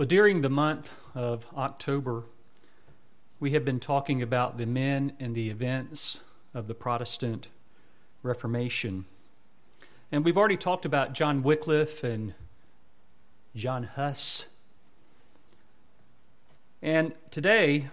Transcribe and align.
Well, 0.00 0.06
during 0.06 0.40
the 0.40 0.48
month 0.48 0.96
of 1.14 1.44
October, 1.54 2.24
we 3.38 3.50
have 3.50 3.66
been 3.66 3.80
talking 3.80 4.22
about 4.22 4.56
the 4.56 4.64
men 4.64 5.12
and 5.20 5.34
the 5.34 5.50
events 5.50 6.20
of 6.54 6.68
the 6.68 6.74
Protestant 6.74 7.48
Reformation. 8.22 9.04
And 10.10 10.24
we've 10.24 10.38
already 10.38 10.56
talked 10.56 10.86
about 10.86 11.12
John 11.12 11.42
Wycliffe 11.42 12.02
and 12.02 12.32
John 13.54 13.82
Huss. 13.82 14.46
And 16.80 17.12
today, 17.30 17.90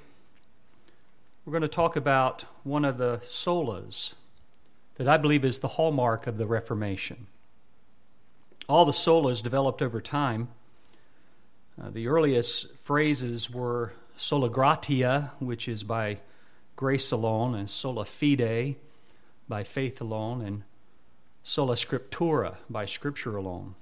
we're 1.43 1.51
going 1.51 1.61
to 1.61 1.67
talk 1.67 1.97
about 1.97 2.45
one 2.63 2.85
of 2.85 2.97
the 2.97 3.17
solas 3.25 4.13
that 4.95 5.09
I 5.09 5.17
believe 5.17 5.43
is 5.43 5.59
the 5.59 5.67
hallmark 5.67 6.25
of 6.25 6.37
the 6.37 6.45
Reformation. 6.45 7.27
All 8.69 8.85
the 8.85 8.93
solas 8.93 9.43
developed 9.43 9.81
over 9.81 9.99
time 9.99 10.47
uh, 11.81 11.89
the 11.91 12.07
earliest 12.07 12.75
phrases 12.77 13.51
were 13.51 13.93
sola 14.15 14.49
gratia, 14.49 15.31
which 15.39 15.67
is 15.67 15.83
by 15.83 16.19
grace 16.75 17.11
alone, 17.11 17.53
and 17.53 17.69
sola 17.69 18.03
fide, 18.03 18.75
by 19.47 19.63
faith 19.63 20.01
alone, 20.01 20.41
and 20.41 20.63
sola 21.43 21.75
scriptura, 21.75 22.55
by 22.69 22.85
scripture 22.85 23.35
alone. 23.35 23.75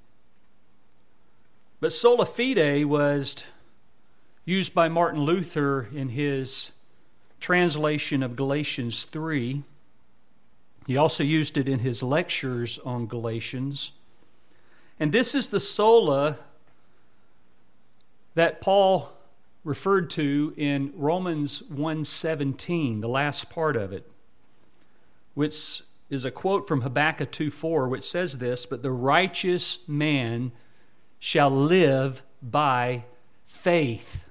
But 1.79 1.93
sola 1.93 2.25
fide 2.25 2.85
was 2.85 3.43
used 4.43 4.73
by 4.73 4.89
Martin 4.89 5.21
Luther 5.21 5.87
in 5.93 6.09
his 6.09 6.71
translation 7.39 8.21
of 8.21 8.35
Galatians 8.35 9.05
3. 9.05 9.63
He 10.85 10.97
also 10.97 11.23
used 11.23 11.57
it 11.57 11.69
in 11.69 11.79
his 11.79 12.03
lectures 12.03 12.77
on 12.79 13.07
Galatians. 13.07 13.93
And 14.99 15.11
this 15.11 15.33
is 15.33 15.47
the 15.47 15.59
sola 15.59 16.37
that 18.35 18.61
Paul 18.61 19.11
referred 19.63 20.09
to 20.11 20.53
in 20.55 20.93
Romans 20.95 21.63
1:17, 21.63 23.01
the 23.01 23.07
last 23.07 23.49
part 23.49 23.75
of 23.75 23.91
it, 23.91 24.09
which 25.33 25.81
is 26.09 26.23
a 26.23 26.31
quote 26.31 26.67
from 26.67 26.81
Habakkuk 26.81 27.31
2:4 27.31 27.89
which 27.89 28.03
says 28.03 28.37
this, 28.37 28.65
but 28.65 28.83
the 28.83 28.91
righteous 28.91 29.79
man 29.87 30.51
shall 31.19 31.49
live 31.49 32.23
by 32.41 33.05
faith. 33.47 34.25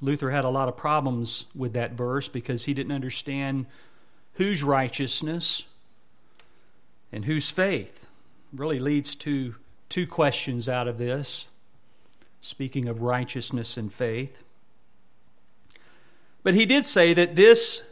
Luther 0.00 0.30
had 0.30 0.44
a 0.44 0.48
lot 0.48 0.68
of 0.68 0.76
problems 0.76 1.46
with 1.54 1.72
that 1.74 1.92
verse 1.92 2.28
because 2.28 2.64
he 2.64 2.72
didn't 2.72 2.92
understand 2.92 3.66
whose 4.34 4.62
righteousness 4.62 5.64
and 7.12 7.24
whose 7.24 7.50
faith. 7.50 8.06
It 8.52 8.60
really 8.60 8.78
leads 8.78 9.14
to 9.16 9.56
two 9.88 10.06
questions 10.06 10.68
out 10.68 10.86
of 10.88 10.98
this 10.98 11.48
speaking 12.40 12.88
of 12.88 13.02
righteousness 13.02 13.76
and 13.76 13.92
faith. 13.92 14.42
But 16.42 16.54
he 16.54 16.66
did 16.66 16.86
say 16.86 17.12
that 17.14 17.34
this 17.34 17.82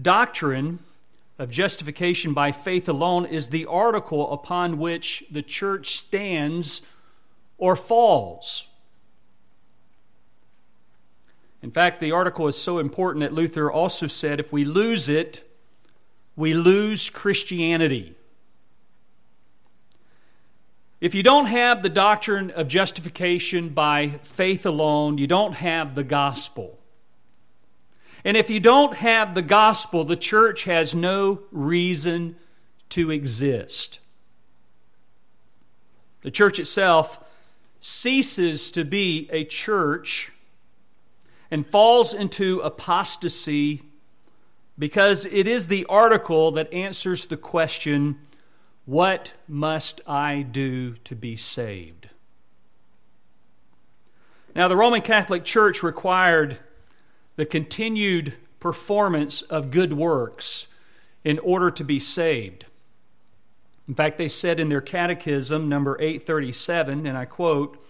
doctrine 0.00 0.80
of 1.38 1.50
justification 1.50 2.32
by 2.32 2.52
faith 2.52 2.88
alone 2.88 3.26
is 3.26 3.48
the 3.48 3.66
article 3.66 4.32
upon 4.32 4.78
which 4.78 5.24
the 5.30 5.42
church 5.42 5.96
stands 5.96 6.82
or 7.58 7.76
falls. 7.76 8.66
In 11.62 11.70
fact, 11.70 11.98
the 11.98 12.12
article 12.12 12.46
is 12.46 12.60
so 12.60 12.78
important 12.78 13.22
that 13.22 13.32
Luther 13.32 13.70
also 13.70 14.06
said 14.06 14.38
if 14.38 14.52
we 14.52 14.64
lose 14.64 15.08
it, 15.08 15.48
we 16.36 16.52
lose 16.52 17.10
Christianity. 17.10 18.14
If 21.04 21.14
you 21.14 21.22
don't 21.22 21.44
have 21.44 21.82
the 21.82 21.90
doctrine 21.90 22.50
of 22.52 22.66
justification 22.66 23.68
by 23.68 24.20
faith 24.22 24.64
alone, 24.64 25.18
you 25.18 25.26
don't 25.26 25.52
have 25.52 25.94
the 25.94 26.02
gospel. 26.02 26.78
And 28.24 28.38
if 28.38 28.48
you 28.48 28.58
don't 28.58 28.94
have 28.94 29.34
the 29.34 29.42
gospel, 29.42 30.04
the 30.04 30.16
church 30.16 30.64
has 30.64 30.94
no 30.94 31.40
reason 31.52 32.36
to 32.88 33.10
exist. 33.10 33.98
The 36.22 36.30
church 36.30 36.58
itself 36.58 37.22
ceases 37.80 38.70
to 38.70 38.82
be 38.82 39.28
a 39.30 39.44
church 39.44 40.32
and 41.50 41.66
falls 41.66 42.14
into 42.14 42.60
apostasy 42.60 43.82
because 44.78 45.26
it 45.26 45.46
is 45.46 45.66
the 45.66 45.84
article 45.84 46.52
that 46.52 46.72
answers 46.72 47.26
the 47.26 47.36
question 47.36 48.20
what 48.86 49.32
must 49.48 50.00
I 50.06 50.42
do 50.42 50.94
to 51.04 51.14
be 51.14 51.36
saved? 51.36 52.08
Now, 54.54 54.68
the 54.68 54.76
Roman 54.76 55.00
Catholic 55.00 55.44
Church 55.44 55.82
required 55.82 56.58
the 57.36 57.46
continued 57.46 58.34
performance 58.60 59.42
of 59.42 59.70
good 59.70 59.92
works 59.94 60.68
in 61.24 61.38
order 61.40 61.70
to 61.70 61.84
be 61.84 61.98
saved. 61.98 62.66
In 63.88 63.94
fact, 63.94 64.16
they 64.16 64.28
said 64.28 64.60
in 64.60 64.68
their 64.68 64.80
catechism, 64.80 65.68
number 65.68 65.96
837, 66.00 67.06
and 67.06 67.18
I 67.18 67.24
quote, 67.24 67.80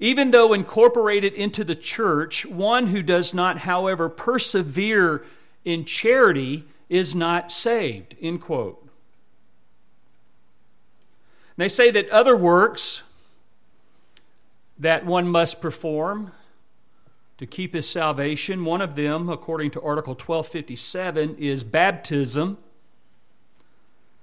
even 0.00 0.30
though 0.32 0.52
incorporated 0.52 1.34
into 1.34 1.64
the 1.64 1.74
church, 1.74 2.44
one 2.46 2.88
who 2.88 3.02
does 3.02 3.32
not, 3.32 3.58
however, 3.58 4.08
persevere 4.08 5.24
in 5.64 5.84
charity 5.84 6.64
is 6.88 7.14
not 7.14 7.52
saved. 7.52 8.14
End 8.20 8.40
quote. 8.40 8.83
They 11.56 11.68
say 11.68 11.90
that 11.90 12.08
other 12.10 12.36
works 12.36 13.02
that 14.78 15.06
one 15.06 15.28
must 15.28 15.60
perform 15.60 16.32
to 17.38 17.46
keep 17.46 17.74
his 17.74 17.88
salvation, 17.88 18.64
one 18.64 18.80
of 18.80 18.94
them, 18.94 19.28
according 19.28 19.72
to 19.72 19.82
Article 19.82 20.12
1257, 20.12 21.36
is 21.36 21.64
baptism. 21.64 22.58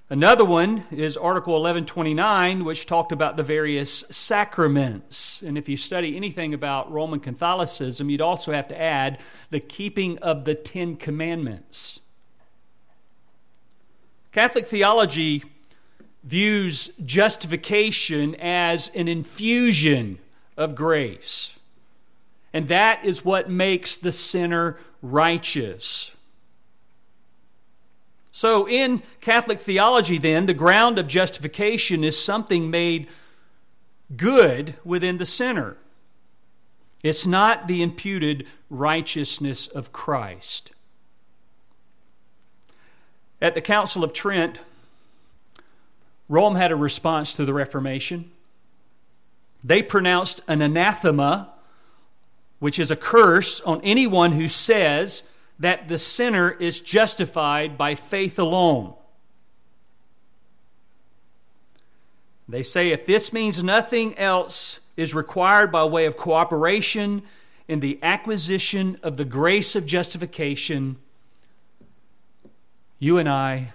Another 0.10 0.44
one 0.44 0.86
is 0.92 1.16
Article 1.16 1.54
1129, 1.54 2.66
which 2.66 2.86
talked 2.86 3.12
about 3.12 3.38
the 3.38 3.44
various 3.44 4.04
sacraments. 4.10 5.42
And 5.42 5.58
if 5.58 5.70
you 5.70 5.78
study 5.78 6.16
anything 6.18 6.54
about 6.54 6.92
Roman 6.92 7.20
Catholicism, 7.20 8.10
you'd 8.10 8.22
also 8.22 8.52
have 8.52 8.68
to 8.70 8.82
add 8.82 9.20
the 9.52 9.60
keeping 9.60 10.18
of 10.20 10.44
the 10.44 10.56
Ten 10.56 10.96
Commandments. 10.96 12.00
Catholic 14.32 14.68
theology 14.68 15.44
views 16.24 16.92
justification 17.04 18.36
as 18.36 18.90
an 18.96 19.08
infusion 19.08 20.20
of 20.58 20.76
grace. 20.76 21.58
And 22.54 22.68
that 22.68 23.04
is 23.04 23.26
what 23.26 23.50
makes 23.50 23.96
the 23.96 24.12
sinner 24.12 24.78
righteous. 25.02 26.16
So, 28.32 28.68
in 28.68 29.02
Catholic 29.20 29.60
theology, 29.60 30.18
then, 30.18 30.46
the 30.46 30.54
ground 30.54 30.98
of 30.98 31.08
justification 31.08 32.04
is 32.04 32.22
something 32.22 32.70
made 32.70 33.08
good 34.16 34.76
within 34.84 35.18
the 35.18 35.26
sinner. 35.26 35.78
It's 37.04 37.26
not 37.26 37.68
the 37.68 37.82
imputed 37.82 38.48
righteousness 38.70 39.68
of 39.68 39.92
Christ. 39.92 40.72
At 43.42 43.54
the 43.54 43.62
Council 43.62 44.04
of 44.04 44.14
Trent, 44.14 44.60
Rome 46.32 46.56
had 46.56 46.72
a 46.72 46.78
response 46.78 47.34
to 47.34 47.44
the 47.44 47.54
Reformation. 47.54 48.32
They 49.66 49.84
pronounced 49.84 50.40
an 50.48 50.62
anathema, 50.62 51.52
which 52.60 52.80
is 52.80 52.90
a 52.90 52.96
curse 52.96 53.60
on 53.60 53.82
anyone 53.84 54.32
who 54.32 54.48
says 54.48 55.24
that 55.60 55.90
the 55.90 56.00
sinner 56.00 56.50
is 56.50 56.80
justified 56.80 57.78
by 57.78 57.96
faith 57.96 58.40
alone. 58.40 58.94
They 62.48 62.64
say 62.64 62.92
if 62.92 63.06
this 63.06 63.34
means 63.34 63.62
nothing 63.62 64.18
else 64.18 64.80
is 64.96 65.14
required 65.14 65.70
by 65.70 65.84
way 65.84 66.06
of 66.06 66.16
cooperation 66.16 67.24
in 67.68 67.82
the 67.82 68.00
acquisition 68.02 68.98
of 69.04 69.18
the 69.18 69.26
grace 69.26 69.76
of 69.76 69.86
justification, 69.86 70.96
you 73.00 73.18
and 73.18 73.28
I 73.28 73.74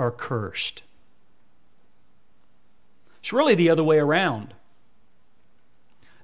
are 0.00 0.10
cursed. 0.10 0.82
It's 3.20 3.34
really 3.34 3.54
the 3.54 3.68
other 3.68 3.84
way 3.84 3.98
around. 3.98 4.54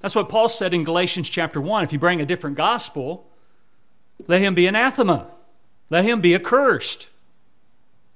That's 0.00 0.14
what 0.14 0.30
Paul 0.30 0.48
said 0.48 0.72
in 0.72 0.82
Galatians 0.82 1.28
chapter 1.28 1.60
1. 1.60 1.84
If 1.84 1.92
you 1.92 1.98
bring 1.98 2.22
a 2.22 2.26
different 2.26 2.56
gospel, 2.56 3.28
let 4.26 4.40
him 4.40 4.54
be 4.54 4.66
anathema, 4.66 5.26
let 5.90 6.04
him 6.06 6.22
be 6.22 6.34
accursed. 6.34 7.08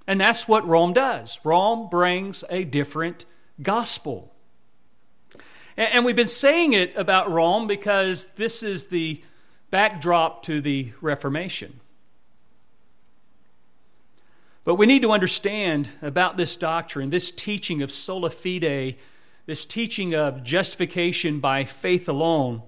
And 0.07 0.19
that's 0.19 0.49
what 0.49 0.67
Rome 0.67 0.95
does. 0.95 1.39
Rome 1.45 1.91
brings 1.91 2.43
a 2.49 2.65
different 2.65 3.27
gospel. 3.61 4.33
And 5.77 6.05
we've 6.05 6.17
been 6.17 6.27
saying 6.27 6.73
it 6.73 6.97
about 6.97 7.31
Rome 7.31 7.67
because 7.67 8.27
this 8.37 8.63
is 8.63 8.87
the 8.87 9.23
backdrop 9.71 10.43
to 10.45 10.61
the 10.61 10.93
Reformation. 11.01 11.81
But 14.65 14.75
we 14.75 14.87
need 14.87 15.03
to 15.03 15.13
understand 15.13 15.89
about 16.03 16.37
this 16.37 16.57
doctrine, 16.57 17.11
this 17.11 17.31
teaching 17.31 17.83
of 17.83 17.91
sola 17.91 18.31
fide 18.31 18.97
this 19.47 19.65
teaching 19.65 20.15
of 20.15 20.45
justification 20.45 21.41
by 21.41 21.65
faith 21.65 22.09
alone, 22.09 22.63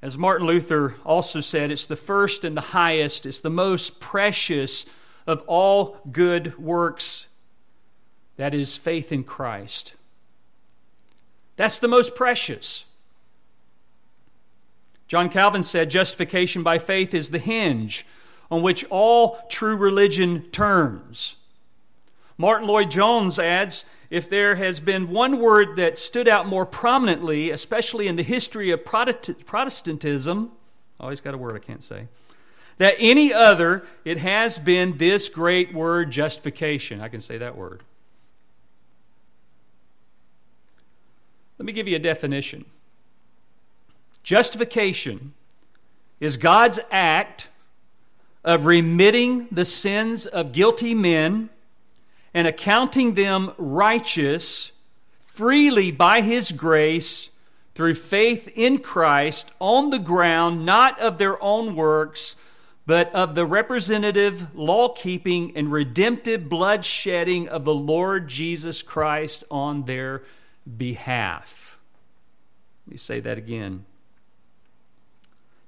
as 0.00 0.16
Martin 0.16 0.46
Luther 0.46 0.94
also 1.04 1.40
said, 1.40 1.72
it's 1.72 1.86
the 1.86 1.96
first 1.96 2.44
and 2.44 2.56
the 2.56 2.60
highest, 2.60 3.26
it's 3.26 3.40
the 3.40 3.50
most 3.50 3.98
precious 3.98 4.86
of 5.26 5.42
all 5.48 5.98
good 6.12 6.56
works. 6.56 7.26
That 8.36 8.54
is 8.54 8.76
faith 8.76 9.10
in 9.10 9.24
Christ. 9.24 9.94
That's 11.56 11.80
the 11.80 11.88
most 11.88 12.14
precious. 12.14 12.84
John 15.08 15.28
Calvin 15.28 15.64
said 15.64 15.90
justification 15.90 16.62
by 16.62 16.78
faith 16.78 17.12
is 17.12 17.30
the 17.30 17.40
hinge 17.40 18.06
on 18.50 18.62
which 18.62 18.84
all 18.90 19.38
true 19.48 19.76
religion 19.76 20.42
turns. 20.50 21.36
Martyn 22.38 22.68
Lloyd-Jones 22.68 23.38
adds 23.38 23.84
if 24.10 24.28
there 24.28 24.56
has 24.56 24.78
been 24.78 25.10
one 25.10 25.40
word 25.40 25.76
that 25.76 25.98
stood 25.98 26.28
out 26.28 26.46
more 26.46 26.66
prominently, 26.66 27.50
especially 27.50 28.06
in 28.06 28.16
the 28.16 28.22
history 28.22 28.70
of 28.70 28.84
Protestantism, 28.84 30.52
always 31.00 31.20
got 31.20 31.34
a 31.34 31.38
word 31.38 31.56
I 31.56 31.58
can't 31.58 31.82
say, 31.82 32.08
that 32.78 32.94
any 32.98 33.32
other, 33.32 33.84
it 34.04 34.18
has 34.18 34.58
been 34.58 34.98
this 34.98 35.28
great 35.28 35.72
word, 35.72 36.10
justification. 36.10 37.00
I 37.00 37.08
can 37.08 37.20
say 37.20 37.38
that 37.38 37.56
word. 37.56 37.82
Let 41.58 41.64
me 41.64 41.72
give 41.72 41.88
you 41.88 41.96
a 41.96 41.98
definition. 41.98 42.66
Justification 44.22 45.32
is 46.20 46.36
God's 46.36 46.78
act 46.90 47.48
of 48.46 48.64
remitting 48.64 49.48
the 49.50 49.64
sins 49.64 50.24
of 50.24 50.52
guilty 50.52 50.94
men 50.94 51.50
and 52.32 52.46
accounting 52.46 53.14
them 53.14 53.52
righteous 53.58 54.70
freely 55.20 55.90
by 55.90 56.20
his 56.20 56.52
grace 56.52 57.30
through 57.74 57.94
faith 57.94 58.48
in 58.54 58.78
Christ 58.78 59.52
on 59.58 59.90
the 59.90 59.98
ground 59.98 60.64
not 60.64 60.98
of 61.00 61.18
their 61.18 61.42
own 61.42 61.74
works, 61.74 62.36
but 62.86 63.12
of 63.12 63.34
the 63.34 63.44
representative 63.44 64.54
law 64.54 64.88
keeping 64.90 65.54
and 65.56 65.72
redemptive 65.72 66.48
blood 66.48 66.84
shedding 66.84 67.48
of 67.48 67.64
the 67.64 67.74
Lord 67.74 68.28
Jesus 68.28 68.80
Christ 68.80 69.42
on 69.50 69.84
their 69.84 70.22
behalf. 70.78 71.78
Let 72.86 72.92
me 72.92 72.96
say 72.96 73.18
that 73.20 73.38
again. 73.38 73.84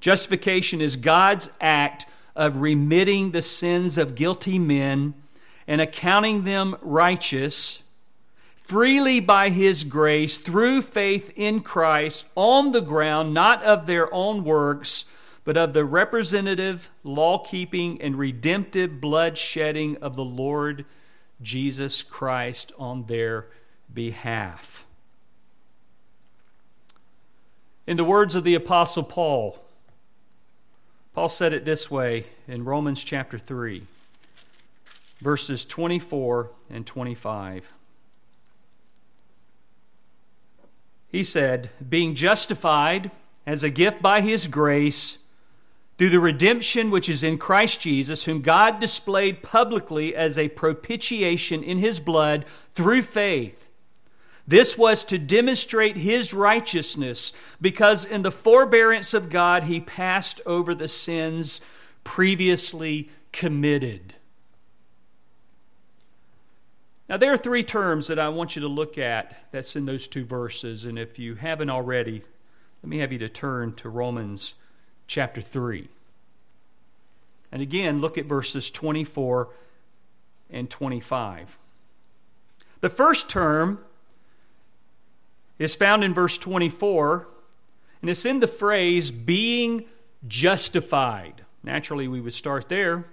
Justification 0.01 0.81
is 0.81 0.97
God's 0.97 1.51
act 1.61 2.07
of 2.39 2.63
remitting 2.63 3.33
the 3.33 3.43
sins 3.43 3.99
of 3.99 4.15
guilty 4.15 4.59
men 4.59 5.13
and 5.67 5.83
accounting 5.83 6.45
them 6.45 6.77
righteous 6.81 7.83
freely 8.69 9.19
by 9.19 9.49
his 9.49 9.83
grace 9.83 10.37
through 10.37 10.83
faith 10.83 11.33
in 11.37 11.59
Christ 11.61 12.27
on 12.35 12.73
the 12.73 12.83
ground, 12.83 13.33
not 13.33 13.63
of 13.63 13.87
their 13.87 14.13
own 14.13 14.45
works, 14.45 15.07
but 15.43 15.57
of 15.57 15.73
the 15.73 15.87
representative, 15.87 16.91
law 17.03 17.39
keeping, 17.39 17.99
and 18.03 18.19
redemptive 18.19 19.01
blood 19.01 19.39
shedding 19.39 19.97
of 20.03 20.17
the 20.17 20.25
Lord 20.25 20.85
Jesus 21.41 22.03
Christ 22.03 22.73
on 22.79 23.07
their 23.07 23.47
behalf. 23.93 24.87
In 27.87 27.97
the 27.97 28.05
words 28.05 28.35
of 28.35 28.45
the 28.45 28.55
Apostle 28.55 29.05
Paul, 29.05 29.59
Paul 31.19 31.29
said 31.29 31.53
it 31.53 31.65
this 31.65 31.91
way 31.91 32.27
in 32.47 32.65
Romans 32.65 33.03
chapter 33.03 33.41
3 33.41 33.83
verses 35.21 35.65
24 35.65 36.49
and 36.71 36.87
25. 36.87 37.73
He 41.09 41.25
said, 41.25 41.71
Being 41.89 42.15
justified 42.15 43.11
as 43.45 43.65
a 43.65 43.69
gift 43.69 44.01
by 44.01 44.21
his 44.21 44.47
grace 44.47 45.19
through 45.99 46.11
the 46.11 46.21
redemption 46.21 46.89
which 46.89 47.09
is 47.09 47.25
in 47.25 47.37
Christ 47.37 47.81
Jesus, 47.81 48.27
whom 48.27 48.41
God 48.41 48.79
displayed 48.79 49.43
publicly 49.43 50.15
as 50.15 50.39
a 50.39 50.51
propitiation 50.51 51.65
in 51.65 51.79
his 51.79 51.99
blood 51.99 52.45
through 52.75 53.03
faith. 53.03 53.68
This 54.49 54.79
was 54.79 55.05
to 55.05 55.19
demonstrate 55.19 55.99
his 55.99 56.33
righteousness, 56.33 57.35
because 57.61 58.07
in 58.07 58.23
the 58.23 58.31
forbearance 58.31 59.13
of 59.13 59.29
God 59.29 59.65
he 59.65 59.79
passed 59.79 60.41
over 60.47 60.75
the 60.75 60.89
sins 60.89 61.61
previously 62.03 63.11
committed. 63.31 64.15
Now, 67.11 67.19
there 67.19 67.31
are 67.31 67.37
three 67.37 67.63
terms 67.63 68.07
that 68.07 68.19
I 68.19 68.31
want 68.31 68.57
you 68.57 68.63
to 68.63 68.69
look 68.69 68.97
at 68.97 69.51
that's 69.51 69.77
in 69.77 69.85
those 69.85 70.09
two 70.09 70.25
verses. 70.25 70.87
And 70.87 70.99
if 70.99 71.19
you 71.19 71.35
haven't 71.35 71.69
already, 71.69 72.23
let 72.83 72.89
me 72.89 72.99
have 72.99 73.13
you 73.13 73.19
to 73.19 73.29
turn 73.29 73.75
to 73.75 73.91
Romans 73.91 74.55
chapter 75.07 75.43
3. 75.43 75.89
And 77.53 77.61
again, 77.61 78.01
look 78.01 78.17
at 78.17 78.25
verses 78.25 78.71
24 78.71 79.51
and 80.49 80.71
25. 80.71 81.59
The 82.81 82.89
first 82.89 83.29
term 83.29 83.81
is 85.59 85.75
found 85.75 86.05
in 86.05 86.15
verse 86.15 86.39
24, 86.39 87.27
and 88.01 88.11
it's 88.11 88.25
in 88.25 88.41
the 88.41 88.47
phrase 88.47 89.11
being 89.11 89.85
justified. 90.27 91.45
Naturally, 91.63 92.09
we 92.09 92.21
would 92.21 92.33
start 92.33 92.69
there 92.69 93.07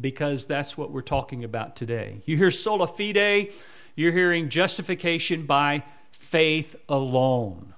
because 0.00 0.44
that's 0.44 0.76
what 0.76 0.90
we're 0.90 1.02
talking 1.02 1.44
about 1.44 1.76
today. 1.76 2.20
You 2.26 2.36
hear 2.36 2.50
sola 2.50 2.86
fide, 2.86 3.52
you're 3.94 4.12
hearing 4.12 4.48
justification 4.48 5.46
by 5.46 5.84
faith 6.10 6.76
alone. 6.88 7.74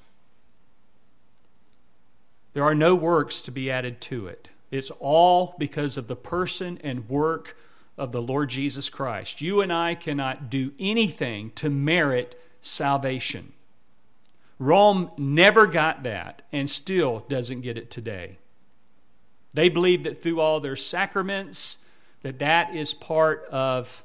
There 2.55 2.65
are 2.65 2.75
no 2.75 2.95
works 2.95 3.43
to 3.43 3.51
be 3.51 3.71
added 3.71 4.01
to 4.03 4.29
it. 4.29 4.49
It's 4.71 4.91
all 4.99 5.55
because 5.59 5.97
of 5.97 6.09
the 6.09 6.17
person 6.17 6.81
and 6.83 7.09
work 7.09 7.57
of 7.99 8.13
the 8.13 8.23
Lord 8.23 8.51
Jesus 8.51 8.89
Christ. 8.89 9.41
You 9.41 9.61
and 9.61 9.73
I 9.73 9.95
cannot 9.95 10.51
do 10.51 10.73
anything 10.79 11.51
to 11.57 11.71
merit 11.71 12.41
salvation. 12.67 13.53
Rome 14.59 15.11
never 15.17 15.67
got 15.67 16.03
that 16.05 16.43
and 16.53 16.69
still 16.69 17.25
doesn't 17.29 17.61
get 17.61 17.77
it 17.77 17.91
today. 17.91 18.39
They 19.53 19.69
believe 19.69 20.05
that 20.05 20.23
through 20.23 20.41
all 20.41 20.61
their 20.61 20.77
sacraments, 20.77 21.79
that 22.23 22.39
that 22.39 22.75
is 22.75 22.95
part 22.95 23.47
of 23.51 24.05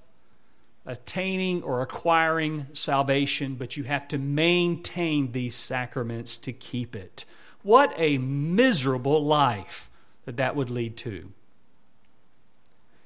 attaining 0.85 1.63
or 1.63 1.81
acquiring 1.81 2.67
salvation, 2.73 3.55
but 3.55 3.77
you 3.77 3.83
have 3.83 4.07
to 4.09 4.17
maintain 4.17 5.31
these 5.31 5.55
sacraments 5.55 6.37
to 6.37 6.53
keep 6.53 6.95
it. 6.95 7.25
What 7.63 7.93
a 7.97 8.17
miserable 8.17 9.23
life 9.23 9.89
that 10.25 10.37
that 10.37 10.55
would 10.55 10.69
lead 10.69 10.97
to. 10.97 11.31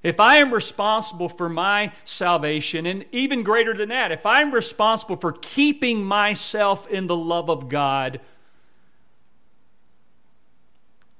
If 0.05 0.19
I 0.19 0.35
am 0.35 0.53
responsible 0.53 1.29
for 1.29 1.49
my 1.49 1.91
salvation, 2.03 2.85
and 2.85 3.05
even 3.11 3.41
greater 3.41 3.73
than 3.73 3.89
that, 3.89 4.11
if 4.11 4.23
I'm 4.23 4.53
responsible 4.53 5.15
for 5.15 5.31
keeping 5.31 6.03
myself 6.03 6.87
in 6.87 7.07
the 7.07 7.15
love 7.15 7.49
of 7.49 7.69
God, 7.69 8.21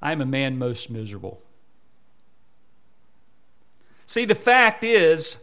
I'm 0.03 0.21
a 0.21 0.25
man 0.25 0.59
most 0.59 0.91
miserable. 0.91 1.41
See, 4.05 4.23
the 4.23 4.35
fact 4.35 4.83
is 4.83 5.37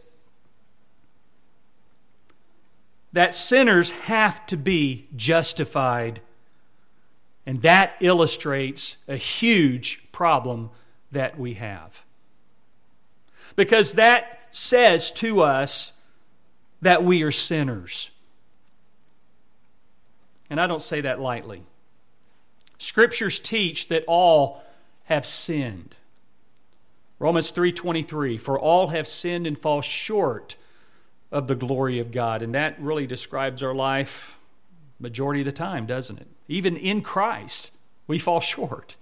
that 3.11 3.35
sinners 3.35 3.91
have 3.91 4.45
to 4.45 4.55
be 4.55 5.09
justified, 5.17 6.21
and 7.45 7.61
that 7.61 7.97
illustrates 7.99 8.95
a 9.05 9.17
huge 9.17 10.01
problem 10.13 10.69
that 11.11 11.37
we 11.37 11.55
have. 11.55 12.03
Because 13.55 13.93
that 13.93 14.39
says 14.51 15.11
to 15.11 15.41
us 15.41 15.93
that 16.81 17.03
we 17.03 17.23
are 17.23 17.31
sinners. 17.31 18.11
And 20.49 20.59
I 20.59 20.67
don't 20.67 20.81
say 20.81 21.01
that 21.01 21.19
lightly. 21.19 21.63
Scriptures 22.77 23.39
teach 23.39 23.87
that 23.87 24.03
all 24.07 24.63
have 25.05 25.25
sinned. 25.25 25.95
Romans 27.19 27.51
3:23 27.51 28.37
for 28.37 28.59
all 28.59 28.89
have 28.89 29.07
sinned 29.07 29.47
and 29.47 29.57
fall 29.57 29.81
short 29.81 30.57
of 31.31 31.47
the 31.47 31.55
glory 31.55 31.99
of 31.99 32.11
God 32.11 32.41
and 32.41 32.53
that 32.53 32.79
really 32.79 33.07
describes 33.07 33.63
our 33.63 33.73
life 33.73 34.37
majority 34.99 35.41
of 35.41 35.45
the 35.45 35.51
time 35.51 35.85
doesn't 35.85 36.19
it 36.19 36.27
even 36.47 36.75
in 36.75 37.01
Christ 37.01 37.71
we 38.07 38.19
fall 38.19 38.39
short 38.39 38.97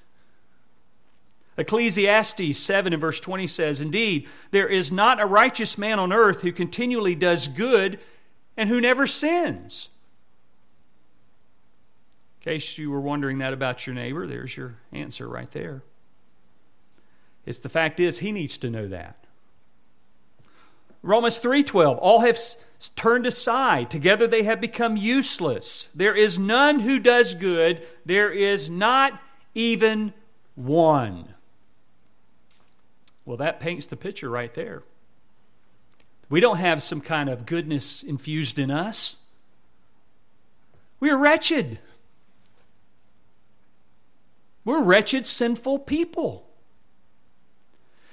Ecclesiastes 1.61 2.57
7 2.57 2.91
and 2.91 2.99
verse 2.99 3.19
20 3.19 3.45
says 3.45 3.81
indeed 3.81 4.27
there 4.49 4.67
is 4.67 4.91
not 4.91 5.21
a 5.21 5.25
righteous 5.27 5.77
man 5.77 5.99
on 5.99 6.11
earth 6.11 6.41
who 6.41 6.51
continually 6.51 7.13
does 7.13 7.47
good 7.47 7.99
and 8.57 8.67
who 8.67 8.81
never 8.81 9.05
sins. 9.05 9.89
In 12.39 12.51
case 12.53 12.79
you 12.79 12.89
were 12.89 12.99
wondering 12.99 13.37
that 13.37 13.53
about 13.53 13.85
your 13.85 13.93
neighbor 13.93 14.25
there's 14.25 14.57
your 14.57 14.75
answer 14.91 15.27
right 15.27 15.51
there. 15.51 15.83
It's 17.45 17.59
the 17.59 17.69
fact 17.69 17.99
is, 17.99 18.19
he 18.19 18.31
needs 18.31 18.57
to 18.59 18.69
know 18.69 18.87
that. 18.87 19.25
Romans 21.03 21.39
3:12 21.39 21.97
all 21.99 22.21
have 22.21 22.39
turned 22.95 23.27
aside. 23.27 23.91
Together 23.91 24.25
they 24.25 24.43
have 24.43 24.59
become 24.59 24.97
useless. 24.97 25.89
There 25.93 26.15
is 26.15 26.39
none 26.39 26.79
who 26.79 26.97
does 26.97 27.35
good. 27.35 27.87
There 28.03 28.31
is 28.31 28.67
not 28.67 29.21
even 29.53 30.13
one 30.55 31.35
well 33.31 33.37
that 33.37 33.61
paints 33.61 33.87
the 33.87 33.95
picture 33.95 34.29
right 34.29 34.55
there 34.55 34.83
we 36.29 36.41
don't 36.41 36.57
have 36.57 36.83
some 36.83 36.99
kind 36.99 37.29
of 37.29 37.45
goodness 37.45 38.03
infused 38.03 38.59
in 38.59 38.69
us 38.69 39.15
we 40.99 41.09
are 41.09 41.17
wretched 41.17 41.79
we're 44.65 44.83
wretched 44.83 45.25
sinful 45.25 45.79
people 45.79 46.45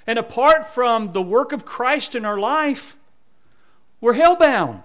and 0.07 0.17
apart 0.17 0.63
from 0.65 1.11
the 1.11 1.21
work 1.21 1.51
of 1.51 1.65
Christ 1.65 2.15
in 2.15 2.23
our 2.23 2.39
life, 2.39 2.95
we're 3.99 4.15
hellbound. 4.15 4.83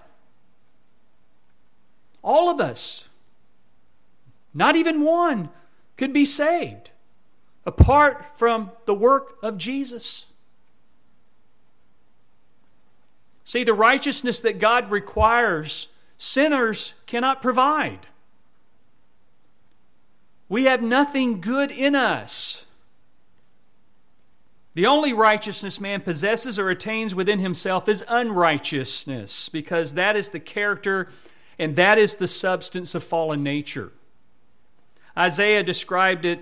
All 2.21 2.47
of 2.47 2.59
us. 2.59 3.07
Not 4.53 4.75
even 4.75 5.01
one 5.01 5.49
could 5.97 6.11
be 6.13 6.25
saved 6.25 6.91
apart 7.65 8.37
from 8.37 8.71
the 8.85 8.93
work 8.93 9.37
of 9.41 9.57
Jesus. 9.57 10.25
See, 13.43 13.63
the 13.63 13.73
righteousness 13.73 14.39
that 14.41 14.59
God 14.59 14.89
requires, 14.89 15.87
sinners 16.17 16.93
cannot 17.05 17.41
provide. 17.41 18.07
We 20.49 20.65
have 20.65 20.81
nothing 20.81 21.41
good 21.41 21.71
in 21.71 21.95
us. 21.95 22.65
The 24.73 24.87
only 24.87 25.13
righteousness 25.13 25.79
man 25.79 26.01
possesses 26.01 26.59
or 26.59 26.69
attains 26.69 27.15
within 27.15 27.39
himself 27.39 27.87
is 27.87 28.03
unrighteousness, 28.07 29.49
because 29.49 29.93
that 29.93 30.15
is 30.15 30.29
the 30.29 30.39
character 30.39 31.07
and 31.57 31.75
that 31.77 31.97
is 31.97 32.15
the 32.15 32.27
substance 32.27 32.93
of 32.93 33.03
fallen 33.03 33.41
nature. 33.41 33.91
Isaiah 35.17 35.63
described 35.63 36.25
it 36.25 36.39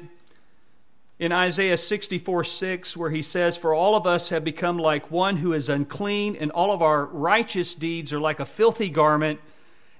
in 1.19 1.31
Isaiah 1.31 1.77
64 1.77 2.43
6, 2.43 2.97
where 2.97 3.09
he 3.09 3.21
says, 3.21 3.55
For 3.55 3.73
all 3.73 3.95
of 3.95 4.05
us 4.05 4.29
have 4.29 4.43
become 4.43 4.77
like 4.77 5.11
one 5.11 5.37
who 5.37 5.53
is 5.53 5.69
unclean, 5.69 6.35
and 6.35 6.51
all 6.51 6.71
of 6.71 6.81
our 6.81 7.05
righteous 7.05 7.75
deeds 7.75 8.11
are 8.13 8.19
like 8.19 8.39
a 8.39 8.45
filthy 8.45 8.89
garment, 8.89 9.39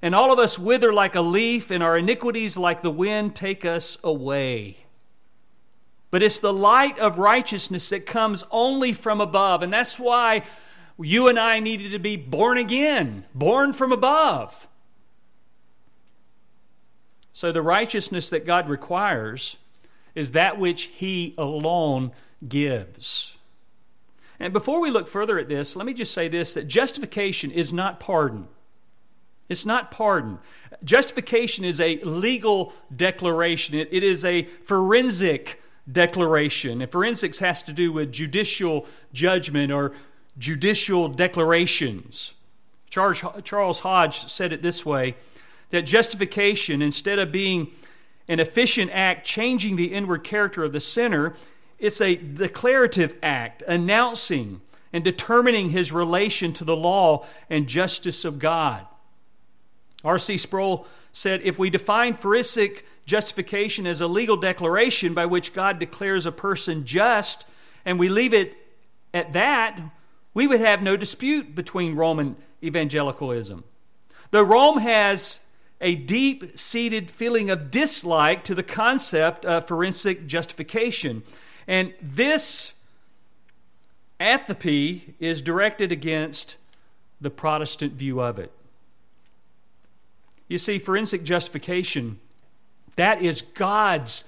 and 0.01 0.13
all 0.13 0.33
of 0.33 0.39
us 0.39 0.59
wither 0.59 0.91
like 0.91 1.15
a 1.15 1.21
leaf, 1.21 1.71
and 1.71 1.81
our 1.81 1.97
iniquities 1.97 2.57
like 2.57 2.81
the 2.81 2.91
wind 2.91 3.35
take 3.35 3.63
us 3.63 3.97
away 4.03 4.83
but 6.13 6.21
it's 6.21 6.39
the 6.39 6.53
light 6.53 6.99
of 6.99 7.17
righteousness 7.17 7.89
that 7.89 8.05
comes 8.05 8.43
only 8.51 8.93
from 8.93 9.19
above. 9.19 9.63
And 9.63 9.73
that's 9.73 9.97
why 9.97 10.43
you 10.99 11.27
and 11.27 11.39
I 11.39 11.59
needed 11.59 11.91
to 11.93 11.97
be 11.97 12.17
born 12.17 12.59
again, 12.59 13.25
born 13.33 13.73
from 13.73 13.91
above. 13.91 14.67
So 17.31 17.51
the 17.51 17.63
righteousness 17.63 18.29
that 18.29 18.45
God 18.45 18.69
requires 18.69 19.57
is 20.15 20.31
that 20.31 20.59
which 20.59 20.83
He 20.93 21.33
alone 21.37 22.11
gives. 22.47 23.37
And 24.39 24.51
before 24.51 24.81
we 24.81 24.89
look 24.89 25.07
further 25.07 25.39
at 25.39 25.49
this, 25.49 25.75
let 25.75 25.85
me 25.85 25.93
just 25.93 26.13
say 26.13 26.27
this 26.27 26.53
that 26.53 26.67
justification 26.67 27.51
is 27.51 27.71
not 27.71 27.99
pardon. 27.99 28.47
It's 29.49 29.65
not 29.65 29.91
pardon. 29.91 30.39
Justification 30.83 31.63
is 31.65 31.79
a 31.79 31.99
legal 31.99 32.73
declaration, 32.93 33.75
it, 33.75 33.89
it 33.91 34.03
is 34.03 34.25
a 34.25 34.43
forensic 34.63 35.61
declaration. 35.89 36.81
And 36.81 36.91
forensics 36.91 37.39
has 37.39 37.61
to 37.63 37.73
do 37.73 37.91
with 37.91 38.11
judicial 38.11 38.85
judgment 39.11 39.71
or 39.71 39.93
judicial 40.37 41.09
declarations. 41.09 42.33
Charles, 42.89 43.23
Charles 43.43 43.79
Hodge 43.79 44.29
said 44.29 44.53
it 44.53 44.61
this 44.61 44.85
way 44.85 45.15
that 45.71 45.81
justification, 45.83 46.81
instead 46.81 47.17
of 47.17 47.31
being 47.31 47.71
an 48.27 48.39
efficient 48.39 48.91
act 48.93 49.25
changing 49.25 49.75
the 49.75 49.93
inward 49.93 50.23
character 50.23 50.63
of 50.63 50.73
the 50.73 50.79
sinner, 50.79 51.33
it's 51.79 52.01
a 52.01 52.15
declarative 52.15 53.15
act 53.21 53.61
announcing 53.67 54.61
and 54.93 55.03
determining 55.03 55.71
his 55.71 55.91
relation 55.91 56.53
to 56.53 56.63
the 56.63 56.75
law 56.75 57.25
and 57.49 57.67
justice 57.67 58.23
of 58.23 58.39
God. 58.39 58.85
R.C. 60.03 60.37
Sproul 60.37 60.87
said 61.11 61.41
if 61.43 61.57
we 61.57 61.69
define 61.69 62.13
forensic 62.13 62.85
justification 63.05 63.85
as 63.85 64.01
a 64.01 64.07
legal 64.07 64.37
declaration 64.37 65.13
by 65.13 65.25
which 65.25 65.53
God 65.53 65.79
declares 65.79 66.25
a 66.25 66.31
person 66.31 66.85
just, 66.85 67.45
and 67.85 67.99
we 67.99 68.09
leave 68.09 68.33
it 68.33 68.55
at 69.13 69.33
that, 69.33 69.79
we 70.33 70.47
would 70.47 70.61
have 70.61 70.81
no 70.81 70.95
dispute 70.95 71.53
between 71.53 71.95
Roman 71.95 72.35
evangelicalism. 72.63 73.63
Though 74.31 74.43
Rome 74.43 74.77
has 74.79 75.39
a 75.81 75.95
deep 75.95 76.57
seated 76.57 77.11
feeling 77.11 77.49
of 77.49 77.69
dislike 77.69 78.43
to 78.45 78.55
the 78.55 78.63
concept 78.63 79.45
of 79.45 79.67
forensic 79.67 80.27
justification. 80.27 81.23
And 81.67 81.93
this 82.01 82.73
antipathy 84.19 85.15
is 85.19 85.41
directed 85.41 85.91
against 85.91 86.57
the 87.19 87.29
Protestant 87.29 87.93
view 87.93 88.21
of 88.21 88.39
it. 88.39 88.51
You 90.47 90.57
see, 90.57 90.79
forensic 90.79 91.23
justification 91.23 92.19
that 92.95 93.21
is 93.21 93.41
God's 93.41 94.23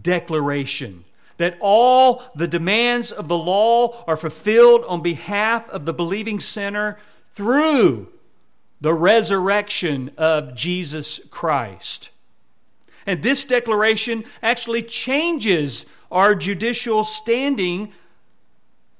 declaration 0.00 1.04
that 1.38 1.56
all 1.58 2.22
the 2.34 2.46
demands 2.46 3.10
of 3.10 3.28
the 3.28 3.36
law 3.36 4.04
are 4.06 4.16
fulfilled 4.16 4.84
on 4.86 5.00
behalf 5.00 5.68
of 5.70 5.86
the 5.86 5.94
believing 5.94 6.38
sinner 6.38 6.98
through 7.30 8.08
the 8.80 8.94
resurrection 8.94 10.10
of 10.16 10.54
Jesus 10.54 11.20
Christ. 11.30 12.10
And 13.06 13.22
this 13.22 13.44
declaration 13.44 14.24
actually 14.42 14.82
changes 14.82 15.86
our 16.10 16.34
judicial 16.34 17.04
standing 17.04 17.92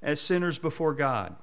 as 0.03 0.21
sinners 0.21 0.59
before 0.59 0.95
God. 0.95 1.37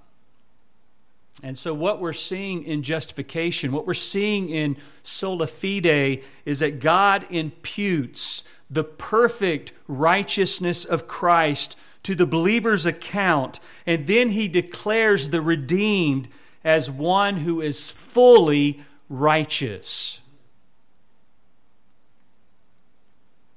And 1.44 1.56
so, 1.56 1.72
what 1.74 2.02
we're 2.02 2.14
seeing 2.14 2.64
in 2.64 2.82
justification, 2.82 3.72
what 3.72 3.86
we're 3.86 3.94
seeing 3.94 4.50
in 4.50 4.76
sola 5.04 5.46
fide, 5.46 6.24
is 6.46 6.60
that 6.60 6.80
God 6.80 7.28
imputes 7.30 8.44
the 8.72 8.84
perfect 8.84 9.72
righteousness 9.88 10.84
of 10.84 11.08
Christ 11.08 11.76
to 12.04 12.16
the 12.16 12.26
believer's 12.26 12.86
account, 12.86 13.60
and 13.86 14.08
then 14.08 14.30
he 14.30 14.48
declares 14.48 15.30
the 15.30 15.42
redeemed 15.42 16.28
as 16.64 16.90
one 16.90 17.38
who 17.38 17.62
is 17.62 17.92
fully 17.92 18.82
righteous. 19.10 20.20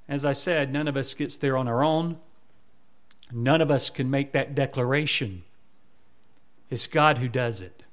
As 0.07 0.25
I 0.25 0.33
said, 0.33 0.73
none 0.73 0.87
of 0.87 0.97
us 0.97 1.13
gets 1.13 1.37
there 1.37 1.55
on 1.55 1.67
our 1.67 1.83
own. 1.83 2.17
None 3.31 3.61
of 3.61 3.71
us 3.71 3.89
can 3.89 4.09
make 4.09 4.33
that 4.33 4.55
declaration. 4.55 5.43
It's 6.69 6.87
God 6.87 7.17
who 7.17 7.27
does 7.27 7.61
it. 7.61 7.83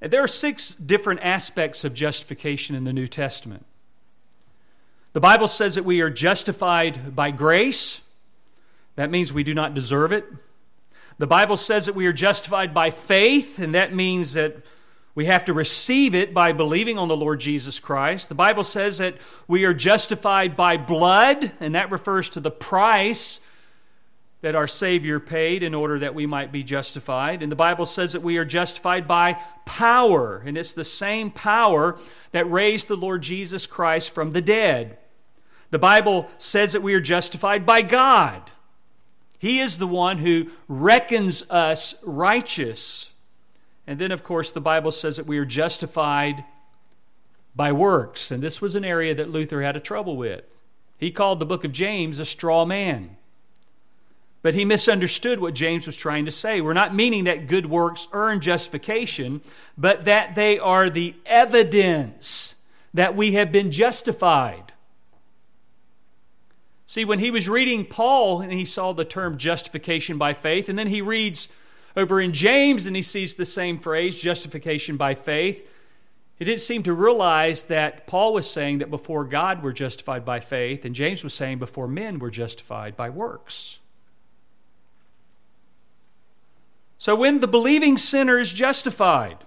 And 0.00 0.10
there 0.12 0.22
are 0.22 0.28
six 0.28 0.74
different 0.74 1.20
aspects 1.22 1.84
of 1.84 1.94
justification 1.94 2.74
in 2.74 2.84
the 2.84 2.92
New 2.92 3.06
Testament. 3.06 3.64
The 5.14 5.20
Bible 5.20 5.48
says 5.48 5.76
that 5.76 5.84
we 5.84 6.00
are 6.00 6.10
justified 6.10 7.14
by 7.14 7.30
grace. 7.30 8.00
That 8.96 9.10
means 9.10 9.32
we 9.32 9.44
do 9.44 9.54
not 9.54 9.72
deserve 9.72 10.12
it. 10.12 10.24
The 11.18 11.26
Bible 11.26 11.56
says 11.56 11.86
that 11.86 11.94
we 11.94 12.06
are 12.06 12.12
justified 12.12 12.74
by 12.74 12.90
faith, 12.90 13.58
and 13.58 13.74
that 13.74 13.94
means 13.94 14.32
that 14.32 14.56
we 15.14 15.26
have 15.26 15.44
to 15.44 15.52
receive 15.52 16.14
it 16.14 16.34
by 16.34 16.52
believing 16.52 16.98
on 16.98 17.06
the 17.06 17.16
Lord 17.16 17.38
Jesus 17.38 17.78
Christ. 17.78 18.28
The 18.28 18.34
Bible 18.34 18.64
says 18.64 18.98
that 18.98 19.18
we 19.46 19.64
are 19.64 19.74
justified 19.74 20.56
by 20.56 20.76
blood, 20.76 21.52
and 21.60 21.76
that 21.76 21.92
refers 21.92 22.28
to 22.30 22.40
the 22.40 22.50
price 22.50 23.38
that 24.40 24.56
our 24.56 24.66
Savior 24.66 25.20
paid 25.20 25.62
in 25.62 25.72
order 25.72 26.00
that 26.00 26.14
we 26.14 26.26
might 26.26 26.52
be 26.52 26.62
justified. 26.62 27.42
And 27.42 27.50
the 27.50 27.56
Bible 27.56 27.86
says 27.86 28.12
that 28.12 28.22
we 28.22 28.36
are 28.36 28.44
justified 28.44 29.06
by 29.06 29.40
power, 29.64 30.42
and 30.44 30.58
it's 30.58 30.72
the 30.72 30.84
same 30.84 31.30
power 31.30 31.96
that 32.32 32.50
raised 32.50 32.88
the 32.88 32.96
Lord 32.96 33.22
Jesus 33.22 33.66
Christ 33.66 34.12
from 34.12 34.32
the 34.32 34.42
dead. 34.42 34.98
The 35.70 35.78
Bible 35.78 36.28
says 36.38 36.72
that 36.72 36.82
we 36.82 36.92
are 36.94 37.00
justified 37.00 37.64
by 37.64 37.82
God. 37.82 38.50
He 39.44 39.60
is 39.60 39.76
the 39.76 39.86
one 39.86 40.16
who 40.16 40.46
reckons 40.68 41.44
us 41.50 41.96
righteous. 42.02 43.12
And 43.86 43.98
then, 43.98 44.10
of 44.10 44.24
course, 44.24 44.50
the 44.50 44.58
Bible 44.58 44.90
says 44.90 45.18
that 45.18 45.26
we 45.26 45.36
are 45.36 45.44
justified 45.44 46.44
by 47.54 47.70
works. 47.70 48.30
And 48.30 48.42
this 48.42 48.62
was 48.62 48.74
an 48.74 48.86
area 48.86 49.14
that 49.14 49.28
Luther 49.28 49.60
had 49.60 49.76
a 49.76 49.80
trouble 49.80 50.16
with. 50.16 50.44
He 50.96 51.10
called 51.10 51.40
the 51.40 51.44
book 51.44 51.62
of 51.62 51.72
James 51.72 52.18
a 52.20 52.24
straw 52.24 52.64
man. 52.64 53.18
But 54.40 54.54
he 54.54 54.64
misunderstood 54.64 55.40
what 55.40 55.52
James 55.52 55.84
was 55.84 55.96
trying 55.96 56.24
to 56.24 56.32
say. 56.32 56.62
We're 56.62 56.72
not 56.72 56.94
meaning 56.94 57.24
that 57.24 57.46
good 57.46 57.66
works 57.66 58.08
earn 58.12 58.40
justification, 58.40 59.42
but 59.76 60.06
that 60.06 60.36
they 60.36 60.58
are 60.58 60.88
the 60.88 61.16
evidence 61.26 62.54
that 62.94 63.14
we 63.14 63.34
have 63.34 63.52
been 63.52 63.70
justified. 63.70 64.72
See, 66.86 67.04
when 67.04 67.18
he 67.18 67.30
was 67.30 67.48
reading 67.48 67.86
Paul 67.86 68.40
and 68.40 68.52
he 68.52 68.64
saw 68.64 68.92
the 68.92 69.04
term 69.04 69.38
justification 69.38 70.18
by 70.18 70.34
faith, 70.34 70.68
and 70.68 70.78
then 70.78 70.88
he 70.88 71.00
reads 71.00 71.48
over 71.96 72.20
in 72.20 72.32
James 72.32 72.86
and 72.86 72.94
he 72.94 73.02
sees 73.02 73.34
the 73.34 73.46
same 73.46 73.78
phrase, 73.78 74.14
justification 74.14 74.96
by 74.96 75.14
faith. 75.14 75.66
He 76.36 76.44
didn't 76.44 76.60
seem 76.60 76.82
to 76.82 76.92
realize 76.92 77.64
that 77.64 78.06
Paul 78.06 78.34
was 78.34 78.50
saying 78.50 78.78
that 78.78 78.90
before 78.90 79.24
God 79.24 79.62
we're 79.62 79.72
justified 79.72 80.24
by 80.24 80.40
faith, 80.40 80.84
and 80.84 80.94
James 80.94 81.22
was 81.22 81.32
saying 81.32 81.58
before 81.58 81.86
men 81.86 82.18
we're 82.18 82.30
justified 82.30 82.96
by 82.96 83.08
works. 83.08 83.78
So 86.98 87.14
when 87.14 87.40
the 87.40 87.46
believing 87.46 87.96
sinner 87.96 88.38
is 88.38 88.52
justified, 88.52 89.38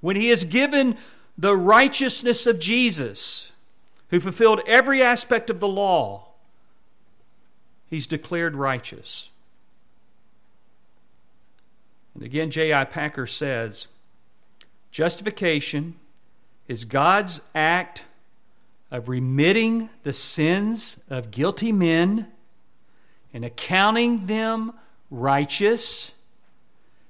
when 0.00 0.16
he 0.16 0.28
is 0.28 0.44
given 0.44 0.96
the 1.38 1.56
righteousness 1.56 2.46
of 2.46 2.58
Jesus, 2.58 3.51
who 4.12 4.20
fulfilled 4.20 4.60
every 4.66 5.02
aspect 5.02 5.48
of 5.48 5.58
the 5.58 5.66
law, 5.66 6.28
he's 7.88 8.06
declared 8.06 8.54
righteous. 8.54 9.30
And 12.14 12.22
again, 12.22 12.50
J.I. 12.50 12.84
Packer 12.84 13.26
says 13.26 13.86
justification 14.90 15.94
is 16.68 16.84
God's 16.84 17.40
act 17.54 18.04
of 18.90 19.08
remitting 19.08 19.88
the 20.02 20.12
sins 20.12 20.98
of 21.08 21.30
guilty 21.30 21.72
men 21.72 22.28
and 23.32 23.46
accounting 23.46 24.26
them 24.26 24.74
righteous 25.10 26.12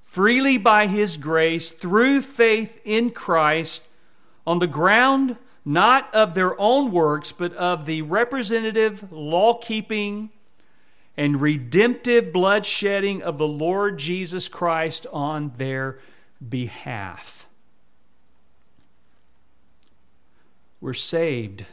freely 0.04 0.56
by 0.56 0.86
His 0.86 1.16
grace 1.16 1.72
through 1.72 2.22
faith 2.22 2.80
in 2.84 3.10
Christ 3.10 3.82
on 4.46 4.60
the 4.60 4.68
ground 4.68 5.36
not 5.64 6.12
of 6.14 6.34
their 6.34 6.58
own 6.60 6.90
works, 6.90 7.32
but 7.32 7.54
of 7.54 7.86
the 7.86 8.02
representative 8.02 9.12
law 9.12 9.54
keeping 9.54 10.30
and 11.16 11.40
redemptive 11.40 12.32
blood 12.32 12.64
shedding 12.64 13.22
of 13.22 13.38
the 13.38 13.46
Lord 13.46 13.98
Jesus 13.98 14.48
Christ 14.48 15.06
on 15.12 15.52
their 15.58 15.98
behalf. 16.46 17.46
We're 20.80 20.94
saved 20.94 21.64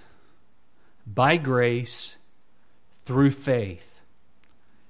by 1.07 1.37
grace 1.37 2.17
through 3.03 3.31
faith, 3.31 4.01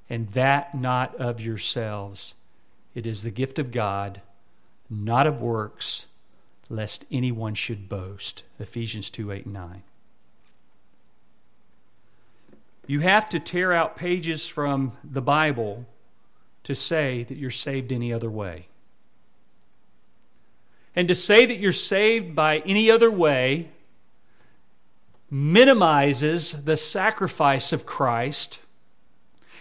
and 0.09 0.27
that 0.29 0.75
not 0.75 1.15
of 1.15 1.39
yourselves. 1.39 2.35
It 2.93 3.05
is 3.05 3.23
the 3.23 3.31
gift 3.31 3.59
of 3.59 3.71
God, 3.71 4.21
not 4.89 5.25
of 5.25 5.39
works, 5.39 6.07
lest 6.69 7.05
anyone 7.11 7.55
should 7.55 7.89
boast. 7.89 8.43
Ephesians 8.59 9.09
2 9.09 9.31
8 9.31 9.45
and 9.45 9.53
9. 9.53 9.83
You 12.87 13.01
have 13.01 13.29
to 13.29 13.39
tear 13.39 13.71
out 13.71 13.95
pages 13.95 14.47
from 14.47 14.93
the 15.03 15.21
Bible 15.21 15.85
to 16.63 16.73
say 16.73 17.23
that 17.23 17.37
you're 17.37 17.51
saved 17.51 17.91
any 17.91 18.11
other 18.11 18.29
way. 18.29 18.67
And 20.95 21.07
to 21.07 21.15
say 21.15 21.45
that 21.45 21.59
you're 21.59 21.71
saved 21.71 22.35
by 22.35 22.59
any 22.59 22.89
other 22.89 23.11
way 23.11 23.69
minimizes 25.29 26.63
the 26.63 26.77
sacrifice 26.77 27.71
of 27.71 27.85
Christ. 27.85 28.59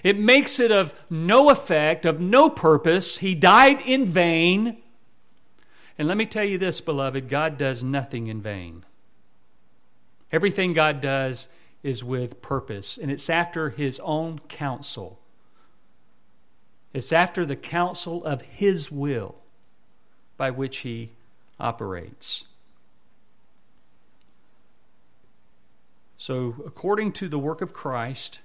It 0.02 0.18
makes 0.18 0.58
it 0.58 0.72
of 0.72 0.94
no 1.10 1.50
effect, 1.50 2.06
of 2.06 2.20
no 2.20 2.48
purpose. 2.48 3.18
He 3.18 3.34
died 3.34 3.80
in 3.82 4.06
vain. 4.06 4.78
And 5.98 6.06
let 6.06 6.16
me 6.16 6.26
tell 6.26 6.44
you 6.44 6.58
this, 6.58 6.80
beloved 6.80 7.28
God 7.28 7.58
does 7.58 7.82
nothing 7.82 8.28
in 8.28 8.40
vain. 8.40 8.84
Everything 10.30 10.72
God 10.72 11.00
does 11.00 11.48
is 11.82 12.04
with 12.04 12.40
purpose, 12.40 12.96
and 12.96 13.10
it's 13.10 13.28
after 13.28 13.70
his 13.70 14.00
own 14.00 14.38
counsel. 14.48 15.18
It's 16.92 17.12
after 17.12 17.44
the 17.44 17.56
counsel 17.56 18.24
of 18.24 18.42
his 18.42 18.92
will 18.92 19.36
by 20.36 20.50
which 20.50 20.78
he 20.78 21.10
operates. 21.58 22.44
So, 26.16 26.56
according 26.66 27.12
to 27.12 27.28
the 27.28 27.38
work 27.38 27.60
of 27.60 27.72
Christ 27.72 28.40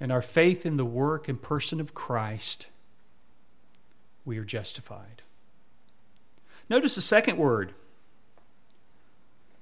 and 0.00 0.12
our 0.12 0.22
faith 0.22 0.66
in 0.66 0.76
the 0.76 0.84
work 0.84 1.28
and 1.28 1.40
person 1.40 1.80
of 1.80 1.94
Christ, 1.94 2.66
we 4.26 4.36
are 4.36 4.44
justified. 4.44 5.22
Notice 6.68 6.96
the 6.96 7.00
second 7.00 7.38
word 7.38 7.72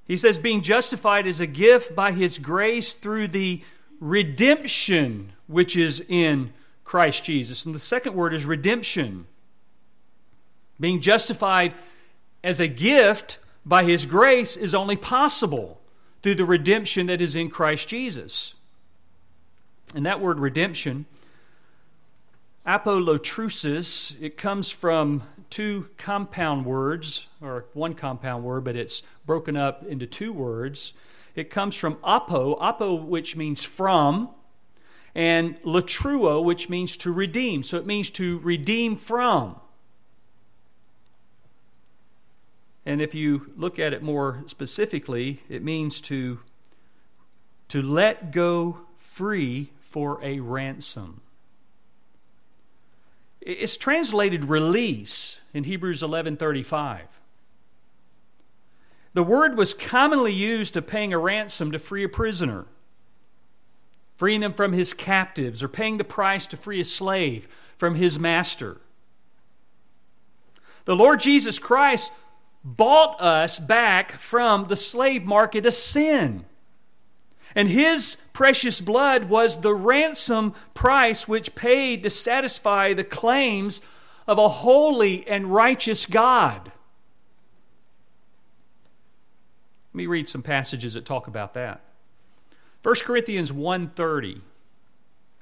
he 0.07 0.17
says, 0.17 0.37
being 0.37 0.63
justified 0.63 1.27
is 1.27 1.41
a 1.41 1.47
gift 1.47 1.95
by 1.95 2.13
his 2.13 2.39
grace 2.39 2.93
through 2.93 3.29
the 3.29 3.63
redemption 4.01 5.33
which 5.47 5.77
is 5.77 6.05
in 6.09 6.53
Christ 6.85 7.25
Jesus. 7.25 7.65
And 7.65 7.75
the 7.75 7.81
second 7.81 8.15
word 8.15 8.35
is 8.35 8.45
redemption. 8.45 9.27
Being 10.79 11.01
justified 11.01 11.73
as 12.43 12.61
a 12.61 12.69
gift 12.69 13.39
by 13.65 13.85
his 13.85 14.05
grace 14.05 14.57
is 14.57 14.75
only 14.75 14.97
possible 14.97 15.81
through 16.23 16.35
the 16.35 16.45
redemption 16.45 17.07
that 17.07 17.23
is 17.23 17.35
in 17.35 17.49
Christ 17.49 17.89
Jesus. 17.89 18.55
And 19.95 20.05
that 20.05 20.21
word 20.21 20.39
redemption, 20.39 21.07
apolotrusis, 22.67 24.21
it 24.23 24.37
comes 24.37 24.71
from 24.71 25.23
two 25.51 25.89
compound 25.99 26.65
words, 26.65 27.29
or 27.41 27.67
one 27.75 27.95
compound 27.95 28.45
word, 28.45 28.65
but 28.65 28.77
it's 28.77 29.03
broken 29.27 29.57
up 29.57 29.85
into 29.85 30.07
two 30.07 30.33
words. 30.33 30.95
It 31.35 31.51
comes 31.51 31.77
from 31.77 31.99
apo, 32.03 32.57
apo, 32.59 32.95
which 32.95 33.37
means 33.37 33.65
from, 33.65 34.31
and 35.15 35.61
latruo, 35.63 36.43
which 36.43 36.69
means 36.69 36.97
to 36.99 37.13
redeem. 37.13 37.63
So 37.63 37.77
it 37.77 37.87
means 37.87 38.11
to 38.11 38.39
redeem 38.39 38.97
from. 38.97 39.57
And 42.87 43.01
if 43.01 43.15
you 43.15 43.53
look 43.57 43.79
at 43.79 43.93
it 43.93 44.03
more 44.03 44.43
specifically, 44.47 45.43
it 45.49 45.63
means 45.63 46.01
to, 46.03 46.41
to 47.69 47.81
let 47.81 48.33
go 48.33 48.81
free 48.97 49.71
for 49.81 50.23
a 50.23 50.41
ransom. 50.41 51.21
It's 53.45 53.77
translated 53.77 54.47
release 54.47 55.41
in 55.53 55.65
Hebrews 55.65 56.03
11:35. 56.03 57.21
The 59.13 59.23
word 59.23 59.57
was 59.57 59.75
commonly 59.75 60.33
used 60.33 60.77
of 60.77 60.87
paying 60.87 61.13
a 61.13 61.19
ransom 61.19 61.71
to 61.71 61.79
free 61.79 62.05
a 62.05 62.09
prisoner, 62.09 62.65
freeing 64.17 64.41
them 64.41 64.55
from 64.55 64.73
his 64.73 64.95
captives, 64.95 65.63
or 65.63 65.69
paying 65.69 65.99
the 65.99 66.05
price 66.05 66.47
to 66.49 66.57
free 66.57 66.81
a 66.81 66.85
slave 66.85 67.47
from 67.77 67.97
his 67.97 68.19
master. 68.19 68.81
The 70.87 70.97
Lord 70.97 71.21
Jesus 71.21 71.59
Christ 71.59 72.13
bought 72.65 73.21
us 73.21 73.59
back 73.59 74.13
from 74.13 74.69
the 74.69 74.77
slave 74.77 75.25
market 75.25 75.67
of 75.67 75.75
sin. 75.75 76.47
And 77.55 77.69
his 77.69 78.17
precious 78.33 78.81
blood 78.81 79.25
was 79.25 79.61
the 79.61 79.75
ransom 79.75 80.55
price 80.75 81.29
which 81.29 81.55
paid 81.55 82.03
to 82.03 82.11
satisfy 82.11 82.93
the 82.93 83.05
claims 83.05 83.81
of 84.27 84.39
a 84.39 84.49
holy 84.49 85.27
and 85.29 85.53
righteous 85.55 86.07
God. 86.07 86.73
Let 89.93 89.99
me 89.99 90.07
read 90.07 90.29
some 90.29 90.43
passages 90.43 90.95
that 90.95 91.05
talk 91.05 91.29
about 91.29 91.55
that. 91.55 91.83
1 92.83 93.05
Corinthians 93.05 93.53
1:30. 93.53 94.41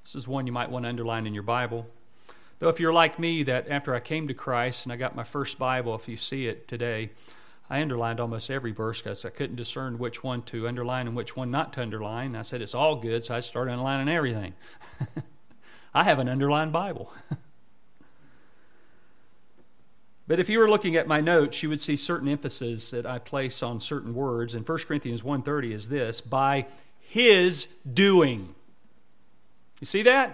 This 0.03 0.15
is 0.15 0.29
one 0.29 0.47
you 0.47 0.53
might 0.53 0.71
want 0.71 0.85
to 0.85 0.91
underline 0.91 1.27
in 1.27 1.33
your 1.33 1.43
Bible. 1.43 1.89
Though 2.59 2.69
if 2.69 2.79
you're 2.79 2.93
like 2.93 3.19
me 3.19 3.43
that 3.45 3.69
after 3.69 3.95
I 3.95 4.01
came 4.01 4.29
to 4.29 4.35
Christ 4.35 4.85
and 4.85 4.93
I 4.93 4.97
got 4.97 5.17
my 5.17 5.25
first 5.25 5.59
Bible, 5.59 5.95
if 5.95 6.07
you 6.07 6.17
see 6.17 6.47
it 6.47 6.69
today, 6.69 7.11
I 7.73 7.81
underlined 7.81 8.21
almost 8.21 8.51
every 8.51 8.71
verse 8.71 9.01
because 9.01 9.25
I 9.25 9.31
couldn't 9.31 9.57
discern 9.57 9.99
which 9.99 10.23
one 10.23 10.43
to 10.43 10.69
underline 10.69 11.07
and 11.07 11.17
which 11.17 11.39
one 11.39 11.51
not 11.51 11.73
to 11.73 11.81
underline. 11.81 12.37
I 12.37 12.43
said 12.43 12.61
it's 12.61 12.75
all 12.75 12.97
good, 12.97 13.25
so 13.25 13.35
I 13.35 13.41
started 13.41 13.73
underlining 13.73 14.15
everything. 14.15 14.53
I 15.95 16.05
have 16.05 16.19
an 16.19 16.29
underlined 16.29 16.71
Bible. 16.71 17.11
but 20.27 20.39
if 20.39 20.51
you 20.51 20.59
were 20.59 20.69
looking 20.69 20.97
at 20.97 21.07
my 21.09 21.23
notes, 21.23 21.63
you 21.63 21.71
would 21.71 21.81
see 21.81 21.97
certain 21.97 22.29
emphasis 22.29 22.91
that 22.91 23.07
I 23.07 23.19
place 23.19 23.63
on 23.63 23.81
certain 23.81 24.15
words. 24.15 24.55
And 24.55 24.69
1 24.69 24.79
Corinthians 24.81 25.23
1.30 25.23 25.73
is 25.73 25.89
this, 25.89 26.21
by 26.21 26.67
his 27.01 27.69
doing. 27.91 28.55
You 29.81 29.87
see 29.87 30.03
that? 30.03 30.29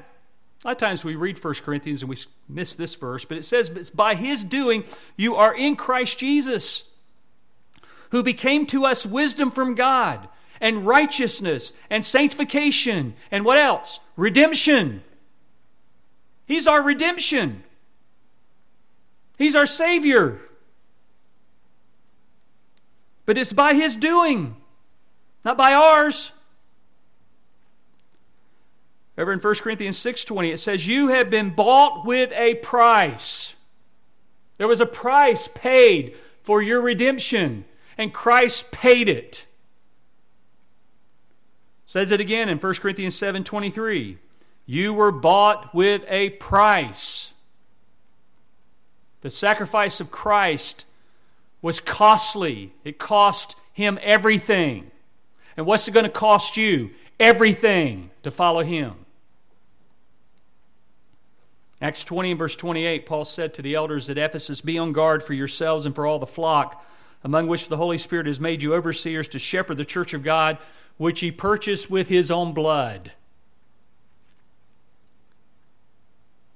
A 0.65 0.67
lot 0.67 0.73
of 0.73 0.79
times 0.79 1.05
we 1.05 1.15
read 1.15 1.39
1 1.39 1.55
Corinthians 1.65 2.03
and 2.03 2.11
we 2.11 2.17
miss 2.49 2.75
this 2.75 2.97
verse, 2.97 3.25
but 3.25 3.39
it 3.39 3.45
says, 3.45 3.69
it's 3.69 3.91
by 3.91 4.17
his 4.17 4.43
doing 4.43 4.83
you 5.17 5.37
are 5.37 5.55
in 5.55 5.77
Christ 5.77 6.19
Jesus 6.19 6.83
who 8.11 8.23
became 8.23 8.67
to 8.67 8.85
us 8.85 9.05
wisdom 9.05 9.51
from 9.51 9.75
God 9.75 10.29
and 10.61 10.87
righteousness 10.87 11.73
and 11.91 12.05
sanctification 12.05 13.15
and 13.31 13.45
what 13.45 13.59
else? 13.59 14.01
Redemption. 14.17 15.03
He's 16.47 16.67
our 16.67 16.83
redemption. 16.83 17.63
He's 19.37 19.55
our 19.55 19.67
Savior. 19.67 20.41
But 23.27 23.39
it's 23.39 23.53
by 23.53 23.75
His 23.75 23.97
doing, 23.97 24.57
not 25.45 25.57
by 25.57 25.75
ours. 25.75 26.33
Over 29.19 29.33
in 29.33 29.41
1 29.41 29.55
Corinthians 29.57 29.99
6:20 29.99 30.53
it 30.53 30.59
says 30.59 30.87
you 30.87 31.09
have 31.09 31.29
been 31.29 31.51
bought 31.51 32.07
with 32.07 32.33
a 32.33 32.55
price. 32.57 33.55
There 34.57 34.69
was 34.69 34.81
a 34.81 34.87
price 34.87 35.49
paid 35.49 36.17
for 36.43 36.63
your 36.63 36.81
redemption 36.81 37.65
and 37.99 38.15
Christ 38.15 38.71
paid 38.71 39.09
it. 39.09 39.45
Says 41.85 42.13
it 42.13 42.21
again 42.21 42.49
in 42.49 42.59
1 42.59 42.81
Corinthians 42.81 43.17
7:23. 43.17 44.19
You 44.67 44.95
were 44.95 45.11
bought 45.11 45.75
with 45.75 46.03
a 46.09 46.31
price. 46.31 47.33
The 49.23 49.31
sacrifice 49.31 50.01
of 50.01 50.11
Christ 50.11 50.85
was 51.61 51.81
costly. 51.81 52.73
It 52.85 52.99
cost 52.99 53.57
him 53.73 53.99
everything. 54.03 54.91
And 55.57 55.67
what's 55.67 55.89
it 55.89 55.93
going 55.93 56.05
to 56.05 56.11
cost 56.11 56.57
you? 56.57 56.91
Everything 57.19 58.11
to 58.23 58.31
follow 58.31 58.63
him. 58.63 58.95
Acts 61.81 62.05
20 62.05 62.33
and 62.33 62.39
verse 62.39 62.57
28, 62.57 63.07
Paul 63.07 63.25
said 63.25 63.55
to 63.55 63.63
the 63.63 63.75
elders 63.75 64.11
at 64.11 64.19
Ephesus, 64.19 64.61
Be 64.61 64.79
on 64.79 64.93
guard 64.93 65.23
for 65.23 65.33
yourselves 65.33 65.87
and 65.87 65.95
for 65.95 66.07
all 66.07 66.19
the 66.19 66.27
flock, 66.27 66.85
among 67.25 67.47
which 67.47 67.69
the 67.69 67.77
Holy 67.77 67.99
Spirit 67.99 68.27
has 68.27 68.41
made 68.41 68.63
you 68.63 68.75
overseers 68.75 69.29
to 69.29 69.39
shepherd 69.39 69.77
the 69.77 69.85
church 69.85 70.15
of 70.15 70.23
God, 70.23 70.59
which 70.97 71.21
he 71.21 71.31
purchased 71.31 71.91
with 71.91 72.09
his 72.09 72.31
own 72.31 72.53
blood. 72.53 73.13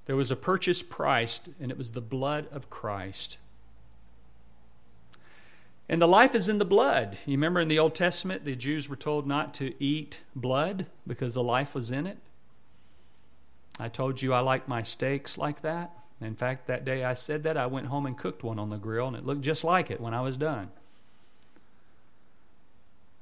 There 0.05 0.15
was 0.15 0.31
a 0.31 0.35
purchase 0.35 0.83
price, 0.83 1.39
and 1.61 1.71
it 1.71 1.77
was 1.77 1.91
the 1.91 2.01
blood 2.01 2.47
of 2.51 2.69
Christ. 2.69 3.37
And 5.87 6.01
the 6.01 6.07
life 6.07 6.33
is 6.35 6.49
in 6.49 6.57
the 6.57 6.65
blood. 6.65 7.17
You 7.25 7.33
remember 7.33 7.59
in 7.59 7.67
the 7.67 7.79
Old 7.79 7.95
Testament, 7.95 8.45
the 8.45 8.55
Jews 8.55 8.89
were 8.89 8.95
told 8.95 9.27
not 9.27 9.53
to 9.55 9.73
eat 9.83 10.21
blood 10.35 10.87
because 11.05 11.33
the 11.33 11.43
life 11.43 11.75
was 11.75 11.91
in 11.91 12.07
it. 12.07 12.17
I 13.79 13.89
told 13.89 14.21
you 14.21 14.33
I 14.33 14.39
like 14.39 14.67
my 14.67 14.83
steaks 14.83 15.37
like 15.37 15.61
that. 15.61 15.91
In 16.23 16.35
fact, 16.35 16.67
that 16.67 16.85
day 16.85 17.03
I 17.03 17.13
said 17.13 17.43
that, 17.43 17.57
I 17.57 17.65
went 17.65 17.87
home 17.87 18.05
and 18.05 18.17
cooked 18.17 18.43
one 18.43 18.59
on 18.59 18.69
the 18.69 18.77
grill, 18.77 19.07
and 19.07 19.15
it 19.15 19.25
looked 19.25 19.41
just 19.41 19.63
like 19.63 19.91
it 19.91 19.99
when 19.99 20.13
I 20.13 20.21
was 20.21 20.37
done. 20.37 20.69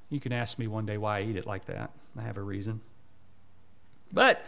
You 0.10 0.20
can 0.20 0.34
ask 0.34 0.60
me 0.60 0.68
one 0.68 0.86
day 0.86 0.98
why 0.98 1.20
I 1.20 1.24
eat 1.24 1.38
it 1.38 1.48
like 1.48 1.66
that. 1.66 1.92
I 2.18 2.22
have 2.22 2.38
a 2.38 2.42
reason. 2.42 2.82
But 4.12 4.46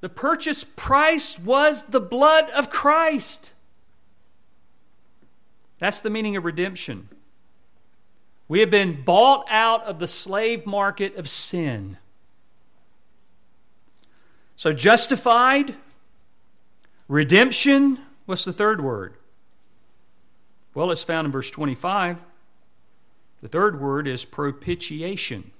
the 0.00 0.08
purchase 0.08 0.64
price 0.64 1.38
was 1.38 1.84
the 1.84 2.00
blood 2.00 2.50
of 2.50 2.68
Christ. 2.68 3.52
That's 5.78 6.00
the 6.00 6.10
meaning 6.10 6.36
of 6.36 6.44
redemption. 6.44 7.08
We 8.48 8.60
have 8.60 8.70
been 8.70 9.02
bought 9.02 9.46
out 9.48 9.84
of 9.84 9.98
the 9.98 10.08
slave 10.08 10.66
market 10.66 11.16
of 11.16 11.28
sin. 11.28 11.98
So, 14.56 14.72
justified, 14.72 15.76
redemption, 17.08 17.98
what's 18.26 18.44
the 18.44 18.52
third 18.52 18.82
word? 18.82 19.14
Well, 20.74 20.90
it's 20.90 21.02
found 21.02 21.26
in 21.26 21.32
verse 21.32 21.50
25. 21.50 22.20
The 23.40 23.48
third 23.48 23.80
word 23.80 24.06
is 24.06 24.24
propitiation. 24.24 25.50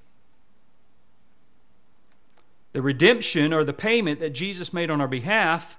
The 2.73 2.83
redemption 2.83 3.53
or 3.53 3.65
the 3.65 3.73
payment 3.73 4.21
that 4.21 4.31
Jesus 4.31 4.73
made 4.73 4.91
on 4.91 5.01
our 5.01 5.09
behalf 5.09 5.79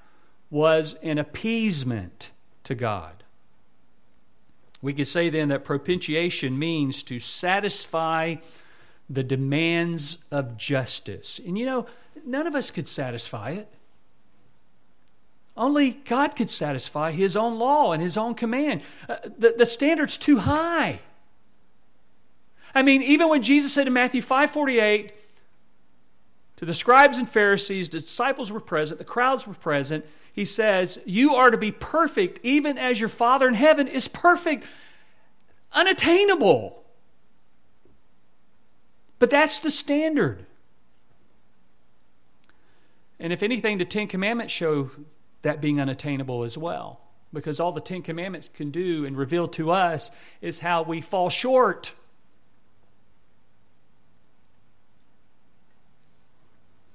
was 0.50 0.96
an 1.04 1.18
appeasement 1.18 2.32
to 2.64 2.76
God. 2.76 3.24
We 4.82 4.94
could 4.94 5.08
say 5.08 5.30
then 5.30 5.50
that 5.50 5.64
propitiation 5.64 6.58
means 6.58 7.04
to 7.04 7.20
satisfy 7.20 8.36
the 9.10 9.24
demands 9.24 10.20
of 10.32 10.58
justice. 10.58 11.40
And 11.46 11.58
you 11.58 11.66
know, 11.66 11.86
none 12.26 12.48
of 12.48 12.56
us 12.56 12.72
could 12.72 12.88
satisfy 12.88 13.52
it. 13.52 13.68
Only 15.60 15.92
God 15.92 16.38
could 16.38 16.50
satisfy 16.50 17.12
His 17.12 17.36
own 17.36 17.60
law 17.60 17.92
and 17.92 18.02
His 18.02 18.16
own 18.16 18.34
command. 18.34 18.82
Uh, 19.10 19.18
the, 19.38 19.54
the 19.58 19.66
standard's 19.66 20.18
too 20.18 20.40
high. 20.40 21.02
I 22.74 22.82
mean, 22.82 23.02
even 23.02 23.28
when 23.28 23.42
Jesus 23.42 23.74
said 23.74 23.86
in 23.86 23.94
Matthew 23.94 24.22
5:48 24.22 25.12
to 26.56 26.66
the 26.66 26.74
scribes 26.74 27.18
and 27.18 27.30
Pharisees, 27.30 27.90
disciples 27.90 28.54
were 28.54 28.62
present, 28.62 29.00
the 29.00 29.06
crowds 29.06 29.46
were 29.46 29.54
present, 29.54 30.06
he 30.32 30.46
says, 30.46 31.00
You 31.06 31.36
are 31.36 31.52
to 31.52 31.58
be 31.58 31.74
perfect, 31.74 32.40
even 32.42 32.78
as 32.78 33.02
your 33.02 33.10
Father 33.10 33.46
in 33.48 33.56
heaven 33.56 33.90
is 33.90 34.08
perfect. 34.08 34.66
Unattainable. 35.74 36.82
But 39.20 39.30
that's 39.30 39.60
the 39.60 39.72
standard. 39.72 40.46
And 43.20 43.34
if 43.34 43.44
anything, 43.44 43.78
the 43.78 43.86
Ten 43.86 44.08
Commandments 44.08 44.54
show 44.54 44.92
that 45.42 45.62
being 45.62 45.80
unattainable 45.80 46.44
as 46.44 46.58
well. 46.58 47.02
Because 47.32 47.60
all 47.60 47.72
the 47.72 47.82
Ten 47.82 48.02
Commandments 48.02 48.50
can 48.54 48.72
do 48.72 49.06
and 49.06 49.16
reveal 49.16 49.48
to 49.50 49.72
us 49.72 50.10
is 50.42 50.60
how 50.60 50.82
we 50.84 51.00
fall 51.02 51.30
short. 51.30 51.94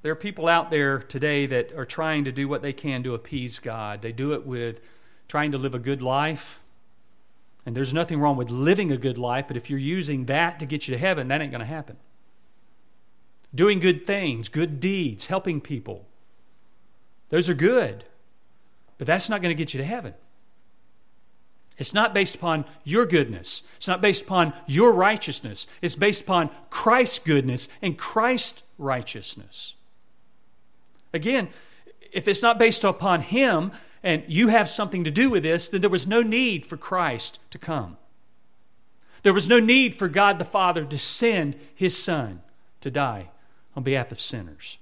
There 0.03 0.13
are 0.13 0.17
people 0.17 0.49
out 0.49 0.71
there 0.71 0.99
today 0.99 1.47
that 1.47 1.73
are 1.73 1.87
trying 1.87 2.25
to 2.25 2.33
do 2.33 2.47
what 2.47 2.61
they 2.61 2.75
can 2.75 3.03
to 3.05 3.15
appease 3.15 3.59
God. 3.59 4.03
They 4.03 4.13
do 4.13 4.35
it 4.35 4.45
with 4.45 4.81
trying 5.29 5.53
to 5.53 5.59
live 5.59 5.75
a 5.75 5.79
good 5.79 6.03
life. 6.03 6.61
And 7.65 7.75
there's 7.75 7.95
nothing 7.95 8.21
wrong 8.21 8.37
with 8.37 8.51
living 8.51 8.93
a 8.93 8.99
good 8.99 9.17
life, 9.17 9.47
but 9.49 9.57
if 9.57 9.71
you're 9.71 9.79
using 9.79 10.27
that 10.27 10.59
to 10.59 10.67
get 10.67 10.87
you 10.87 10.93
to 10.93 10.99
heaven, 10.99 11.29
that 11.29 11.41
ain't 11.41 11.51
going 11.51 11.61
to 11.61 11.67
happen. 11.67 11.97
Doing 13.55 13.79
good 13.79 14.05
things, 14.05 14.51
good 14.51 14.81
deeds, 14.81 15.29
helping 15.29 15.61
people, 15.61 16.07
those 17.31 17.49
are 17.49 17.55
good, 17.55 18.05
but 18.99 19.07
that's 19.07 19.29
not 19.29 19.43
going 19.43 19.55
to 19.55 19.61
get 19.61 19.75
you 19.75 19.79
to 19.79 19.87
heaven. 19.87 20.15
It's 21.77 21.95
not 21.95 22.15
based 22.15 22.37
upon 22.37 22.65
your 22.85 23.05
goodness. 23.05 23.63
It's 23.77 23.89
not 23.89 24.01
based 24.01 24.23
upon 24.23 24.53
your 24.67 24.93
righteousness. 24.93 25.67
It's 25.83 25.97
based 25.97 26.21
upon 26.23 26.51
Christ's 26.71 27.19
goodness 27.19 27.69
and 27.83 27.99
Christ's 27.99 28.63
righteousness. 28.79 29.75
Again, 31.13 31.49
if 32.13 32.29
it's 32.29 32.43
not 32.43 32.59
based 32.59 32.85
upon 32.85 33.23
Him 33.23 33.73
and 34.03 34.23
you 34.29 34.49
have 34.49 34.69
something 34.69 35.03
to 35.05 35.11
do 35.11 35.31
with 35.31 35.43
this, 35.43 35.67
then 35.69 35.81
there 35.81 35.91
was 35.91 36.07
no 36.07 36.23
need 36.23 36.65
for 36.65 36.77
Christ 36.77 37.41
to 37.51 37.59
come. 37.59 37.97
There 39.25 39.35
was 39.35 39.49
no 39.49 39.59
need 39.59 39.97
for 39.97 40.07
God 40.07 40.39
the 40.39 40.45
Father 40.45 40.85
to 40.85 40.99
send 40.99 41.57
His 41.75 41.97
Son 41.97 42.43
to 42.83 42.91
die 42.91 43.31
on 43.75 43.83
behalf 43.83 44.13
of 44.13 44.21
sinners. 44.21 44.79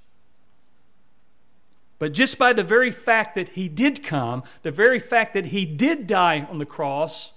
But 2.03 2.15
just 2.15 2.37
by 2.37 2.53
the 2.53 2.65
very 2.65 2.91
fact 2.91 3.37
that 3.37 3.51
He 3.51 3.69
did 3.69 4.03
come, 4.03 4.43
the 4.63 4.73
very 4.73 4.99
fact 4.99 5.35
that 5.35 5.47
He 5.47 5.65
did 5.65 6.09
die 6.09 6.49
on 6.51 6.59
the 6.59 6.67
cross, 6.67 7.31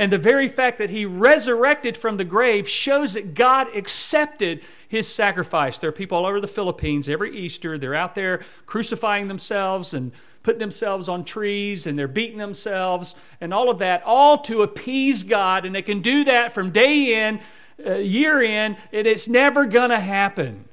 and 0.00 0.10
the 0.10 0.18
very 0.18 0.48
fact 0.48 0.78
that 0.78 0.90
he 0.90 1.06
resurrected 1.06 1.96
from 1.96 2.16
the 2.16 2.24
grave 2.24 2.68
shows 2.68 3.14
that 3.14 3.34
God 3.34 3.68
accepted 3.76 4.62
his 4.88 5.06
sacrifice. 5.06 5.78
There 5.78 5.90
are 5.90 5.92
people 5.92 6.18
all 6.18 6.26
over 6.26 6.40
the 6.40 6.48
Philippines 6.48 7.08
every 7.08 7.34
Easter. 7.38 7.78
They're 7.78 7.94
out 7.94 8.16
there 8.16 8.42
crucifying 8.66 9.28
themselves 9.28 9.94
and 9.94 10.10
putting 10.42 10.58
themselves 10.58 11.08
on 11.08 11.24
trees 11.24 11.86
and 11.86 11.96
they're 11.96 12.08
beating 12.08 12.38
themselves 12.38 13.14
and 13.40 13.54
all 13.54 13.70
of 13.70 13.78
that, 13.78 14.02
all 14.02 14.38
to 14.38 14.62
appease 14.62 15.22
God. 15.22 15.64
And 15.64 15.72
they 15.72 15.82
can 15.82 16.02
do 16.02 16.24
that 16.24 16.52
from 16.52 16.70
day 16.72 17.26
in, 17.26 17.40
uh, 17.86 17.94
year 17.94 18.42
in, 18.42 18.76
and 18.92 19.06
it's 19.06 19.28
never 19.28 19.66
going 19.66 19.90
to 19.90 20.00
happen. 20.00 20.64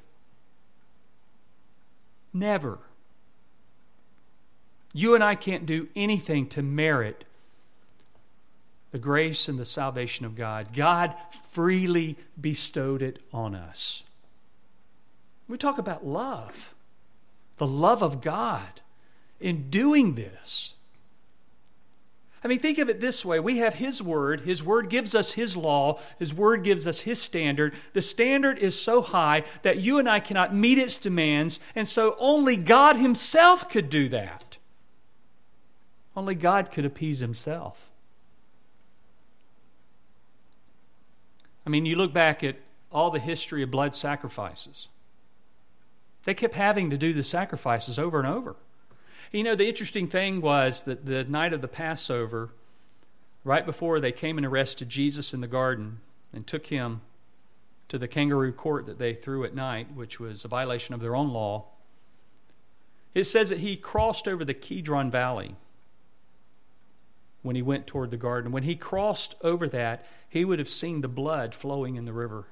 Never. 2.34 2.80
You 4.96 5.14
and 5.14 5.22
I 5.22 5.34
can't 5.34 5.66
do 5.66 5.88
anything 5.94 6.48
to 6.48 6.62
merit 6.62 7.24
the 8.92 8.98
grace 8.98 9.46
and 9.46 9.58
the 9.58 9.66
salvation 9.66 10.24
of 10.24 10.34
God. 10.34 10.72
God 10.72 11.14
freely 11.50 12.16
bestowed 12.40 13.02
it 13.02 13.18
on 13.30 13.54
us. 13.54 14.04
We 15.48 15.58
talk 15.58 15.76
about 15.76 16.06
love, 16.06 16.72
the 17.58 17.66
love 17.66 18.02
of 18.02 18.22
God 18.22 18.80
in 19.38 19.68
doing 19.68 20.14
this. 20.14 20.72
I 22.42 22.48
mean, 22.48 22.58
think 22.58 22.78
of 22.78 22.88
it 22.88 22.98
this 22.98 23.22
way. 23.22 23.38
We 23.38 23.58
have 23.58 23.74
His 23.74 24.02
Word. 24.02 24.40
His 24.42 24.64
Word 24.64 24.88
gives 24.88 25.14
us 25.14 25.32
His 25.32 25.58
law. 25.58 26.00
His 26.18 26.32
Word 26.32 26.64
gives 26.64 26.86
us 26.86 27.00
His 27.00 27.20
standard. 27.20 27.74
The 27.92 28.00
standard 28.00 28.58
is 28.58 28.80
so 28.80 29.02
high 29.02 29.44
that 29.60 29.76
you 29.76 29.98
and 29.98 30.08
I 30.08 30.20
cannot 30.20 30.54
meet 30.54 30.78
its 30.78 30.96
demands, 30.96 31.60
and 31.74 31.86
so 31.86 32.16
only 32.18 32.56
God 32.56 32.96
Himself 32.96 33.68
could 33.68 33.90
do 33.90 34.08
that. 34.08 34.45
Only 36.16 36.34
God 36.34 36.72
could 36.72 36.84
appease 36.84 37.20
Himself. 37.20 37.90
I 41.66 41.70
mean, 41.70 41.84
you 41.84 41.96
look 41.96 42.12
back 42.12 42.42
at 42.42 42.56
all 42.90 43.10
the 43.10 43.18
history 43.18 43.62
of 43.62 43.70
blood 43.70 43.94
sacrifices. 43.94 44.88
They 46.24 46.34
kept 46.34 46.54
having 46.54 46.90
to 46.90 46.96
do 46.96 47.12
the 47.12 47.22
sacrifices 47.22 47.98
over 47.98 48.18
and 48.18 48.26
over. 48.26 48.56
You 49.32 49.42
know, 49.42 49.54
the 49.54 49.68
interesting 49.68 50.06
thing 50.06 50.40
was 50.40 50.82
that 50.82 51.04
the 51.04 51.24
night 51.24 51.52
of 51.52 51.60
the 51.60 51.68
Passover, 51.68 52.50
right 53.44 53.66
before 53.66 54.00
they 54.00 54.12
came 54.12 54.38
and 54.38 54.46
arrested 54.46 54.88
Jesus 54.88 55.34
in 55.34 55.40
the 55.40 55.46
garden 55.46 56.00
and 56.32 56.46
took 56.46 56.66
him 56.66 57.00
to 57.88 57.98
the 57.98 58.08
kangaroo 58.08 58.52
court 58.52 58.86
that 58.86 58.98
they 58.98 59.14
threw 59.14 59.44
at 59.44 59.54
night, 59.54 59.94
which 59.94 60.18
was 60.18 60.44
a 60.44 60.48
violation 60.48 60.94
of 60.94 61.00
their 61.00 61.14
own 61.14 61.32
law, 61.32 61.66
it 63.14 63.24
says 63.24 63.48
that 63.48 63.60
he 63.60 63.76
crossed 63.76 64.28
over 64.28 64.44
the 64.44 64.54
Kidron 64.54 65.10
Valley 65.10 65.56
when 67.46 67.56
he 67.56 67.62
went 67.62 67.86
toward 67.86 68.10
the 68.10 68.16
garden. 68.16 68.52
When 68.52 68.64
he 68.64 68.76
crossed 68.76 69.34
over 69.40 69.66
that, 69.68 70.04
he 70.28 70.44
would 70.44 70.58
have 70.58 70.68
seen 70.68 71.00
the 71.00 71.08
blood 71.08 71.54
flowing 71.54 71.96
in 71.96 72.04
the 72.04 72.12
river 72.12 72.46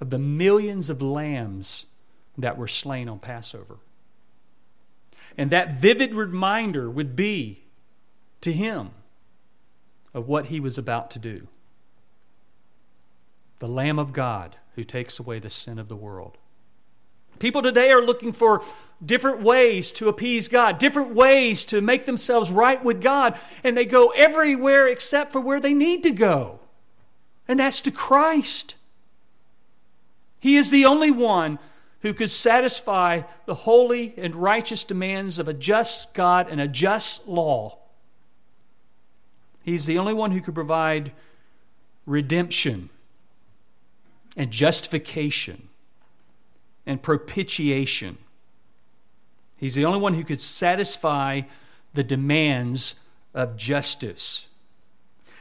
of 0.00 0.10
the 0.10 0.18
millions 0.18 0.90
of 0.90 1.00
lambs 1.00 1.86
that 2.36 2.58
were 2.58 2.68
slain 2.68 3.08
on 3.08 3.18
Passover. 3.18 3.78
And 5.38 5.50
that 5.50 5.76
vivid 5.76 6.14
reminder 6.14 6.90
would 6.90 7.16
be 7.16 7.64
to 8.42 8.52
him 8.52 8.90
of 10.12 10.28
what 10.28 10.46
he 10.46 10.60
was 10.60 10.76
about 10.76 11.10
to 11.12 11.18
do. 11.18 11.48
The 13.58 13.68
Lamb 13.68 13.98
of 13.98 14.12
God 14.12 14.56
who 14.74 14.84
takes 14.84 15.18
away 15.18 15.38
the 15.38 15.50
sin 15.50 15.78
of 15.78 15.88
the 15.88 15.96
world. 15.96 16.36
People 17.38 17.62
today 17.62 17.90
are 17.90 18.04
looking 18.04 18.32
for 18.32 18.62
different 19.04 19.42
ways 19.42 19.90
to 19.92 20.08
appease 20.08 20.48
God, 20.48 20.78
different 20.78 21.14
ways 21.14 21.64
to 21.66 21.80
make 21.80 22.06
themselves 22.06 22.50
right 22.50 22.82
with 22.82 23.02
God, 23.02 23.38
and 23.62 23.76
they 23.76 23.84
go 23.84 24.08
everywhere 24.10 24.88
except 24.88 25.32
for 25.32 25.40
where 25.40 25.60
they 25.60 25.74
need 25.74 26.02
to 26.04 26.10
go, 26.10 26.60
and 27.46 27.60
that's 27.60 27.80
to 27.82 27.90
Christ. 27.90 28.76
He 30.40 30.56
is 30.56 30.70
the 30.70 30.84
only 30.84 31.10
one 31.10 31.58
who 32.00 32.14
could 32.14 32.30
satisfy 32.30 33.22
the 33.46 33.54
holy 33.54 34.14
and 34.16 34.34
righteous 34.34 34.84
demands 34.84 35.38
of 35.38 35.48
a 35.48 35.54
just 35.54 36.14
God 36.14 36.48
and 36.48 36.60
a 36.60 36.68
just 36.68 37.26
law. 37.26 37.78
He's 39.64 39.86
the 39.86 39.98
only 39.98 40.14
one 40.14 40.30
who 40.30 40.40
could 40.40 40.54
provide 40.54 41.12
redemption 42.06 42.88
and 44.36 44.50
justification 44.50 45.65
and 46.86 47.02
propitiation. 47.02 48.18
He's 49.56 49.74
the 49.74 49.84
only 49.84 49.98
one 49.98 50.14
who 50.14 50.24
could 50.24 50.40
satisfy 50.40 51.42
the 51.94 52.04
demands 52.04 52.94
of 53.34 53.56
justice. 53.56 54.46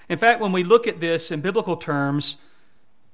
In 0.10 0.18
fact, 0.18 0.40
when 0.40 0.52
we 0.52 0.64
look 0.64 0.88
at 0.88 1.00
this 1.00 1.32
in 1.32 1.42
biblical 1.42 1.78
terms 1.78 2.38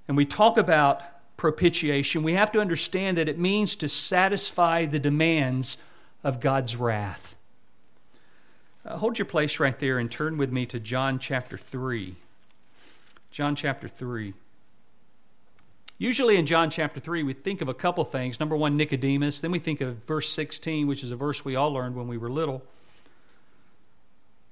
and 0.07 0.15
we 0.15 0.25
talk 0.25 0.57
about 0.57 1.01
propitiation, 1.37 2.23
we 2.23 2.33
have 2.33 2.51
to 2.51 2.59
understand 2.59 3.17
that 3.17 3.29
it 3.29 3.39
means 3.39 3.75
to 3.75 3.89
satisfy 3.89 4.85
the 4.85 4.99
demands 4.99 5.77
of 6.23 6.39
God's 6.39 6.75
wrath. 6.75 7.35
Uh, 8.85 8.97
hold 8.97 9.17
your 9.19 9.25
place 9.25 9.59
right 9.59 9.77
there 9.79 9.97
and 9.97 10.09
turn 10.09 10.37
with 10.37 10.51
me 10.51 10.65
to 10.65 10.79
John 10.79 11.19
chapter 11.19 11.57
3. 11.57 12.15
John 13.31 13.55
chapter 13.55 13.87
3. 13.87 14.33
Usually 16.01 16.35
in 16.35 16.47
John 16.47 16.71
chapter 16.71 16.99
3, 16.99 17.21
we 17.21 17.33
think 17.33 17.61
of 17.61 17.69
a 17.69 17.75
couple 17.75 18.03
things. 18.03 18.39
Number 18.39 18.57
one, 18.57 18.75
Nicodemus. 18.75 19.39
Then 19.39 19.51
we 19.51 19.59
think 19.59 19.81
of 19.81 19.97
verse 20.07 20.31
16, 20.31 20.87
which 20.87 21.03
is 21.03 21.11
a 21.11 21.15
verse 21.15 21.45
we 21.45 21.55
all 21.55 21.71
learned 21.71 21.95
when 21.95 22.07
we 22.07 22.17
were 22.17 22.31
little. 22.31 22.63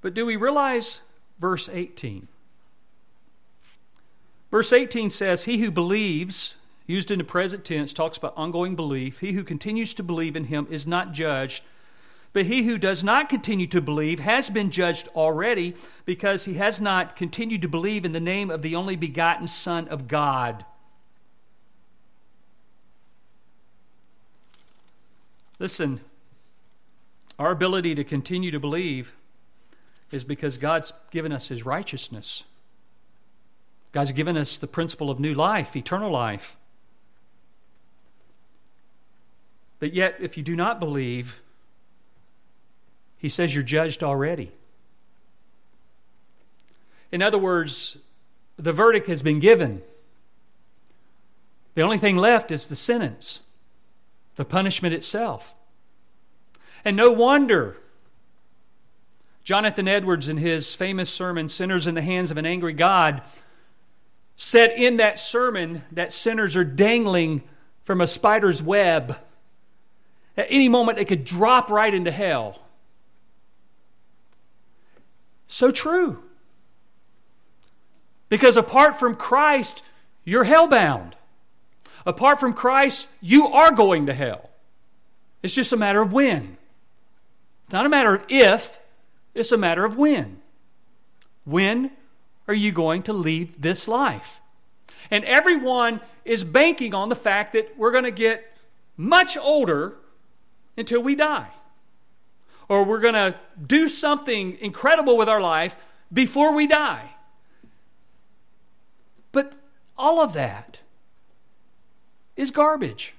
But 0.00 0.14
do 0.14 0.24
we 0.24 0.36
realize 0.36 1.00
verse 1.40 1.68
18? 1.68 2.28
Verse 4.52 4.72
18 4.72 5.10
says, 5.10 5.42
He 5.42 5.58
who 5.58 5.72
believes, 5.72 6.54
used 6.86 7.10
in 7.10 7.18
the 7.18 7.24
present 7.24 7.64
tense, 7.64 7.92
talks 7.92 8.16
about 8.16 8.34
ongoing 8.36 8.76
belief. 8.76 9.18
He 9.18 9.32
who 9.32 9.42
continues 9.42 9.92
to 9.94 10.04
believe 10.04 10.36
in 10.36 10.44
him 10.44 10.68
is 10.70 10.86
not 10.86 11.10
judged. 11.10 11.64
But 12.32 12.46
he 12.46 12.62
who 12.62 12.78
does 12.78 13.02
not 13.02 13.28
continue 13.28 13.66
to 13.66 13.80
believe 13.80 14.20
has 14.20 14.50
been 14.50 14.70
judged 14.70 15.08
already 15.16 15.74
because 16.04 16.44
he 16.44 16.54
has 16.54 16.80
not 16.80 17.16
continued 17.16 17.62
to 17.62 17.68
believe 17.68 18.04
in 18.04 18.12
the 18.12 18.20
name 18.20 18.52
of 18.52 18.62
the 18.62 18.76
only 18.76 18.94
begotten 18.94 19.48
Son 19.48 19.88
of 19.88 20.06
God. 20.06 20.64
Listen, 25.60 26.00
our 27.38 27.52
ability 27.52 27.94
to 27.94 28.02
continue 28.02 28.50
to 28.50 28.58
believe 28.58 29.12
is 30.10 30.24
because 30.24 30.56
God's 30.56 30.92
given 31.10 31.32
us 31.32 31.48
His 31.48 31.64
righteousness. 31.64 32.44
God's 33.92 34.12
given 34.12 34.38
us 34.38 34.56
the 34.56 34.66
principle 34.66 35.10
of 35.10 35.20
new 35.20 35.34
life, 35.34 35.76
eternal 35.76 36.10
life. 36.10 36.56
But 39.78 39.92
yet, 39.92 40.16
if 40.18 40.36
you 40.38 40.42
do 40.42 40.56
not 40.56 40.80
believe, 40.80 41.40
He 43.18 43.28
says 43.28 43.54
you're 43.54 43.62
judged 43.62 44.02
already. 44.02 44.52
In 47.12 47.20
other 47.20 47.38
words, 47.38 47.98
the 48.56 48.72
verdict 48.72 49.08
has 49.08 49.20
been 49.22 49.40
given. 49.40 49.82
The 51.74 51.82
only 51.82 51.98
thing 51.98 52.16
left 52.16 52.50
is 52.50 52.66
the 52.68 52.76
sentence 52.76 53.40
the 54.40 54.44
punishment 54.46 54.94
itself. 54.94 55.54
And 56.82 56.96
no 56.96 57.12
wonder 57.12 57.76
Jonathan 59.44 59.86
Edwards, 59.86 60.30
in 60.30 60.38
his 60.38 60.74
famous 60.74 61.10
sermon, 61.10 61.48
Sinners 61.48 61.86
in 61.86 61.94
the 61.94 62.00
Hands 62.00 62.30
of 62.30 62.38
an 62.38 62.46
Angry 62.46 62.72
God, 62.72 63.20
said 64.36 64.70
in 64.70 64.96
that 64.96 65.18
sermon 65.18 65.84
that 65.92 66.12
sinners 66.12 66.56
are 66.56 66.64
dangling 66.64 67.42
from 67.84 68.00
a 68.00 68.06
spider's 68.06 68.62
web. 68.62 69.18
At 70.38 70.46
any 70.48 70.68
moment, 70.68 70.96
they 70.96 71.04
could 71.04 71.24
drop 71.24 71.70
right 71.70 71.92
into 71.92 72.10
hell. 72.10 72.62
So 75.48 75.70
true. 75.70 76.22
Because 78.30 78.56
apart 78.56 78.98
from 78.98 79.16
Christ, 79.16 79.84
you're 80.24 80.44
hellbound. 80.44 81.12
Apart 82.06 82.40
from 82.40 82.52
Christ, 82.52 83.08
you 83.20 83.46
are 83.46 83.72
going 83.72 84.06
to 84.06 84.14
hell. 84.14 84.50
It's 85.42 85.54
just 85.54 85.72
a 85.72 85.76
matter 85.76 86.00
of 86.00 86.12
when. 86.12 86.56
It's 87.64 87.72
not 87.72 87.86
a 87.86 87.88
matter 87.88 88.14
of 88.14 88.24
if, 88.28 88.78
it's 89.34 89.52
a 89.52 89.56
matter 89.56 89.84
of 89.84 89.96
when. 89.96 90.40
When 91.44 91.90
are 92.48 92.54
you 92.54 92.72
going 92.72 93.02
to 93.04 93.12
leave 93.12 93.60
this 93.60 93.86
life? 93.86 94.40
And 95.10 95.24
everyone 95.24 96.00
is 96.24 96.44
banking 96.44 96.94
on 96.94 97.08
the 97.08 97.16
fact 97.16 97.52
that 97.52 97.76
we're 97.76 97.92
going 97.92 98.04
to 98.04 98.10
get 98.10 98.56
much 98.96 99.36
older 99.36 99.96
until 100.76 101.02
we 101.02 101.14
die. 101.14 101.48
Or 102.68 102.84
we're 102.84 103.00
going 103.00 103.14
to 103.14 103.34
do 103.66 103.88
something 103.88 104.58
incredible 104.60 105.16
with 105.16 105.28
our 105.28 105.40
life 105.40 105.76
before 106.12 106.54
we 106.54 106.66
die. 106.66 107.10
But 109.32 109.52
all 109.96 110.20
of 110.20 110.32
that 110.34 110.79
is 112.36 112.50
garbage. 112.50 113.14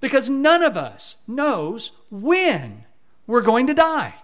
Because 0.00 0.30
none 0.30 0.62
of 0.62 0.76
us 0.76 1.16
knows 1.26 1.92
when 2.10 2.84
we're 3.26 3.42
going 3.42 3.66
to 3.66 3.74
die. 3.74 4.14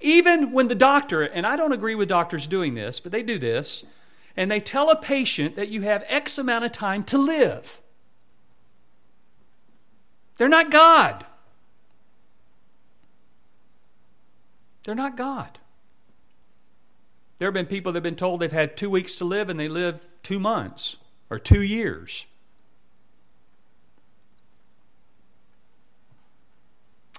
Even 0.00 0.52
when 0.52 0.68
the 0.68 0.74
doctor, 0.74 1.22
and 1.22 1.46
I 1.46 1.56
don't 1.56 1.72
agree 1.72 1.94
with 1.94 2.08
doctors 2.08 2.46
doing 2.46 2.74
this, 2.74 3.00
but 3.00 3.12
they 3.12 3.22
do 3.22 3.38
this, 3.38 3.84
and 4.36 4.50
they 4.50 4.60
tell 4.60 4.90
a 4.90 4.96
patient 4.96 5.56
that 5.56 5.68
you 5.68 5.82
have 5.82 6.04
X 6.08 6.38
amount 6.38 6.64
of 6.64 6.72
time 6.72 7.02
to 7.04 7.18
live. 7.18 7.80
They're 10.36 10.48
not 10.48 10.70
God. 10.70 11.24
They're 14.84 14.94
not 14.94 15.16
God. 15.16 15.58
There 17.38 17.46
have 17.46 17.54
been 17.54 17.66
people 17.66 17.92
that 17.92 17.96
have 17.98 18.02
been 18.02 18.16
told 18.16 18.40
they've 18.40 18.52
had 18.52 18.76
two 18.76 18.90
weeks 18.90 19.14
to 19.16 19.24
live 19.24 19.50
and 19.50 19.58
they 19.58 19.68
live 19.68 20.06
two 20.22 20.38
months 20.38 20.96
or 21.28 21.38
two 21.38 21.62
years. 21.62 22.26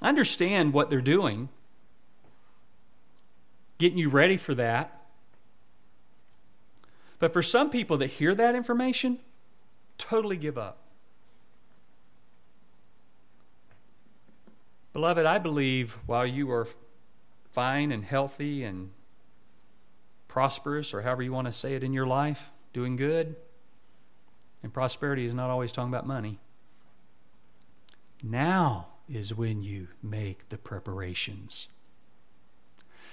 Understand 0.02 0.74
what 0.74 0.90
they're 0.90 1.02
doing, 1.02 1.50
getting 3.78 3.98
you 3.98 4.10
ready 4.10 4.38
for 4.38 4.54
that. 4.56 4.94
But 7.20 7.34
for 7.34 7.42
some 7.42 7.70
people 7.70 7.98
that 7.98 8.12
hear 8.12 8.36
that 8.36 8.54
information, 8.54 9.20
totally 9.98 10.38
give 10.38 10.58
up. 10.58 10.78
Beloved, 14.94 15.26
I 15.26 15.38
believe 15.40 15.98
while 16.06 16.26
you 16.26 16.52
are 16.52 16.68
fine 17.52 17.92
and 17.92 18.04
healthy 18.04 18.64
and 18.64 18.92
prosperous, 20.28 20.94
or 20.94 21.02
however 21.02 21.24
you 21.24 21.32
want 21.32 21.48
to 21.48 21.52
say 21.52 21.74
it 21.74 21.84
in 21.84 21.94
your 21.94 22.06
life, 22.06 22.52
doing 22.74 22.96
good, 22.96 23.36
and 24.62 24.72
prosperity 24.74 25.26
is 25.26 25.34
not 25.34 25.50
always 25.50 25.72
talking 25.72 25.92
about 25.92 26.06
money. 26.06 26.40
Now, 28.22 28.88
is 29.10 29.34
when 29.34 29.64
you 29.64 29.88
make 30.04 30.50
the 30.50 30.58
preparations. 30.58 31.70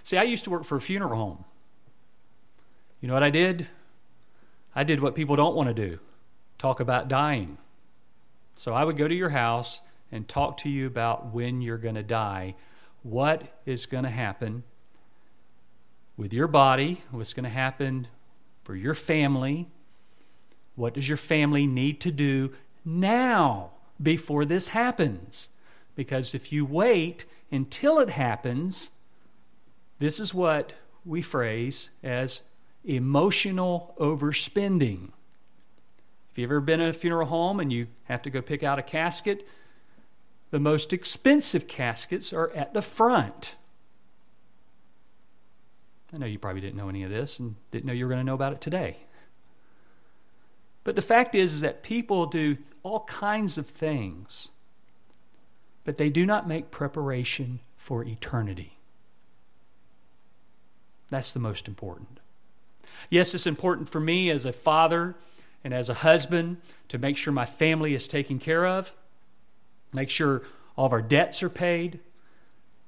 See, 0.03 0.17
I 0.17 0.23
used 0.25 0.45
to 0.45 0.51
work 0.51 0.65
for 0.65 0.77
a 0.77 0.81
funeral 0.81 1.17
home. 1.17 1.45
You 3.01 3.09
know 3.09 3.15
what 3.15 3.23
I 3.23 3.31
did? 3.31 3.69
I 4.75 4.85
did 4.85 5.01
what 5.01 5.15
people 5.15 5.37
don't 5.37 5.55
want 5.55 5.69
to 5.69 5.75
do 5.75 5.99
talk 6.59 6.81
about 6.81 7.09
dying. 7.09 7.59
So 8.55 8.73
I 8.73 8.85
would 8.85 8.97
go 8.97 9.09
to 9.09 9.15
your 9.15 9.31
house 9.31 9.81
and 10.11 10.27
talk 10.27 10.57
to 10.59 10.69
you 10.69 10.87
about 10.87 11.35
when 11.35 11.61
you're 11.61 11.79
going 11.79 11.97
to 11.97 12.03
die, 12.03 12.55
what 13.03 13.43
is 13.67 13.87
going 13.87 14.05
to 14.05 14.11
happen 14.11 14.63
with 16.17 16.33
your 16.33 16.49
body, 16.49 17.03
what's 17.11 17.35
going 17.35 17.45
to 17.45 17.51
happen 17.51 18.07
for 18.63 18.75
your 18.77 18.95
family, 18.95 19.69
What 20.77 20.95
does 20.95 21.09
your 21.09 21.19
family 21.19 21.67
need 21.67 22.01
to 22.01 22.11
do 22.11 22.53
now 22.85 23.71
before 24.03 24.45
this 24.45 24.69
happens? 24.69 25.49
Because 25.95 26.35
if 26.35 26.53
you 26.53 26.65
wait 26.65 27.25
until 27.51 27.99
it 27.99 28.11
happens, 28.11 28.91
this 29.99 30.19
is 30.19 30.35
what 30.35 30.73
we 31.05 31.23
phrase 31.23 31.91
as 32.03 32.43
emotional 32.85 33.95
overspending. 33.99 35.11
If 36.33 36.39
you've 36.39 36.51
ever 36.51 36.61
been 36.61 36.81
in 36.81 36.91
a 36.91 36.93
funeral 36.93 37.29
home 37.29 37.61
and 37.61 37.73
you 37.73 37.87
have 38.05 38.23
to 38.23 38.31
go 38.31 38.43
pick 38.43 38.63
out 38.63 38.79
a 38.79 38.83
casket, 38.83 39.47
the 40.51 40.59
most 40.59 40.93
expensive 40.93 41.69
caskets 41.69 42.33
are 42.33 42.51
at 42.51 42.75
the 42.75 42.83
front. 42.83 43.55
I 46.13 46.19
know 46.19 46.27
you 46.27 46.39
probably 46.39 46.61
didn't 46.61 46.77
know 46.77 46.89
any 46.89 47.03
of 47.03 47.11
this 47.11 47.41
and 47.41 47.57
didn't 47.73 47.87
know 47.87 47.93
you 47.93 48.05
were 48.05 48.09
going 48.09 48.21
to 48.21 48.25
know 48.25 48.35
about 48.35 48.53
it 48.53 48.61
today. 48.61 48.99
But 50.85 50.97
the 50.97 51.03
fact 51.03 51.35
is, 51.35 51.55
is 51.55 51.61
that 51.63 51.83
people 51.83 52.27
do 52.27 52.57
all 52.83 53.01
kinds 53.05 53.59
of 53.59 53.67
things, 53.67 54.51
but 55.85 55.99
they 55.99 56.09
do 56.09 56.27
not 56.27 56.49
make 56.49 56.71
preparation 56.71 57.61
for 57.77 58.03
eternity. 58.05 58.79
That's 61.11 61.33
the 61.33 61.39
most 61.39 61.69
important. 61.69 62.19
Yes, 63.11 63.35
it's 63.35 63.47
important 63.47 63.89
for 63.89 64.01
me 64.01 64.31
as 64.31 64.45
a 64.47 64.53
father 64.53 65.15
and 65.63 65.73
as 65.75 65.89
a 65.89 65.95
husband 65.95 66.59
to 66.89 66.99
make 66.99 67.17
sure 67.17 67.33
my 67.33 67.47
family 67.47 67.95
is 67.95 68.09
taken 68.09 68.39
care 68.39 68.67
of, 68.67 68.93
make 69.93 70.11
sure 70.11 70.43
all 70.77 70.87
of 70.87 70.93
our 70.93 71.03
debts 71.03 71.43
are 71.43 71.51
paid. 71.51 72.01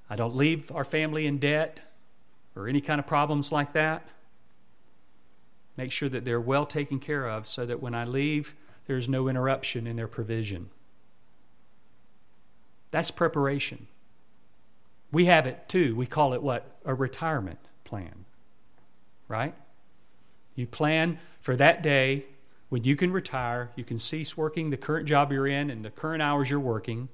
I 0.09 0.17
don't 0.17 0.35
leave 0.35 0.73
our 0.73 0.85
family 0.85 1.27
in 1.27 1.39
debt 1.39 1.81
or 2.55 2.69
any 2.69 2.81
kind 2.81 2.99
of 2.99 3.07
problems 3.07 3.53
like 3.53 3.73
that. 3.75 4.09
Make 5.77 5.93
sure 5.93 6.09
that 6.09 6.25
they're 6.25 6.41
well 6.41 6.65
taken 6.65 6.99
care 6.99 7.29
of 7.29 7.47
so 7.47 7.67
that 7.67 7.83
when 7.83 7.95
I 7.95 8.05
leave, 8.05 8.55
there's 8.87 9.09
no 9.09 9.29
interruption 9.29 9.87
in 9.87 9.97
their 9.97 10.09
provision. 10.09 10.71
That's 12.97 13.11
preparation. 13.11 13.89
We 15.13 15.27
have 15.27 15.47
it 15.47 15.69
too. 15.69 15.95
We 15.95 16.07
call 16.07 16.33
it 16.33 16.43
what? 16.43 16.79
A 16.87 16.95
retirement 16.95 17.59
plan. 17.85 18.25
Right? 19.29 19.55
You 20.55 20.67
plan 20.67 21.19
for 21.43 21.57
that 21.57 21.83
day 21.83 22.25
when 22.71 22.85
you 22.85 22.97
can 22.97 23.13
retire, 23.13 23.71
you 23.77 23.85
can 23.85 23.99
cease 23.99 24.35
working 24.35 24.71
the 24.71 24.79
current 24.79 25.07
job 25.07 25.31
you're 25.31 25.47
in 25.47 25.69
and 25.69 25.85
the 25.85 25.91
current 25.91 26.23
hours 26.23 26.49
you're 26.49 26.59
working, 26.59 27.11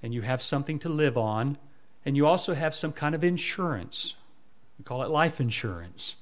and 0.00 0.14
you 0.14 0.22
have 0.22 0.40
something 0.40 0.78
to 0.78 0.88
live 0.88 1.18
on, 1.18 1.58
and 2.06 2.16
you 2.16 2.24
also 2.24 2.54
have 2.54 2.72
some 2.72 2.92
kind 2.92 3.16
of 3.16 3.24
insurance. 3.24 4.14
We 4.78 4.84
call 4.84 5.02
it 5.02 5.10
life 5.10 5.40
insurance. 5.40 6.14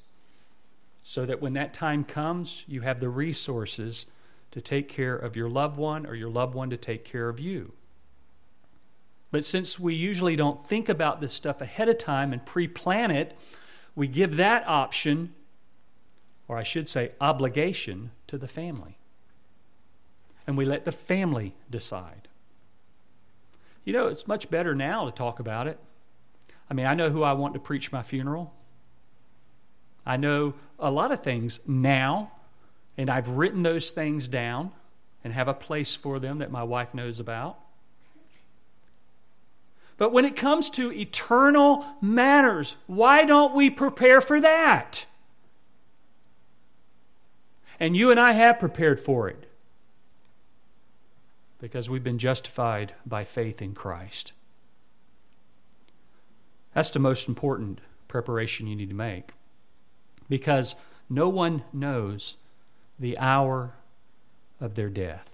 So 1.03 1.27
that 1.27 1.43
when 1.43 1.53
that 1.53 1.75
time 1.75 2.05
comes, 2.05 2.65
you 2.67 2.81
have 2.81 3.01
the 3.01 3.11
resources 3.11 4.07
to 4.53 4.63
take 4.63 4.89
care 4.89 5.15
of 5.15 5.37
your 5.37 5.51
loved 5.51 5.77
one 5.77 6.07
or 6.07 6.15
your 6.15 6.31
loved 6.31 6.55
one 6.55 6.71
to 6.71 6.79
take 6.79 7.05
care 7.05 7.29
of 7.29 7.39
you. 7.39 7.75
But 9.33 9.45
since 9.45 9.81
we 9.81 9.95
usually 9.95 10.37
don't 10.37 10.61
think 10.61 10.89
about 10.89 11.21
this 11.21 11.33
stuff 11.33 11.61
ahead 11.61 11.89
of 11.89 11.99
time 11.99 12.33
and 12.33 12.47
pre 12.47 12.69
plan 12.69 13.11
it, 13.11 13.37
we 13.97 14.07
give 14.07 14.37
that 14.37 14.67
option 14.69 15.35
or 16.53 16.59
I 16.59 16.63
should 16.63 16.87
say, 16.87 17.13
obligation 17.19 18.11
to 18.27 18.37
the 18.37 18.47
family. 18.47 18.99
And 20.47 20.55
we 20.55 20.67
let 20.67 20.85
the 20.85 20.93
family 20.93 21.55
decide. 21.71 22.29
You 23.87 23.95
know, 23.95 24.09
it's 24.09 24.29
much 24.29 24.51
better 24.51 24.75
now 24.75 25.07
to 25.07 25.11
talk 25.11 25.41
about 25.41 25.67
it. 25.67 25.79
I 26.69 26.75
mean, 26.75 26.85
I 26.85 26.93
know 26.93 27.09
who 27.09 27.23
I 27.23 27.33
want 27.33 27.55
to 27.55 27.61
preach 27.61 27.91
my 27.91 28.03
funeral. 28.03 28.53
I 30.05 30.19
know 30.19 30.53
a 30.79 30.91
lot 30.91 31.11
of 31.11 31.23
things 31.23 31.61
now, 31.67 32.33
and 32.99 33.09
I've 33.09 33.31
written 33.31 33.63
those 33.63 33.91
things 33.91 34.29
down 34.29 34.73
and 35.25 35.33
have 35.33 35.49
a 35.49 35.55
place 35.55 35.97
for 35.97 36.19
them 36.19 36.39
that 36.41 36.51
my 36.51 36.65
wife 36.65 36.93
knows 36.93 37.19
about. 37.19 37.59
But 40.03 40.11
when 40.11 40.25
it 40.25 40.35
comes 40.35 40.69
to 40.71 40.91
eternal 40.91 41.87
matters, 42.01 42.77
why 42.89 43.25
don't 43.25 43.55
we 43.55 43.71
prepare 43.71 44.21
for 44.21 44.41
that? 44.41 45.07
And 47.79 47.97
you 47.97 48.11
and 48.11 48.19
I 48.19 48.33
have 48.33 48.59
prepared 48.59 48.99
for 48.99 49.29
it 49.29 49.49
because 51.61 51.89
we've 51.89 52.03
been 52.03 52.19
justified 52.19 52.95
by 53.07 53.23
faith 53.23 53.63
in 53.63 53.75
Christ. 53.75 54.33
That's 56.75 56.91
the 56.91 56.99
most 56.99 57.29
important 57.29 57.81
preparation 58.09 58.67
you 58.67 58.75
need 58.75 58.89
to 58.89 58.97
make 58.97 59.31
because 60.29 60.75
no 61.09 61.29
one 61.29 61.63
knows 61.73 62.35
the 62.99 63.17
hour 63.19 63.75
of 64.61 64.75
their 64.75 64.91
death. 64.91 65.32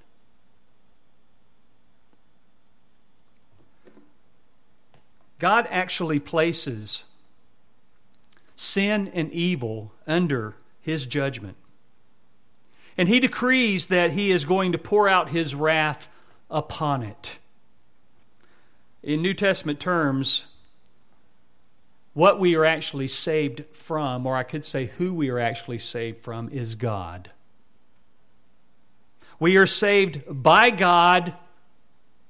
God 5.38 5.66
actually 5.70 6.18
places 6.18 7.04
sin 8.56 9.08
and 9.14 9.32
evil 9.32 9.92
under 10.06 10.56
his 10.80 11.06
judgment. 11.06 11.56
And 12.96 13.08
he 13.08 13.20
decrees 13.20 13.86
that 13.86 14.12
he 14.12 14.32
is 14.32 14.44
going 14.44 14.72
to 14.72 14.78
pour 14.78 15.08
out 15.08 15.30
his 15.30 15.54
wrath 15.54 16.08
upon 16.50 17.02
it. 17.04 17.38
In 19.02 19.22
New 19.22 19.34
Testament 19.34 19.78
terms, 19.78 20.46
what 22.14 22.40
we 22.40 22.56
are 22.56 22.64
actually 22.64 23.06
saved 23.06 23.64
from, 23.72 24.26
or 24.26 24.34
I 24.34 24.42
could 24.42 24.64
say 24.64 24.86
who 24.86 25.14
we 25.14 25.28
are 25.28 25.38
actually 25.38 25.78
saved 25.78 26.18
from, 26.18 26.48
is 26.48 26.74
God. 26.74 27.30
We 29.38 29.56
are 29.56 29.66
saved 29.66 30.22
by 30.28 30.70
God 30.70 31.34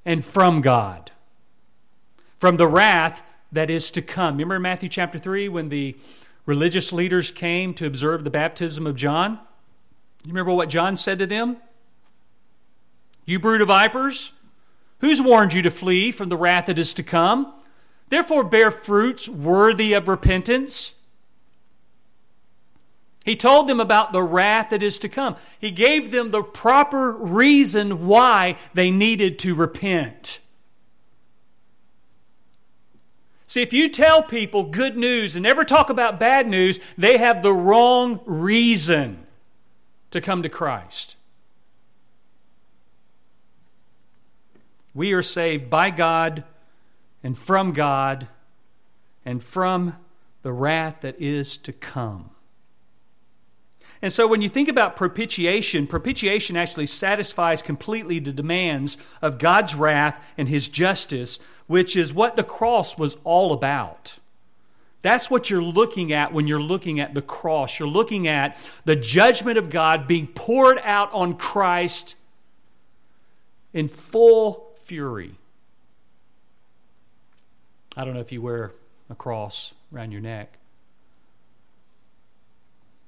and 0.04 0.22
from 0.22 0.60
God, 0.60 1.10
from 2.38 2.56
the 2.56 2.66
wrath 2.66 3.24
that 3.52 3.70
is 3.70 3.90
to 3.92 4.02
come. 4.02 4.34
Remember 4.34 4.58
Matthew 4.58 4.88
chapter 4.88 5.18
3 5.18 5.48
when 5.48 5.68
the 5.68 5.96
religious 6.46 6.92
leaders 6.92 7.30
came 7.30 7.74
to 7.74 7.86
observe 7.86 8.24
the 8.24 8.30
baptism 8.30 8.86
of 8.86 8.96
John? 8.96 9.38
You 10.24 10.32
remember 10.32 10.52
what 10.52 10.68
John 10.68 10.96
said 10.96 11.18
to 11.18 11.26
them? 11.26 11.58
You 13.24 13.38
brood 13.38 13.60
of 13.60 13.68
vipers, 13.68 14.32
who's 15.00 15.20
warned 15.20 15.52
you 15.52 15.62
to 15.62 15.70
flee 15.70 16.10
from 16.12 16.28
the 16.28 16.36
wrath 16.36 16.66
that 16.66 16.78
is 16.78 16.94
to 16.94 17.02
come? 17.02 17.52
Therefore, 18.08 18.44
bear 18.44 18.70
fruits 18.70 19.28
worthy 19.28 19.92
of 19.92 20.08
repentance. 20.08 20.94
He 23.24 23.36
told 23.36 23.66
them 23.66 23.80
about 23.80 24.12
the 24.12 24.22
wrath 24.22 24.70
that 24.70 24.82
is 24.82 24.98
to 25.00 25.08
come. 25.08 25.36
He 25.58 25.70
gave 25.70 26.10
them 26.10 26.30
the 26.30 26.42
proper 26.42 27.12
reason 27.12 28.06
why 28.06 28.56
they 28.72 28.90
needed 28.90 29.38
to 29.40 29.54
repent. 29.54 30.40
See, 33.48 33.62
if 33.62 33.72
you 33.72 33.88
tell 33.88 34.22
people 34.22 34.64
good 34.64 34.98
news 34.98 35.34
and 35.34 35.42
never 35.42 35.64
talk 35.64 35.88
about 35.88 36.20
bad 36.20 36.46
news, 36.46 36.78
they 36.98 37.16
have 37.16 37.42
the 37.42 37.52
wrong 37.52 38.20
reason 38.26 39.26
to 40.10 40.20
come 40.20 40.42
to 40.42 40.50
Christ. 40.50 41.16
We 44.92 45.14
are 45.14 45.22
saved 45.22 45.70
by 45.70 45.90
God 45.90 46.44
and 47.22 47.38
from 47.38 47.72
God 47.72 48.28
and 49.24 49.42
from 49.42 49.96
the 50.42 50.52
wrath 50.52 51.00
that 51.00 51.18
is 51.18 51.56
to 51.58 51.72
come. 51.72 52.30
And 54.00 54.12
so 54.12 54.28
when 54.28 54.42
you 54.42 54.48
think 54.48 54.68
about 54.68 54.96
propitiation, 54.96 55.86
propitiation 55.86 56.56
actually 56.56 56.86
satisfies 56.86 57.62
completely 57.62 58.18
the 58.18 58.32
demands 58.32 58.96
of 59.20 59.38
God's 59.38 59.74
wrath 59.74 60.24
and 60.36 60.48
his 60.48 60.68
justice, 60.68 61.38
which 61.68 61.96
is 61.96 62.12
what 62.12 62.34
the 62.34 62.42
cross 62.42 62.98
was 62.98 63.16
all 63.22 63.52
about. 63.52 64.18
That's 65.02 65.30
what 65.30 65.48
you're 65.48 65.62
looking 65.62 66.12
at 66.12 66.32
when 66.32 66.48
you're 66.48 66.60
looking 66.60 66.98
at 66.98 67.14
the 67.14 67.22
cross. 67.22 67.78
You're 67.78 67.86
looking 67.86 68.26
at 68.26 68.58
the 68.84 68.96
judgment 68.96 69.56
of 69.56 69.70
God 69.70 70.08
being 70.08 70.26
poured 70.26 70.80
out 70.82 71.12
on 71.12 71.36
Christ 71.36 72.16
in 73.72 73.86
full 73.86 74.74
fury. 74.82 75.36
I 77.96 78.04
don't 78.04 78.14
know 78.14 78.20
if 78.20 78.32
you 78.32 78.42
wear 78.42 78.72
a 79.08 79.14
cross 79.14 79.72
around 79.94 80.10
your 80.10 80.20
neck. 80.20 80.58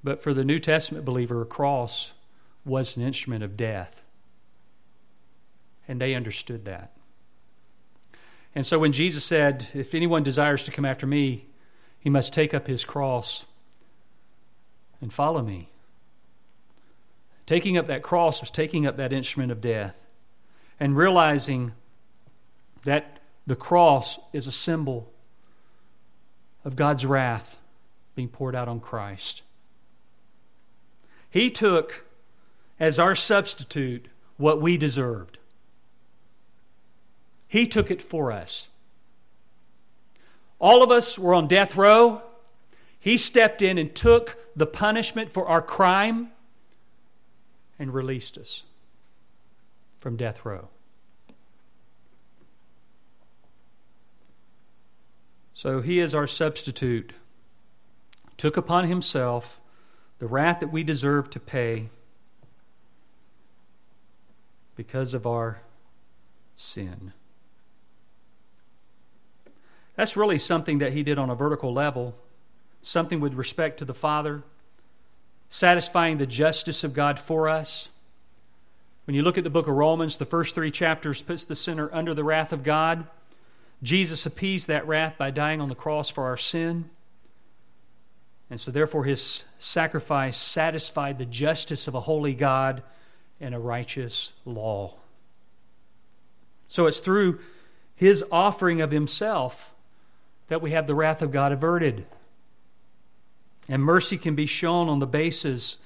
But 0.03 0.23
for 0.23 0.33
the 0.33 0.45
New 0.45 0.59
Testament 0.59 1.05
believer, 1.05 1.41
a 1.41 1.45
cross 1.45 2.13
was 2.65 2.95
an 2.95 3.03
instrument 3.03 3.43
of 3.43 3.57
death. 3.57 4.05
And 5.87 5.99
they 5.99 6.15
understood 6.15 6.65
that. 6.65 6.91
And 8.53 8.65
so 8.65 8.79
when 8.79 8.91
Jesus 8.91 9.23
said, 9.23 9.67
If 9.73 9.93
anyone 9.93 10.23
desires 10.23 10.63
to 10.63 10.71
come 10.71 10.85
after 10.85 11.07
me, 11.07 11.45
he 11.99 12.09
must 12.09 12.33
take 12.33 12.53
up 12.53 12.67
his 12.67 12.83
cross 12.83 13.45
and 14.99 15.13
follow 15.13 15.41
me. 15.41 15.69
Taking 17.45 17.77
up 17.77 17.87
that 17.87 18.03
cross 18.03 18.41
was 18.41 18.51
taking 18.51 18.85
up 18.85 18.97
that 18.97 19.13
instrument 19.13 19.51
of 19.51 19.61
death 19.61 20.07
and 20.79 20.95
realizing 20.95 21.73
that 22.83 23.19
the 23.45 23.55
cross 23.55 24.19
is 24.33 24.47
a 24.47 24.51
symbol 24.51 25.11
of 26.63 26.75
God's 26.75 27.05
wrath 27.05 27.59
being 28.15 28.29
poured 28.29 28.55
out 28.55 28.67
on 28.67 28.79
Christ. 28.79 29.41
He 31.29 31.49
took 31.49 32.05
as 32.79 32.99
our 32.99 33.15
substitute 33.15 34.07
what 34.37 34.61
we 34.61 34.77
deserved. 34.77 35.37
He 37.51 37.67
took 37.67 37.91
it 37.91 38.01
for 38.01 38.31
us. 38.31 38.69
All 40.57 40.81
of 40.81 40.89
us 40.89 41.19
were 41.19 41.33
on 41.33 41.49
death 41.49 41.75
row. 41.75 42.21
He 42.97 43.17
stepped 43.17 43.61
in 43.61 43.77
and 43.77 43.93
took 43.93 44.37
the 44.55 44.65
punishment 44.65 45.33
for 45.33 45.45
our 45.45 45.61
crime 45.61 46.31
and 47.77 47.93
released 47.93 48.37
us 48.37 48.63
from 49.99 50.15
death 50.15 50.45
row. 50.45 50.69
So 55.53 55.81
he 55.81 55.99
is 55.99 56.15
our 56.15 56.27
substitute, 56.27 57.11
took 58.37 58.55
upon 58.55 58.87
himself 58.87 59.59
the 60.19 60.27
wrath 60.27 60.61
that 60.61 60.71
we 60.71 60.83
deserve 60.83 61.29
to 61.31 61.39
pay 61.41 61.89
because 64.77 65.13
of 65.13 65.27
our 65.27 65.63
sin. 66.55 67.11
That's 70.01 70.17
really 70.17 70.39
something 70.39 70.79
that 70.79 70.93
he 70.93 71.03
did 71.03 71.19
on 71.19 71.29
a 71.29 71.35
vertical 71.35 71.71
level, 71.71 72.15
something 72.81 73.19
with 73.19 73.35
respect 73.35 73.77
to 73.77 73.85
the 73.85 73.93
Father, 73.93 74.41
satisfying 75.47 76.17
the 76.17 76.25
justice 76.25 76.83
of 76.83 76.95
God 76.95 77.19
for 77.19 77.47
us. 77.47 77.89
When 79.05 79.13
you 79.13 79.21
look 79.21 79.37
at 79.37 79.43
the 79.43 79.51
book 79.51 79.67
of 79.67 79.75
Romans, 79.75 80.17
the 80.17 80.25
first 80.25 80.55
three 80.55 80.71
chapters 80.71 81.21
puts 81.21 81.45
the 81.45 81.55
sinner 81.55 81.87
under 81.93 82.15
the 82.15 82.23
wrath 82.23 82.51
of 82.51 82.63
God. 82.63 83.05
Jesus 83.83 84.25
appeased 84.25 84.65
that 84.65 84.87
wrath 84.87 85.19
by 85.19 85.29
dying 85.29 85.61
on 85.61 85.69
the 85.69 85.75
cross 85.75 86.09
for 86.09 86.23
our 86.23 86.35
sin. 86.35 86.89
And 88.49 88.59
so, 88.59 88.71
therefore, 88.71 89.03
his 89.03 89.43
sacrifice 89.59 90.35
satisfied 90.35 91.19
the 91.19 91.27
justice 91.27 91.87
of 91.87 91.93
a 91.93 92.01
holy 92.01 92.33
God 92.33 92.81
and 93.39 93.53
a 93.53 93.59
righteous 93.59 94.33
law. 94.45 94.95
So, 96.67 96.87
it's 96.87 96.97
through 96.97 97.37
his 97.93 98.25
offering 98.31 98.81
of 98.81 98.89
himself 98.89 99.70
that 100.47 100.61
we 100.61 100.71
have 100.71 100.87
the 100.87 100.95
wrath 100.95 101.21
of 101.21 101.31
God 101.31 101.51
averted. 101.51 102.05
And 103.67 103.83
mercy 103.83 104.17
can 104.17 104.35
be 104.35 104.45
shown 104.45 104.89
on 104.89 104.99
the 104.99 105.07
basis 105.07 105.77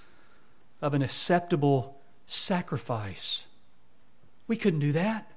of 0.82 0.93
an 0.93 1.01
acceptable 1.01 1.97
sacrifice. 2.28 3.45
We 4.47 4.58
couldn't 4.58 4.80
do 4.80 4.91
that. 4.93 5.32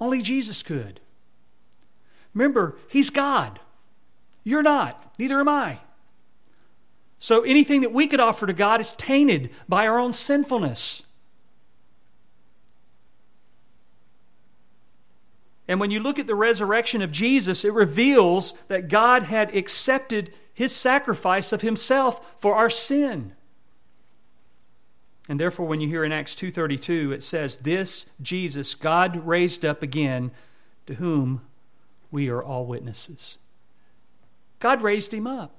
Only 0.00 0.22
Jesus 0.22 0.62
could. 0.62 1.00
Remember, 2.34 2.76
He's 2.88 3.10
God. 3.10 3.60
You're 4.44 4.62
not. 4.62 5.14
Neither 5.18 5.40
am 5.40 5.48
I. 5.48 5.80
So 7.18 7.42
anything 7.42 7.80
that 7.80 7.92
we 7.92 8.06
could 8.06 8.20
offer 8.20 8.46
to 8.46 8.52
God 8.52 8.80
is 8.80 8.92
tainted 8.92 9.50
by 9.68 9.86
our 9.86 9.98
own 9.98 10.12
sinfulness. 10.12 11.02
And 15.68 15.78
when 15.78 15.90
you 15.90 16.00
look 16.00 16.18
at 16.18 16.26
the 16.26 16.34
resurrection 16.34 17.02
of 17.02 17.12
Jesus, 17.12 17.64
it 17.64 17.74
reveals 17.74 18.54
that 18.68 18.88
God 18.88 19.24
had 19.24 19.54
accepted 19.54 20.32
his 20.54 20.74
sacrifice 20.74 21.52
of 21.52 21.60
himself 21.60 22.40
for 22.40 22.54
our 22.54 22.70
sin. 22.70 23.34
And 25.28 25.38
therefore 25.38 25.66
when 25.66 25.80
you 25.80 25.88
hear 25.88 26.04
in 26.04 26.10
Acts 26.10 26.34
2:32 26.34 27.12
it 27.12 27.22
says 27.22 27.58
this 27.58 28.06
Jesus 28.22 28.74
God 28.74 29.26
raised 29.26 29.64
up 29.64 29.82
again 29.82 30.30
to 30.86 30.94
whom 30.94 31.42
we 32.10 32.30
are 32.30 32.42
all 32.42 32.64
witnesses. 32.64 33.36
God 34.58 34.80
raised 34.80 35.12
him 35.12 35.26
up. 35.26 35.54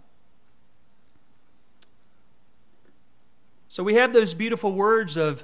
So 3.68 3.84
we 3.84 3.94
have 3.94 4.14
those 4.14 4.34
beautiful 4.34 4.72
words 4.72 5.16
of 5.16 5.44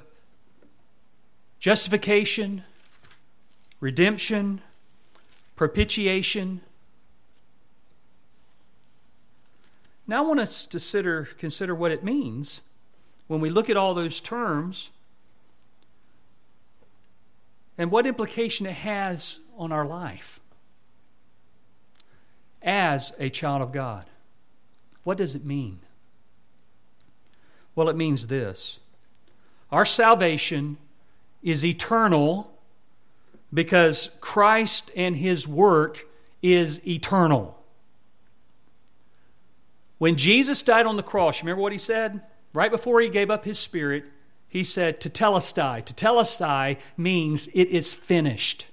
justification, 1.59 2.63
redemption, 3.80 4.62
propitiation. 5.56 6.62
Now 10.08 10.24
I 10.24 10.28
want 10.28 10.40
us 10.40 10.66
to 10.66 10.72
consider, 10.72 11.30
consider 11.38 11.76
what 11.76 11.92
it 11.92 12.04
means 12.04 12.62
when 13.28 13.40
we 13.40 13.50
look 13.50 13.70
at 13.70 13.78
all 13.78 13.94
those 13.94 14.20
terms 14.20 14.90
and 17.78 17.92
what 17.92 18.06
implication 18.06 18.66
it 18.66 18.74
has 18.74 19.40
on 19.58 19.72
our 19.72 19.86
life 19.86 20.40
as 22.62 23.14
a 23.20 23.30
child 23.30 23.62
of 23.62 23.72
God. 23.72 24.06
What 25.04 25.18
does 25.18 25.36
it 25.36 25.46
mean? 25.46 25.80
Well, 27.76 27.90
it 27.90 27.96
means 27.96 28.28
this 28.28 28.80
our 29.72 29.86
salvation 29.86 30.78
is 31.44 31.66
eternal 31.66 32.55
because 33.54 34.12
Christ 34.22 34.91
and 34.96 35.16
his 35.16 35.48
work 35.48 36.06
is 36.41 36.86
eternal. 36.88 37.58
When 39.98 40.18
Jesus 40.18 40.62
died 40.62 40.86
on 40.86 40.98
the 40.98 41.04
cross, 41.04 41.41
remember 41.41 41.62
what 41.62 41.72
he 41.72 41.78
said? 41.78 42.22
Right 42.54 42.72
before 42.72 43.02
he 43.02 43.10
gave 43.10 43.32
up 43.32 43.46
his 43.46 43.60
spirit, 43.60 44.06
he 44.48 44.64
said, 44.64 45.02
Tetelestai. 45.02 45.84
Tetelestai 45.86 46.78
means 46.98 47.50
it 47.54 47.70
is 47.70 47.93
finished. 47.93 48.68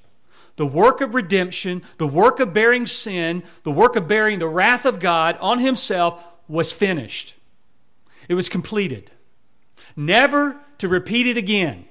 The 0.56 0.66
work 0.66 1.00
of 1.00 1.14
redemption, 1.14 1.82
the 1.98 2.06
work 2.06 2.38
of 2.38 2.52
bearing 2.52 2.86
sin, 2.86 3.42
the 3.64 3.72
work 3.72 3.96
of 3.96 4.06
bearing 4.06 4.38
the 4.38 4.48
wrath 4.48 4.84
of 4.84 5.00
God 5.00 5.38
on 5.40 5.58
himself 5.58 6.24
was 6.46 6.72
finished. 6.72 7.34
It 8.28 8.34
was 8.34 8.48
completed. 8.48 9.10
Never 9.96 10.56
to 10.78 10.88
repeat 10.88 11.26
it 11.26 11.36
again. 11.36 11.86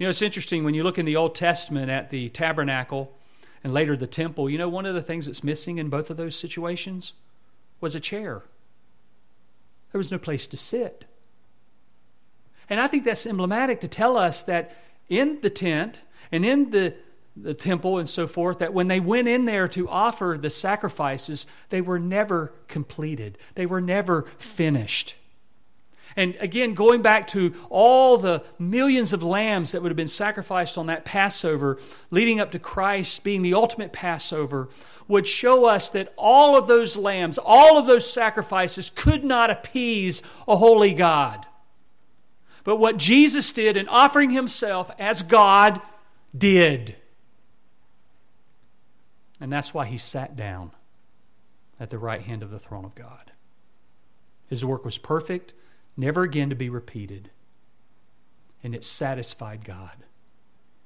You 0.00 0.06
know, 0.06 0.10
it's 0.10 0.22
interesting 0.22 0.64
when 0.64 0.72
you 0.72 0.82
look 0.82 0.96
in 0.96 1.04
the 1.04 1.16
Old 1.16 1.34
Testament 1.34 1.90
at 1.90 2.08
the 2.08 2.30
tabernacle 2.30 3.12
and 3.62 3.74
later 3.74 3.98
the 3.98 4.06
temple, 4.06 4.48
you 4.48 4.56
know, 4.56 4.66
one 4.66 4.86
of 4.86 4.94
the 4.94 5.02
things 5.02 5.26
that's 5.26 5.44
missing 5.44 5.76
in 5.76 5.90
both 5.90 6.08
of 6.08 6.16
those 6.16 6.34
situations 6.34 7.12
was 7.82 7.94
a 7.94 8.00
chair. 8.00 8.42
There 9.92 9.98
was 9.98 10.10
no 10.10 10.16
place 10.16 10.46
to 10.46 10.56
sit. 10.56 11.04
And 12.70 12.80
I 12.80 12.86
think 12.86 13.04
that's 13.04 13.26
emblematic 13.26 13.82
to 13.82 13.88
tell 13.88 14.16
us 14.16 14.42
that 14.44 14.74
in 15.10 15.38
the 15.42 15.50
tent 15.50 15.98
and 16.32 16.46
in 16.46 16.70
the, 16.70 16.94
the 17.36 17.52
temple 17.52 17.98
and 17.98 18.08
so 18.08 18.26
forth, 18.26 18.60
that 18.60 18.72
when 18.72 18.88
they 18.88 19.00
went 19.00 19.28
in 19.28 19.44
there 19.44 19.68
to 19.68 19.86
offer 19.86 20.38
the 20.40 20.48
sacrifices, 20.48 21.44
they 21.68 21.82
were 21.82 21.98
never 21.98 22.54
completed, 22.68 23.36
they 23.54 23.66
were 23.66 23.82
never 23.82 24.22
finished. 24.38 25.16
And 26.16 26.36
again, 26.40 26.74
going 26.74 27.02
back 27.02 27.26
to 27.28 27.54
all 27.68 28.18
the 28.18 28.44
millions 28.58 29.12
of 29.12 29.22
lambs 29.22 29.72
that 29.72 29.82
would 29.82 29.90
have 29.90 29.96
been 29.96 30.08
sacrificed 30.08 30.76
on 30.76 30.86
that 30.86 31.04
Passover, 31.04 31.78
leading 32.10 32.40
up 32.40 32.50
to 32.52 32.58
Christ 32.58 33.22
being 33.22 33.42
the 33.42 33.54
ultimate 33.54 33.92
Passover, 33.92 34.68
would 35.06 35.26
show 35.26 35.66
us 35.66 35.88
that 35.90 36.12
all 36.16 36.56
of 36.56 36.66
those 36.66 36.96
lambs, 36.96 37.38
all 37.38 37.78
of 37.78 37.86
those 37.86 38.10
sacrifices 38.10 38.90
could 38.94 39.24
not 39.24 39.50
appease 39.50 40.22
a 40.46 40.56
holy 40.56 40.92
God. 40.92 41.46
But 42.64 42.76
what 42.76 42.96
Jesus 42.96 43.52
did 43.52 43.76
in 43.76 43.88
offering 43.88 44.30
himself 44.30 44.90
as 44.98 45.22
God 45.22 45.80
did. 46.36 46.96
And 49.40 49.52
that's 49.52 49.72
why 49.72 49.86
he 49.86 49.98
sat 49.98 50.36
down 50.36 50.72
at 51.78 51.90
the 51.90 51.98
right 51.98 52.20
hand 52.20 52.42
of 52.42 52.50
the 52.50 52.58
throne 52.58 52.84
of 52.84 52.94
God. 52.94 53.32
His 54.48 54.64
work 54.64 54.84
was 54.84 54.98
perfect 54.98 55.54
never 56.00 56.22
again 56.22 56.50
to 56.50 56.56
be 56.56 56.68
repeated. 56.68 57.30
And 58.64 58.74
it 58.74 58.84
satisfied 58.84 59.64
God. 59.64 59.96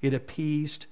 It 0.03 0.13
appeased 0.13 0.87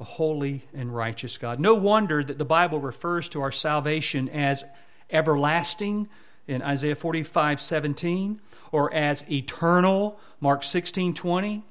a 0.00 0.04
holy 0.04 0.64
and 0.74 0.94
righteous 0.94 1.38
God. 1.38 1.60
No 1.60 1.74
wonder 1.74 2.22
that 2.22 2.38
the 2.38 2.44
Bible 2.44 2.80
refers 2.80 3.28
to 3.30 3.40
our 3.40 3.52
salvation 3.52 4.28
as 4.28 4.64
everlasting 5.10 6.08
in 6.48 6.60
Isaiah 6.60 6.96
45 6.96 7.60
17, 7.60 8.40
or 8.72 8.92
as 8.92 9.30
eternal, 9.30 10.18
Mark 10.40 10.64
16 10.64 11.14
20. 11.14 11.64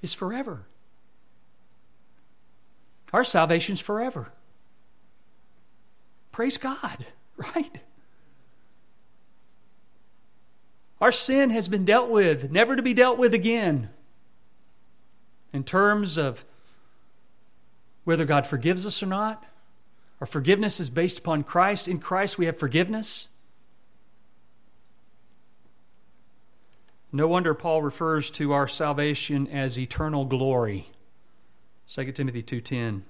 Is 0.00 0.14
forever. 0.14 0.64
Our 3.12 3.24
salvation's 3.24 3.80
forever. 3.80 4.32
Praise 6.30 6.56
God, 6.56 7.04
right? 7.36 7.80
Our 11.00 11.12
sin 11.12 11.50
has 11.50 11.68
been 11.68 11.84
dealt 11.84 12.10
with, 12.10 12.50
never 12.50 12.74
to 12.74 12.82
be 12.82 12.94
dealt 12.94 13.18
with 13.18 13.32
again. 13.32 13.90
In 15.52 15.64
terms 15.64 16.18
of 16.18 16.44
whether 18.04 18.24
God 18.24 18.46
forgives 18.46 18.84
us 18.86 19.02
or 19.02 19.06
not, 19.06 19.44
our 20.20 20.26
forgiveness 20.26 20.80
is 20.80 20.90
based 20.90 21.18
upon 21.18 21.44
Christ. 21.44 21.86
In 21.86 22.00
Christ, 22.00 22.38
we 22.38 22.46
have 22.46 22.58
forgiveness. 22.58 23.28
No 27.12 27.28
wonder 27.28 27.54
Paul 27.54 27.82
refers 27.82 28.30
to 28.32 28.52
our 28.52 28.68
salvation 28.68 29.46
as 29.48 29.78
eternal 29.78 30.24
glory. 30.24 30.90
2 31.86 32.12
Timothy 32.12 32.42
2:10. 32.42 33.04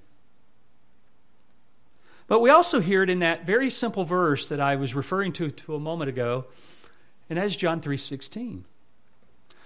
But 2.29 2.41
we 2.41 2.51
also 2.51 2.81
hear 2.81 3.03
it 3.03 3.11
in 3.11 3.21
that 3.21 3.47
very 3.47 3.71
simple 3.71 4.05
verse 4.05 4.49
that 4.49 4.61
I 4.61 4.77
was 4.77 4.95
referring 4.95 5.33
to, 5.33 5.51
to 5.51 5.75
a 5.75 5.81
moment 5.81 6.11
ago, 6.11 6.45
and 7.29 7.39
that's 7.39 7.57
John 7.57 7.81
3:16. 7.81 8.65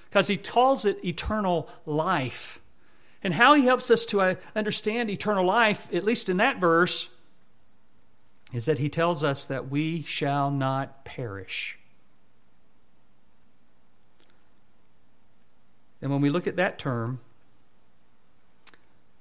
Because 0.09 0.29
he 0.29 0.37
calls 0.37 0.85
it 0.85 1.05
eternal 1.05 1.69
life. 1.87 2.61
And 3.23 3.35
how 3.35 3.55
he 3.55 3.65
helps 3.65 3.91
us 3.91 4.05
to 4.07 4.21
uh, 4.21 4.35
understand 4.55 5.09
eternal 5.09 5.47
life, 5.47 5.89
at 5.95 6.05
least 6.05 6.29
in 6.29 6.39
that 6.39 6.59
verse, 6.59 7.09
is 8.53 8.67
that 8.67 8.79
he 8.79 8.89
tells 8.89 9.25
us 9.25 9.45
that 9.47 9.71
we 9.71 10.03
shall 10.03 10.51
not 10.51 11.05
perish. 11.05 11.79
And 16.03 16.11
when 16.11 16.21
we 16.21 16.31
look 16.31 16.49
at 16.49 16.57
that 16.57 16.79
term, 16.79 17.21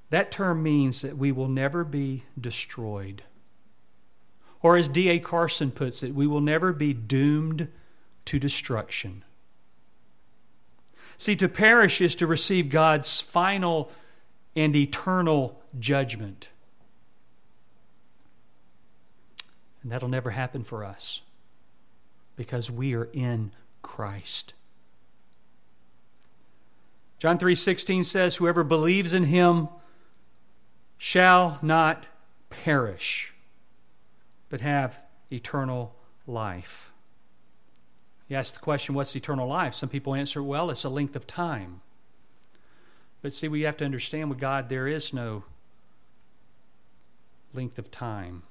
that 0.09 0.31
term 0.31 0.61
means 0.63 1.01
that 1.01 1.17
we 1.17 1.31
will 1.31 1.47
never 1.47 1.83
be 1.83 2.23
destroyed. 2.39 3.23
Or 4.61 4.75
as 4.75 4.87
D.A. 4.87 5.19
Carson 5.19 5.71
puts 5.71 6.03
it, 6.03 6.13
we 6.13 6.27
will 6.27 6.41
never 6.41 6.73
be 6.73 6.91
doomed 6.93 7.69
to 8.25 8.39
destruction. 8.39 9.23
See, 11.17 11.35
to 11.35 11.47
perish 11.47 12.01
is 12.01 12.15
to 12.15 12.27
receive 12.27 12.69
God's 12.69 13.21
final 13.21 13.91
and 14.55 14.75
eternal 14.75 15.61
judgment. 15.79 16.49
And 19.83 19.91
that'll 19.91 20.09
never 20.09 20.31
happen 20.31 20.63
for 20.63 20.83
us 20.83 21.21
because 22.35 22.69
we 22.69 22.93
are 22.93 23.09
in 23.13 23.51
Christ. 23.81 24.53
John 27.17 27.37
3:16 27.37 28.03
says 28.03 28.37
whoever 28.37 28.63
believes 28.63 29.13
in 29.13 29.25
him 29.25 29.69
shall 30.97 31.59
not 31.61 32.07
perish 32.49 33.33
but 34.49 34.61
have 34.61 34.99
eternal 35.31 35.95
life. 36.27 36.90
You 38.31 38.37
ask 38.37 38.53
the 38.53 38.61
question 38.61 38.95
what's 38.95 39.13
eternal 39.13 39.45
life? 39.45 39.73
Some 39.73 39.89
people 39.89 40.15
answer 40.15 40.41
well 40.41 40.69
it's 40.69 40.85
a 40.85 40.89
length 40.89 41.17
of 41.17 41.27
time. 41.27 41.81
But 43.21 43.33
see 43.33 43.49
we 43.49 43.63
have 43.63 43.75
to 43.75 43.83
understand 43.83 44.29
with 44.29 44.39
God 44.39 44.69
there 44.69 44.87
is 44.87 45.11
no 45.11 45.43
length 47.53 47.77
of 47.77 47.91
time. 47.91 48.43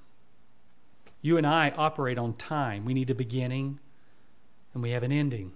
You 1.23 1.39
and 1.39 1.47
I 1.47 1.71
operate 1.71 2.19
on 2.19 2.35
time. 2.35 2.85
We 2.85 2.93
need 2.93 3.09
a 3.09 3.15
beginning 3.15 3.81
and 4.75 4.83
we 4.83 4.91
have 4.91 5.03
an 5.03 5.13
ending. 5.13 5.53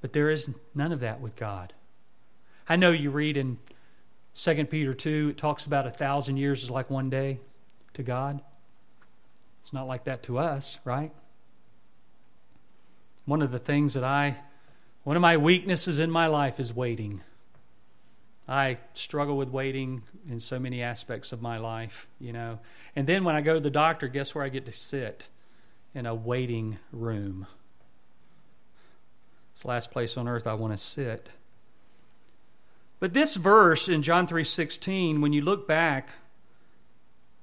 But 0.00 0.12
there 0.12 0.28
is 0.28 0.48
none 0.74 0.90
of 0.90 0.98
that 0.98 1.20
with 1.20 1.36
God. 1.36 1.72
I 2.68 2.74
know 2.74 2.90
you 2.90 3.12
read 3.12 3.36
in 3.36 3.58
2 4.34 4.64
Peter 4.64 4.92
2, 4.92 5.28
it 5.30 5.36
talks 5.36 5.66
about 5.66 5.86
a 5.86 5.90
thousand 5.92 6.38
years 6.38 6.64
is 6.64 6.70
like 6.70 6.90
one 6.90 7.10
day 7.10 7.38
to 7.92 8.02
God. 8.02 8.42
It's 9.62 9.72
not 9.72 9.86
like 9.86 10.02
that 10.02 10.24
to 10.24 10.38
us, 10.38 10.80
right? 10.84 11.12
One 13.26 13.42
of 13.42 13.50
the 13.50 13.58
things 13.58 13.94
that 13.94 14.04
I, 14.04 14.36
one 15.04 15.16
of 15.16 15.22
my 15.22 15.36
weaknesses 15.36 15.98
in 15.98 16.10
my 16.10 16.26
life 16.26 16.60
is 16.60 16.74
waiting. 16.74 17.22
I 18.46 18.78
struggle 18.92 19.36
with 19.38 19.48
waiting 19.48 20.02
in 20.28 20.40
so 20.40 20.58
many 20.58 20.82
aspects 20.82 21.32
of 21.32 21.40
my 21.40 21.56
life, 21.56 22.06
you 22.20 22.32
know. 22.32 22.58
And 22.94 23.06
then 23.06 23.24
when 23.24 23.34
I 23.34 23.40
go 23.40 23.54
to 23.54 23.60
the 23.60 23.70
doctor, 23.70 24.06
guess 24.08 24.34
where 24.34 24.44
I 24.44 24.50
get 24.50 24.66
to 24.66 24.72
sit? 24.72 25.26
In 25.94 26.06
a 26.06 26.14
waiting 26.14 26.78
room. 26.92 27.46
It's 29.52 29.62
the 29.62 29.68
last 29.68 29.90
place 29.90 30.16
on 30.16 30.28
earth 30.28 30.46
I 30.46 30.54
want 30.54 30.72
to 30.72 30.78
sit. 30.78 31.28
But 33.00 33.14
this 33.14 33.36
verse 33.36 33.88
in 33.88 34.02
John 34.02 34.26
3:16, 34.26 35.20
when 35.20 35.32
you 35.32 35.40
look 35.40 35.68
back, 35.68 36.10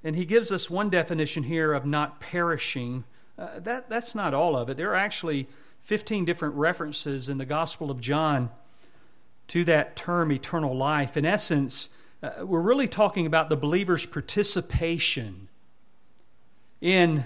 and 0.03 0.15
he 0.15 0.25
gives 0.25 0.51
us 0.51 0.69
one 0.69 0.89
definition 0.89 1.43
here 1.43 1.73
of 1.73 1.85
not 1.85 2.19
perishing, 2.19 3.05
uh, 3.37 3.59
that, 3.59 3.89
that's 3.89 4.13
not 4.13 4.33
all 4.33 4.57
of 4.57 4.69
it. 4.69 4.77
There 4.77 4.91
are 4.91 4.95
actually 4.95 5.47
15 5.83 6.25
different 6.25 6.55
references 6.55 7.29
in 7.29 7.37
the 7.37 7.45
Gospel 7.45 7.91
of 7.91 8.01
John 8.01 8.49
to 9.47 9.63
that 9.65 9.95
term 9.95 10.31
eternal 10.31 10.75
life. 10.75 11.17
In 11.17 11.25
essence, 11.25 11.89
uh, 12.23 12.45
we're 12.45 12.61
really 12.61 12.87
talking 12.87 13.25
about 13.25 13.49
the 13.49 13.57
believer's 13.57 14.05
participation 14.05 15.49
in 16.79 17.25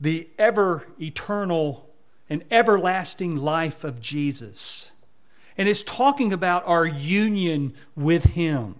the 0.00 0.28
ever 0.38 0.86
eternal 1.00 1.90
and 2.28 2.44
everlasting 2.50 3.36
life 3.36 3.84
of 3.84 4.00
Jesus. 4.00 4.90
And 5.58 5.68
it's 5.68 5.82
talking 5.82 6.32
about 6.32 6.66
our 6.66 6.84
union 6.84 7.74
with 7.94 8.24
him. 8.24 8.76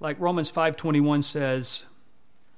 Like 0.00 0.18
Romans 0.20 0.50
5:21 0.50 1.22
says, 1.22 1.86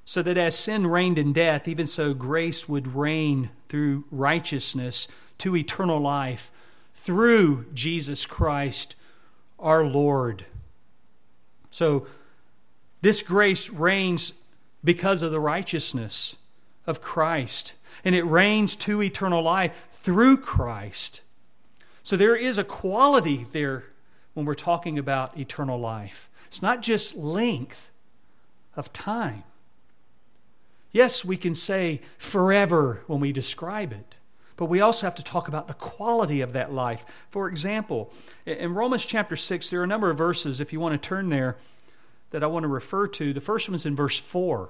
so 0.05 0.23
that 0.23 0.39
as 0.39 0.59
sin 0.59 0.87
reigned 0.87 1.19
in 1.19 1.33
death, 1.33 1.69
even 1.69 1.87
so 1.87 2.15
grace 2.15 2.69
would 2.69 2.95
reign 2.95 3.51
through 3.69 4.05
righteousness 4.11 5.07
to 5.39 5.57
eternal 5.57 6.01
life 6.01 6.51
through 6.95 7.65
Jesus 7.73 8.27
Christ 8.27 8.97
our 9.59 9.85
Lord. 9.85 10.45
So, 11.71 12.07
this 13.03 13.23
grace 13.23 13.71
reigns 13.71 14.33
because 14.85 15.23
of 15.23 15.31
the 15.31 15.41
righteousness 15.41 16.37
of 16.87 17.01
Christ, 17.01 17.75
and 18.05 18.15
it 18.15 18.25
reigns 18.25 18.77
to 18.77 19.03
eternal 19.03 19.43
life 19.43 19.89
through 19.91 20.39
Christ. 20.39 21.21
So, 22.03 22.17
there 22.17 22.37
is 22.37 22.59
a 22.59 22.65
quality 22.65 23.47
there 23.53 23.85
when 24.35 24.45
we're 24.45 24.55
talking 24.55 24.99
about 24.99 25.39
eternal 25.39 25.79
life. 25.79 26.29
It's 26.47 26.63
not 26.63 26.83
just 26.83 27.15
length 27.15 27.91
of 28.77 28.93
time. 28.93 29.45
Yes, 30.93 31.25
we 31.25 31.37
can 31.37 31.55
say 31.55 32.01
forever 32.19 33.03
when 33.07 33.21
we 33.21 33.33
describe 33.33 33.93
it. 33.93 34.17
But 34.57 34.67
we 34.67 34.81
also 34.81 35.07
have 35.07 35.15
to 35.15 35.25
talk 35.25 35.49
about 35.49 35.69
the 35.69 35.75
quality 35.75 36.43
of 36.43 36.53
that 36.53 36.73
life. 36.73 37.07
For 37.31 37.49
example, 37.49 38.13
in 38.45 38.75
Romans 38.75 39.07
chapter 39.07 39.35
6, 39.35 39.71
there 39.71 39.81
are 39.81 39.85
a 39.85 39.87
number 39.87 40.11
of 40.11 40.19
verses, 40.19 40.61
if 40.61 40.73
you 40.73 40.81
want 40.81 41.01
to 41.01 41.09
turn 41.09 41.31
there, 41.31 41.57
that 42.31 42.45
I 42.45 42.47
want 42.47 42.65
to 42.65 42.69
refer 42.69 43.07
to. 43.09 43.33
The 43.33 43.41
first 43.41 43.69
one 43.69 43.75
is 43.75 43.87
in 43.87 43.97
verse 43.97 44.19
4. 44.19 44.69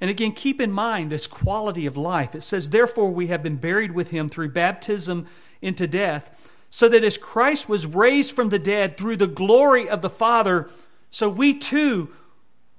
And 0.00 0.10
again, 0.10 0.32
keep 0.32 0.60
in 0.60 0.72
mind 0.72 1.10
this 1.10 1.26
quality 1.26 1.86
of 1.86 1.96
life. 1.96 2.34
It 2.34 2.42
says, 2.42 2.70
Therefore, 2.70 3.10
we 3.10 3.28
have 3.28 3.42
been 3.42 3.56
buried 3.56 3.92
with 3.92 4.10
him 4.10 4.28
through 4.28 4.50
baptism 4.50 5.26
into 5.60 5.86
death, 5.86 6.52
so 6.70 6.88
that 6.88 7.04
as 7.04 7.18
Christ 7.18 7.68
was 7.68 7.86
raised 7.86 8.34
from 8.34 8.48
the 8.48 8.58
dead 8.58 8.96
through 8.96 9.16
the 9.16 9.26
glory 9.26 9.88
of 9.88 10.02
the 10.02 10.10
Father, 10.10 10.68
so 11.10 11.28
we 11.28 11.54
too 11.54 12.10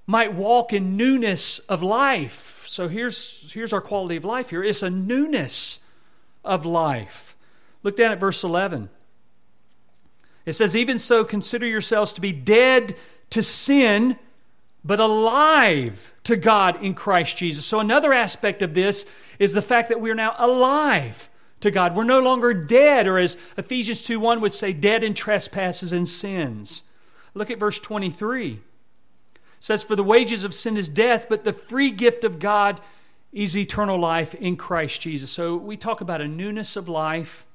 might 0.10 0.34
walk 0.34 0.74
in 0.74 0.98
newness 0.98 1.60
of 1.60 1.84
life. 1.84 2.64
So 2.66 2.88
here's, 2.88 3.52
here's 3.54 3.72
our 3.72 3.80
quality 3.80 4.16
of 4.16 4.26
life 4.26 4.50
here 4.50 4.64
it's 4.64 4.82
a 4.82 4.90
newness 4.90 5.78
of 6.44 6.66
life. 6.66 7.36
Look 7.84 7.96
down 7.96 8.12
at 8.12 8.20
verse 8.20 8.44
11. 8.44 8.90
It 10.48 10.54
says, 10.54 10.76
Even 10.76 10.98
so, 10.98 11.24
consider 11.24 11.68
yourselves 11.68 12.12
to 12.14 12.22
be 12.22 12.32
dead 12.32 12.96
to 13.30 13.44
sin, 13.44 14.18
but 14.84 15.00
alive 15.00 16.12
to 16.24 16.36
God 16.36 16.84
in 16.84 16.96
Christ 16.96 17.38
Jesus. 17.38 17.64
So, 17.68 17.80
another 17.80 18.12
aspect 18.12 18.64
of 18.64 18.74
this 18.74 19.06
is 19.38 19.54
the 19.54 19.62
fact 19.62 19.90
that 19.90 20.02
we 20.02 20.10
are 20.10 20.16
now 20.16 20.34
alive 20.40 21.30
to 21.60 21.70
God. 21.70 21.96
We're 21.96 22.04
no 22.04 22.20
longer 22.20 22.56
dead, 22.56 23.06
or 23.06 23.20
as 23.20 23.38
Ephesians 23.58 24.02
2 24.06 24.20
1 24.20 24.42
would 24.42 24.56
say, 24.56 24.74
dead 24.74 25.04
in 25.04 25.14
trespasses 25.14 25.94
and 25.94 26.10
sins. 26.10 26.82
Look 27.36 27.52
at 27.52 27.60
verse 27.60 27.78
23 27.78 28.62
says, 29.60 29.84
For 29.84 29.96
the 29.96 30.04
wages 30.04 30.44
of 30.44 30.54
sin 30.54 30.78
is 30.78 30.88
death, 30.88 31.28
but 31.30 31.44
the 31.44 31.54
free 31.54 31.92
gift 31.92 32.24
of 32.24 32.40
God 32.40 32.80
is 33.32 33.56
eternal 33.56 34.00
life 34.00 34.34
in 34.36 34.56
Christ 34.56 35.02
Jesus. 35.02 35.30
So 35.32 35.56
we 35.56 35.78
talk 35.78 36.02
about 36.02 36.22
a 36.22 36.28
newness 36.28 36.76
of 36.76 36.88
life. 36.88 37.46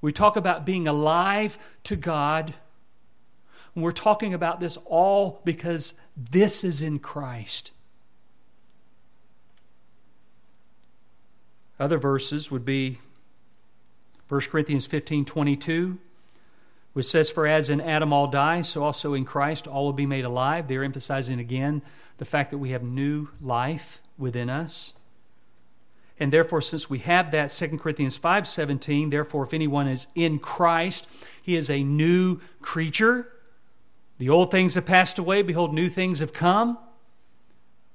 We 0.00 0.12
talk 0.12 0.36
about 0.36 0.66
being 0.66 0.88
alive 0.88 1.58
to 1.84 1.96
God. 1.96 2.54
And 3.74 3.84
we're 3.84 3.92
talking 3.92 4.34
about 4.34 4.60
this 4.60 4.76
all 4.84 5.40
because 5.44 5.94
this 6.16 6.64
is 6.64 6.82
in 6.82 6.98
Christ. 6.98 7.72
Other 11.78 11.98
verses 11.98 12.50
would 12.50 12.64
be 12.64 12.98
1 14.28 14.40
Corinthians 14.42 14.86
15 14.86 15.24
22 15.24 15.98
which 16.92 17.06
says, 17.06 17.30
For 17.30 17.46
as 17.46 17.70
in 17.70 17.80
Adam 17.80 18.12
all 18.12 18.26
die, 18.26 18.62
so 18.62 18.82
also 18.82 19.14
in 19.14 19.24
Christ 19.24 19.66
all 19.66 19.84
will 19.86 19.92
be 19.92 20.06
made 20.06 20.24
alive. 20.24 20.68
They're 20.68 20.84
emphasizing 20.84 21.38
again 21.38 21.82
the 22.18 22.24
fact 22.24 22.50
that 22.50 22.58
we 22.58 22.70
have 22.70 22.82
new 22.82 23.28
life 23.40 24.00
within 24.16 24.50
us. 24.50 24.94
And 26.20 26.32
therefore, 26.32 26.60
since 26.60 26.90
we 26.90 26.98
have 27.00 27.30
that, 27.30 27.52
2 27.52 27.78
Corinthians 27.78 28.18
5:17, 28.18 29.10
therefore, 29.10 29.44
if 29.44 29.54
anyone 29.54 29.86
is 29.86 30.08
in 30.14 30.38
Christ, 30.38 31.06
he 31.42 31.56
is 31.56 31.70
a 31.70 31.84
new 31.84 32.40
creature. 32.60 33.32
The 34.18 34.28
old 34.28 34.50
things 34.50 34.74
have 34.74 34.84
passed 34.84 35.18
away, 35.18 35.42
behold, 35.42 35.72
new 35.72 35.88
things 35.88 36.18
have 36.18 36.32
come. 36.32 36.78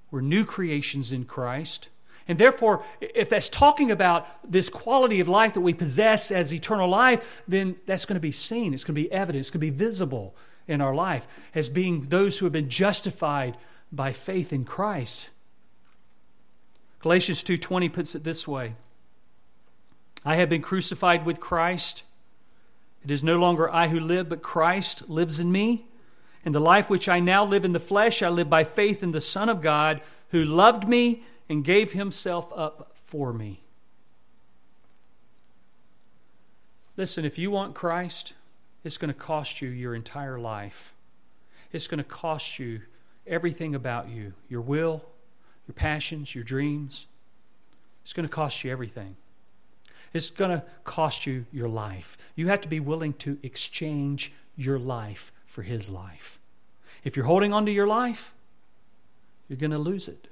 We're 0.10 0.22
new 0.22 0.46
creations 0.46 1.12
in 1.12 1.26
Christ. 1.26 1.89
And 2.28 2.38
therefore, 2.38 2.84
if 3.01 3.30
that's 3.30 3.49
talking 3.49 3.91
about 3.91 4.28
this 4.49 4.69
quality 4.69 5.19
of 5.19 5.28
life 5.28 5.53
that 5.53 5.61
we 5.61 5.74
possess 5.74 6.32
as 6.32 6.53
eternal 6.53 6.89
life, 6.89 7.43
then 7.47 7.76
that's 7.86 8.05
going 8.05 8.15
to 8.15 8.21
be 8.21 8.32
seen. 8.32 8.74
It's 8.74 8.84
going 8.84 8.95
to 8.95 9.01
be 9.01 9.11
evident. 9.11 9.41
It's 9.41 9.49
going 9.49 9.59
to 9.59 9.71
be 9.71 9.78
visible 9.78 10.36
in 10.67 10.80
our 10.80 10.95
life 10.95 11.28
as 11.53 11.67
being 11.67 12.03
those 12.03 12.39
who 12.39 12.45
have 12.45 12.53
been 12.53 12.69
justified 12.69 13.57
by 13.91 14.13
faith 14.13 14.53
in 14.53 14.63
Christ. 14.63 15.30
Galatians 17.01 17.43
2:20 17.43 17.91
puts 17.91 18.15
it 18.15 18.24
this 18.24 18.47
way. 18.47 18.76
I 20.24 20.36
have 20.38 20.49
been 20.49 20.61
crucified 20.61 21.26
with 21.26 21.41
Christ. 21.41 22.03
It 23.03 23.11
is 23.11 23.24
no 23.24 23.38
longer 23.38 23.69
I 23.69 23.89
who 23.89 23.99
live, 23.99 24.30
but 24.30 24.41
Christ 24.41 25.09
lives 25.09 25.41
in 25.41 25.51
me. 25.51 25.88
And 26.45 26.55
the 26.55 26.61
life 26.61 26.89
which 26.89 27.09
I 27.09 27.19
now 27.19 27.43
live 27.43 27.65
in 27.65 27.74
the 27.74 27.80
flesh, 27.80 28.24
I 28.24 28.30
live 28.30 28.49
by 28.49 28.63
faith 28.63 29.03
in 29.03 29.11
the 29.11 29.21
Son 29.21 29.49
of 29.49 29.61
God, 29.61 30.01
who 30.30 30.45
loved 30.45 30.88
me 30.88 31.24
and 31.54 31.64
gave 31.64 31.91
himself 31.91 32.51
up 32.56 32.95
for 33.06 33.32
me. 33.32 33.62
Listen, 36.97 37.26
if 37.26 37.38
you 37.38 37.51
want 37.51 37.76
Christ, 37.76 38.34
it's 38.84 38.97
going 38.97 39.14
to 39.14 39.20
cost 39.20 39.62
you 39.62 39.70
your 39.70 39.93
entire 39.93 40.39
life. 40.39 40.95
It's 41.72 41.86
going 41.86 41.99
to 41.99 42.04
cost 42.04 42.58
you 42.58 42.82
everything 43.28 43.76
about 43.76 44.10
you 44.10 44.34
your 44.49 44.62
will, 44.62 45.06
your 45.68 45.76
passions, 45.76 46.34
your 46.34 46.43
dreams. 46.43 47.06
It's 48.01 48.14
going 48.14 48.28
to 48.28 48.34
cost 48.34 48.64
you 48.64 48.72
everything. 48.72 49.16
It's 50.12 50.32
going 50.32 50.51
to 50.51 50.64
cost 50.86 51.28
you 51.28 51.45
your 51.51 51.70
life. 51.70 52.18
You 52.36 52.47
have 52.47 52.62
to 52.62 52.68
be 52.68 52.80
willing 52.80 53.14
to 53.20 53.38
exchange 53.43 54.34
your 54.58 54.80
life 54.80 55.32
for 55.45 55.62
His 55.62 55.88
life. 55.88 56.39
If 57.04 57.16
you're 57.16 57.28
holding 57.28 57.54
on 57.54 57.68
to 57.68 57.72
your 57.72 57.88
life, 57.88 58.34
you're 59.47 59.58
going 59.58 59.70
to 59.70 59.78
lose 59.78 60.08
it. 60.08 60.30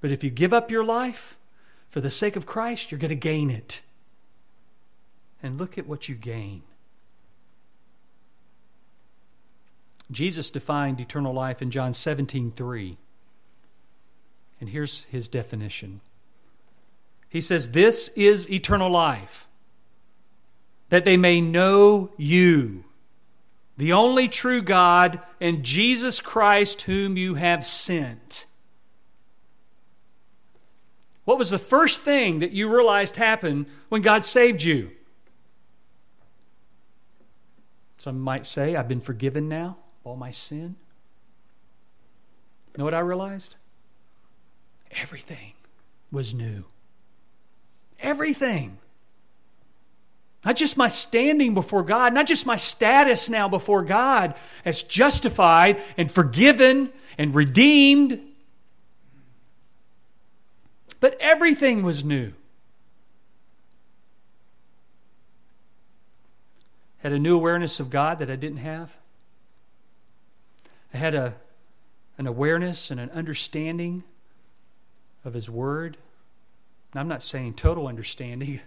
But 0.00 0.12
if 0.12 0.22
you 0.22 0.30
give 0.30 0.52
up 0.52 0.70
your 0.70 0.84
life 0.84 1.36
for 1.90 2.00
the 2.00 2.10
sake 2.10 2.36
of 2.36 2.46
Christ, 2.46 2.90
you're 2.90 2.98
going 2.98 3.08
to 3.08 3.14
gain 3.14 3.50
it. 3.50 3.82
And 5.42 5.58
look 5.58 5.78
at 5.78 5.86
what 5.86 6.08
you 6.08 6.14
gain. 6.14 6.62
Jesus 10.10 10.50
defined 10.50 11.00
eternal 11.00 11.32
life 11.32 11.60
in 11.60 11.70
John 11.70 11.92
17 11.92 12.52
3. 12.52 12.96
And 14.60 14.70
here's 14.70 15.04
his 15.04 15.28
definition 15.28 16.00
He 17.28 17.40
says, 17.40 17.72
This 17.72 18.08
is 18.16 18.50
eternal 18.50 18.90
life, 18.90 19.46
that 20.88 21.04
they 21.04 21.16
may 21.16 21.40
know 21.40 22.10
you, 22.16 22.84
the 23.76 23.92
only 23.92 24.28
true 24.28 24.62
God, 24.62 25.20
and 25.40 25.62
Jesus 25.62 26.20
Christ, 26.20 26.82
whom 26.82 27.16
you 27.16 27.34
have 27.34 27.64
sent. 27.64 28.46
What 31.28 31.36
was 31.36 31.50
the 31.50 31.58
first 31.58 32.00
thing 32.00 32.38
that 32.38 32.52
you 32.52 32.74
realized 32.74 33.16
happened 33.16 33.66
when 33.90 34.00
God 34.00 34.24
saved 34.24 34.62
you? 34.62 34.92
Some 37.98 38.18
might 38.18 38.46
say, 38.46 38.74
I've 38.74 38.88
been 38.88 39.02
forgiven 39.02 39.46
now, 39.46 39.76
all 40.04 40.16
my 40.16 40.30
sin. 40.30 40.76
Know 42.78 42.84
what 42.84 42.94
I 42.94 43.00
realized? 43.00 43.56
Everything 44.90 45.52
was 46.10 46.32
new. 46.32 46.64
Everything. 48.00 48.78
Not 50.46 50.56
just 50.56 50.78
my 50.78 50.88
standing 50.88 51.52
before 51.52 51.82
God, 51.82 52.14
not 52.14 52.26
just 52.26 52.46
my 52.46 52.56
status 52.56 53.28
now 53.28 53.50
before 53.50 53.82
God 53.82 54.34
as 54.64 54.82
justified 54.82 55.78
and 55.98 56.10
forgiven 56.10 56.88
and 57.18 57.34
redeemed, 57.34 58.18
but 61.00 61.16
everything 61.20 61.82
was 61.82 62.04
new. 62.04 62.32
Had 66.98 67.12
a 67.12 67.18
new 67.18 67.36
awareness 67.36 67.78
of 67.78 67.90
God 67.90 68.18
that 68.18 68.30
I 68.30 68.36
didn't 68.36 68.58
have. 68.58 68.96
I 70.92 70.96
had 70.96 71.14
a, 71.14 71.36
an 72.16 72.26
awareness 72.26 72.90
and 72.90 72.98
an 72.98 73.10
understanding 73.10 74.02
of 75.24 75.34
His 75.34 75.48
Word. 75.48 75.96
And 76.92 77.00
I'm 77.00 77.08
not 77.08 77.22
saying 77.22 77.54
total 77.54 77.86
understanding. 77.86 78.60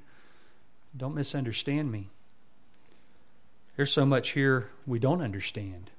Don't 0.97 1.15
misunderstand 1.15 1.91
me. 1.91 2.09
There's 3.75 3.91
so 3.91 4.05
much 4.05 4.31
here 4.31 4.69
we 4.85 4.99
don't 4.99 5.21
understand. 5.21 5.89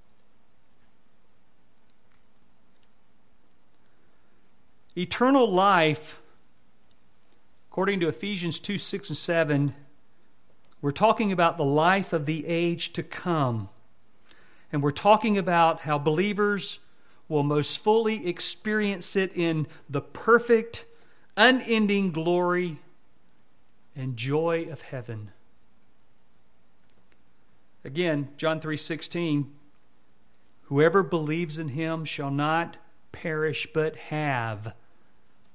Eternal 4.97 5.51
life, 5.51 6.20
according 7.73 8.01
to 8.01 8.07
Ephesians 8.07 8.61
2 8.61 8.77
6 8.77 9.09
and 9.09 9.16
7, 9.16 9.75
we're 10.83 10.91
talking 10.91 11.33
about 11.33 11.57
the 11.57 11.64
life 11.64 12.12
of 12.12 12.27
the 12.27 12.47
age 12.47 12.93
to 12.93 13.03
come. 13.03 13.70
And 14.70 14.83
we're 14.83 14.91
talking 14.91 15.39
about 15.39 15.81
how 15.81 15.99
believers 15.99 16.81
will 17.31 17.43
most 17.43 17.79
fully 17.79 18.29
experience 18.29 19.16
it 19.16 19.33
in 19.35 19.66
the 19.89 20.03
perfect, 20.03 20.85
unending 21.35 22.12
glory 22.12 22.79
and 23.97 24.18
joy 24.18 24.66
of 24.70 24.83
heaven. 24.83 25.31
Again, 27.87 28.29
John 28.37 28.61
3:16 28.61 29.51
Whoever 30.64 31.03
believes 31.03 31.59
in 31.59 31.68
him 31.68 32.05
shall 32.05 32.31
not 32.31 32.77
perish 33.12 33.66
but 33.73 33.97
have 33.97 34.75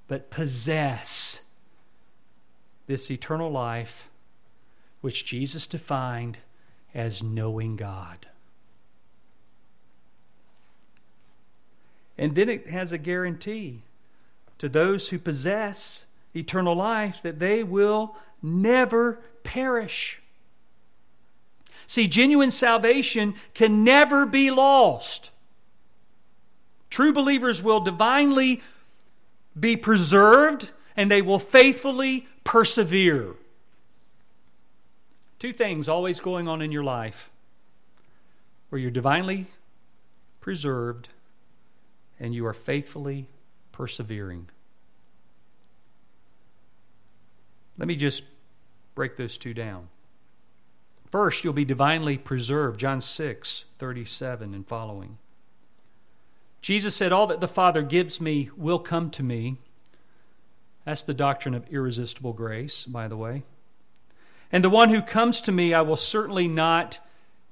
but 0.07 0.32
possess 0.32 1.43
this 2.88 3.11
eternal 3.11 3.51
life 3.51 4.09
which 5.01 5.25
Jesus 5.25 5.67
defined 5.67 6.38
as 6.93 7.21
knowing 7.21 7.75
God. 7.75 8.27
And 12.17 12.33
then 12.33 12.49
it 12.49 12.67
has 12.67 12.91
a 12.91 12.97
guarantee 12.97 13.83
to 14.57 14.67
those 14.67 15.09
who 15.09 15.19
possess 15.19 16.05
eternal 16.35 16.75
life 16.75 17.21
that 17.21 17.39
they 17.39 17.63
will 17.63 18.15
never 18.41 19.19
perish. 19.43 20.19
See, 21.85 22.07
genuine 22.07 22.51
salvation 22.51 23.35
can 23.53 23.83
never 23.83 24.25
be 24.25 24.49
lost. 24.49 25.31
True 26.89 27.13
believers 27.13 27.61
will 27.61 27.79
divinely 27.79 28.61
be 29.57 29.77
preserved 29.77 30.71
and 30.98 31.10
they 31.12 31.22
will 31.22 31.39
faithfully 31.39 32.28
persevere. 32.43 33.36
Two 35.39 35.54
things 35.54 35.88
always 35.88 36.20
going 36.20 36.48
on 36.48 36.62
in 36.62 36.72
your 36.72 36.84
life 36.84 37.30
where 38.70 38.82
you're 38.82 38.91
divinely 38.91 39.45
preserved 40.41 41.10
and 42.20 42.34
you 42.34 42.45
are 42.48 42.54
faithfully 42.54 43.28
persevering. 43.72 44.50
Let 47.78 47.88
me 47.88 47.95
just 47.95 48.24
break 48.95 49.18
those 49.18 49.38
two 49.38 49.54
down. 49.54 49.89
First, 51.12 51.43
you'll 51.43 51.54
be 51.54 51.64
divinely 51.64 52.18
preserved, 52.18 52.80
John 52.80 53.00
6, 53.00 53.66
37 53.78 54.54
and 54.54 54.68
following. 54.68 55.20
Jesus 56.60 56.95
said, 56.95 57.14
All 57.14 57.28
that 57.28 57.39
the 57.39 57.48
Father 57.48 57.84
gives 57.84 58.20
me 58.20 58.50
will 58.58 58.80
come 58.80 59.12
to 59.12 59.24
me. 59.24 59.58
That's 60.88 61.03
the 61.03 61.13
doctrine 61.13 61.53
of 61.53 61.67
irresistible 61.67 62.31
grace, 62.31 62.85
by 62.85 63.09
the 63.09 63.17
way. 63.17 63.43
And 64.53 64.63
the 64.63 64.69
one 64.69 64.88
who 64.88 65.01
comes 65.01 65.41
to 65.41 65.51
me, 65.51 65.73
I 65.73 65.81
will 65.81 65.97
certainly 65.97 66.47
not 66.47 66.99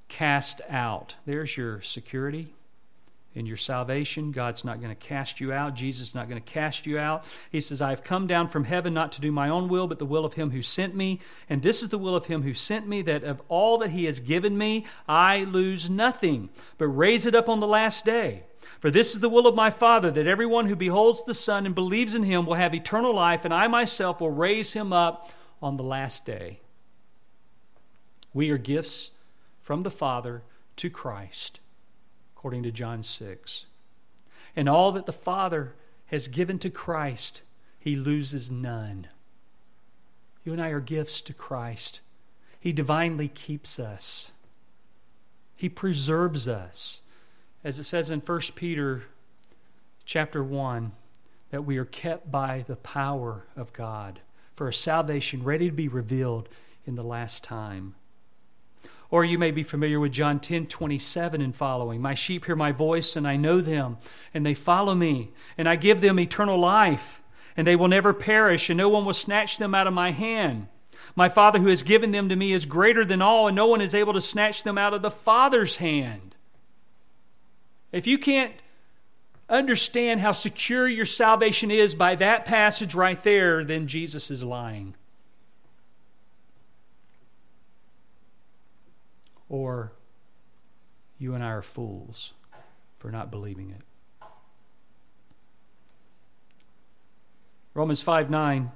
cast 0.08 0.62
out. 0.70 1.16
There's 1.26 1.54
your 1.54 1.82
security 1.82 2.54
in 3.34 3.44
your 3.44 3.58
salvation. 3.58 4.32
God's 4.32 4.64
not 4.64 4.80
going 4.80 4.88
to 4.88 5.06
cast 5.06 5.38
you 5.38 5.52
out. 5.52 5.74
Jesus 5.74 6.08
is 6.08 6.14
not 6.14 6.30
going 6.30 6.42
to 6.42 6.50
cast 6.50 6.86
you 6.86 6.98
out. 6.98 7.26
He 7.52 7.60
says, 7.60 7.82
I 7.82 7.90
have 7.90 8.02
come 8.02 8.26
down 8.26 8.48
from 8.48 8.64
heaven 8.64 8.94
not 8.94 9.12
to 9.12 9.20
do 9.20 9.30
my 9.30 9.50
own 9.50 9.68
will, 9.68 9.86
but 9.86 9.98
the 9.98 10.06
will 10.06 10.24
of 10.24 10.32
him 10.32 10.52
who 10.52 10.62
sent 10.62 10.96
me. 10.96 11.20
And 11.46 11.60
this 11.60 11.82
is 11.82 11.90
the 11.90 11.98
will 11.98 12.16
of 12.16 12.24
him 12.24 12.42
who 12.42 12.54
sent 12.54 12.88
me, 12.88 13.02
that 13.02 13.22
of 13.22 13.42
all 13.48 13.76
that 13.80 13.90
he 13.90 14.06
has 14.06 14.18
given 14.18 14.56
me, 14.56 14.86
I 15.06 15.40
lose 15.40 15.90
nothing, 15.90 16.48
but 16.78 16.86
raise 16.86 17.26
it 17.26 17.34
up 17.34 17.50
on 17.50 17.60
the 17.60 17.66
last 17.66 18.06
day. 18.06 18.44
For 18.80 18.90
this 18.90 19.14
is 19.14 19.20
the 19.20 19.28
will 19.28 19.46
of 19.46 19.54
my 19.54 19.70
Father, 19.70 20.10
that 20.10 20.26
everyone 20.26 20.66
who 20.66 20.76
beholds 20.76 21.24
the 21.24 21.34
Son 21.34 21.66
and 21.66 21.74
believes 21.74 22.14
in 22.14 22.22
him 22.22 22.46
will 22.46 22.54
have 22.54 22.74
eternal 22.74 23.14
life, 23.14 23.44
and 23.44 23.52
I 23.52 23.68
myself 23.68 24.20
will 24.20 24.30
raise 24.30 24.72
him 24.72 24.92
up 24.92 25.32
on 25.62 25.76
the 25.76 25.84
last 25.84 26.24
day. 26.24 26.60
We 28.34 28.50
are 28.50 28.58
gifts 28.58 29.12
from 29.60 29.82
the 29.82 29.90
Father 29.90 30.42
to 30.76 30.90
Christ 30.90 31.60
according 32.46 32.62
to 32.62 32.70
John 32.70 33.02
6. 33.02 33.66
And 34.54 34.68
all 34.68 34.92
that 34.92 35.06
the 35.06 35.12
Father 35.12 35.74
has 36.06 36.28
given 36.28 36.60
to 36.60 36.70
Christ, 36.70 37.42
he 37.76 37.96
loses 37.96 38.52
none. 38.52 39.08
You 40.44 40.52
and 40.52 40.62
I 40.62 40.68
are 40.68 40.78
gifts 40.78 41.20
to 41.22 41.32
Christ. 41.32 42.02
He 42.60 42.72
divinely 42.72 43.26
keeps 43.26 43.80
us. 43.80 44.30
He 45.56 45.68
preserves 45.68 46.46
us. 46.46 47.02
As 47.64 47.78
it 47.78 47.84
says 47.84 48.10
in 48.10 48.20
1 48.20 48.40
Peter 48.54 49.04
chapter 50.04 50.42
1, 50.42 50.92
that 51.50 51.64
we 51.64 51.78
are 51.78 51.84
kept 51.84 52.30
by 52.30 52.64
the 52.66 52.76
power 52.76 53.46
of 53.56 53.72
God 53.72 54.20
for 54.54 54.68
a 54.68 54.74
salvation 54.74 55.44
ready 55.44 55.68
to 55.68 55.74
be 55.74 55.88
revealed 55.88 56.48
in 56.84 56.94
the 56.94 57.02
last 57.02 57.44
time. 57.44 57.94
Or 59.10 59.24
you 59.24 59.38
may 59.38 59.50
be 59.50 59.62
familiar 59.62 60.00
with 60.00 60.12
John 60.12 60.40
10 60.40 60.66
27 60.66 61.40
and 61.40 61.54
following. 61.54 62.00
My 62.00 62.14
sheep 62.14 62.46
hear 62.46 62.56
my 62.56 62.72
voice, 62.72 63.16
and 63.16 63.26
I 63.26 63.36
know 63.36 63.60
them, 63.60 63.98
and 64.34 64.44
they 64.44 64.54
follow 64.54 64.94
me, 64.94 65.32
and 65.56 65.68
I 65.68 65.76
give 65.76 66.00
them 66.00 66.18
eternal 66.18 66.58
life, 66.58 67.22
and 67.56 67.66
they 67.66 67.76
will 67.76 67.88
never 67.88 68.12
perish, 68.12 68.68
and 68.68 68.78
no 68.78 68.88
one 68.88 69.04
will 69.04 69.12
snatch 69.12 69.58
them 69.58 69.74
out 69.74 69.86
of 69.86 69.94
my 69.94 70.10
hand. 70.10 70.68
My 71.14 71.28
Father 71.28 71.58
who 71.60 71.68
has 71.68 71.82
given 71.82 72.10
them 72.10 72.28
to 72.28 72.36
me 72.36 72.52
is 72.52 72.66
greater 72.66 73.04
than 73.04 73.22
all, 73.22 73.46
and 73.46 73.56
no 73.56 73.66
one 73.66 73.80
is 73.80 73.94
able 73.94 74.12
to 74.12 74.20
snatch 74.20 74.62
them 74.62 74.76
out 74.76 74.92
of 74.92 75.02
the 75.02 75.10
Father's 75.10 75.76
hand. 75.76 76.35
If 77.96 78.06
you 78.06 78.18
can't 78.18 78.52
understand 79.48 80.20
how 80.20 80.32
secure 80.32 80.86
your 80.86 81.06
salvation 81.06 81.70
is 81.70 81.94
by 81.94 82.14
that 82.16 82.44
passage 82.44 82.94
right 82.94 83.20
there, 83.22 83.64
then 83.64 83.86
Jesus 83.86 84.30
is 84.30 84.44
lying. 84.44 84.94
Or 89.48 89.92
you 91.18 91.34
and 91.34 91.42
I 91.42 91.48
are 91.48 91.62
fools 91.62 92.34
for 92.98 93.10
not 93.10 93.30
believing 93.30 93.70
it. 93.70 94.28
Romans 97.72 98.02
5 98.02 98.28
9 98.28 98.72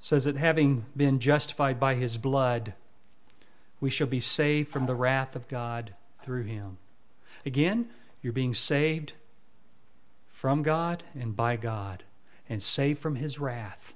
says 0.00 0.24
that 0.24 0.36
having 0.36 0.86
been 0.96 1.20
justified 1.20 1.78
by 1.78 1.94
his 1.94 2.18
blood, 2.18 2.74
we 3.80 3.90
shall 3.90 4.08
be 4.08 4.18
saved 4.18 4.68
from 4.68 4.86
the 4.86 4.96
wrath 4.96 5.36
of 5.36 5.46
God 5.46 5.94
through 6.20 6.42
him. 6.42 6.78
Again, 7.46 7.88
you're 8.20 8.32
being 8.32 8.54
saved 8.54 9.12
from 10.28 10.64
God 10.64 11.04
and 11.14 11.36
by 11.36 11.56
God 11.56 12.02
and 12.48 12.60
saved 12.60 12.98
from 12.98 13.14
his 13.14 13.38
wrath. 13.38 13.94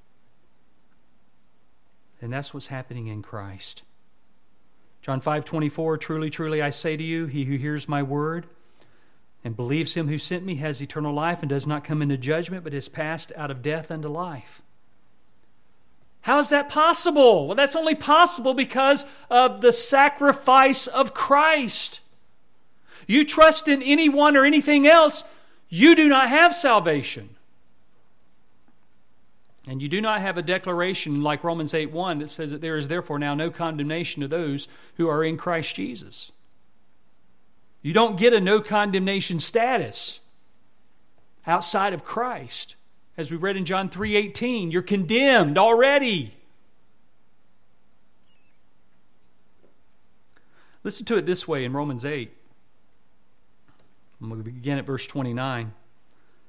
And 2.21 2.33
that's 2.33 2.55
what's 2.55 2.69
happening 2.69 3.09
in 3.09 3.23
Christ. 3.23 3.83
John 5.03 5.21
5:24 5.21 5.99
Truly 5.99 6.31
truly 6.31 6.63
I 6.63 6.71
say 6.71 6.97
to 6.97 7.03
you 7.03 7.27
he 7.27 7.45
who 7.45 7.57
hears 7.57 7.89
my 7.89 8.03
word 8.03 8.47
and 9.43 9.57
believes 9.57 9.95
him 9.95 10.07
who 10.07 10.19
sent 10.19 10.45
me 10.45 10.57
has 10.57 10.81
eternal 10.81 11.15
life 11.15 11.41
and 11.41 11.49
does 11.49 11.67
not 11.67 11.83
come 11.83 12.03
into 12.03 12.17
judgment 12.17 12.63
but 12.63 12.75
is 12.75 12.89
passed 12.89 13.33
out 13.37 13.51
of 13.51 13.63
death 13.63 13.91
unto 13.91 14.09
life. 14.09 14.63
How 16.23 16.39
is 16.39 16.51
that 16.51 16.69
possible? 16.69 17.49
Well, 17.49 17.57
that's 17.57 17.77
only 17.77 17.95
possible 17.95 18.55
because 18.55 19.07
of 19.31 19.63
the 19.63 19.73
sacrifice 19.73 20.87
of 20.87 21.15
Christ. 21.15 22.01
You 23.11 23.25
trust 23.25 23.67
in 23.67 23.83
anyone 23.83 24.37
or 24.37 24.45
anything 24.45 24.87
else, 24.87 25.25
you 25.69 25.97
do 25.97 26.09
not 26.09 26.29
have 26.29 26.55
salvation. 26.55 27.31
And 29.67 29.83
you 29.83 29.89
do 29.89 30.01
not 30.01 30.21
have 30.21 30.39
a 30.39 30.43
declaration 30.43 31.21
like 31.21 31.43
Romans 31.43 31.75
8 31.75 31.91
1 31.91 32.21
that 32.21 32.29
says 32.29 32.53
that 32.53 32.61
there 32.61 32.77
is 32.77 32.87
therefore 32.87 33.19
now 33.19 33.35
no 33.35 33.51
condemnation 33.51 34.23
to 34.23 34.29
those 34.29 34.69
who 34.97 35.09
are 35.09 35.25
in 35.25 35.37
Christ 35.37 35.75
Jesus. 35.75 36.31
You 37.83 37.93
don't 37.93 38.17
get 38.17 38.33
a 38.33 38.41
no 38.41 38.61
condemnation 38.61 39.41
status 39.41 40.21
outside 41.49 41.93
of 41.93 42.05
Christ. 42.05 42.77
As 43.17 43.33
we 43.33 43.37
read 43.37 43.57
in 43.57 43.65
John 43.65 43.89
3:18, 43.89 44.71
you're 44.71 44.83
condemned 44.83 45.59
already. 45.59 46.37
Listen 50.85 51.05
to 51.07 51.17
it 51.17 51.27
this 51.27 51.49
way 51.49 51.65
in 51.65 51.73
Romans 51.73 52.05
8. 52.05 52.37
I'm 54.21 54.29
going 54.29 54.43
to 54.43 54.51
begin 54.51 54.79
at 54.79 54.87
verse 54.87 55.07
29. 55.07 55.67
It 55.67 55.73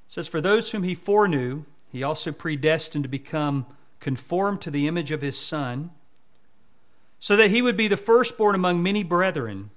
says, 0.06 0.28
For 0.28 0.40
those 0.40 0.70
whom 0.70 0.82
he 0.82 0.94
foreknew, 0.94 1.64
he 1.90 2.02
also 2.02 2.32
predestined 2.32 3.04
to 3.04 3.08
become 3.08 3.66
conformed 4.00 4.60
to 4.62 4.70
the 4.70 4.88
image 4.88 5.10
of 5.10 5.22
his 5.22 5.38
Son, 5.38 5.90
so 7.18 7.36
that 7.36 7.50
he 7.50 7.62
would 7.62 7.76
be 7.76 7.88
the 7.88 7.96
firstborn 7.96 8.54
among 8.54 8.82
many 8.82 9.02
brethren. 9.02 9.70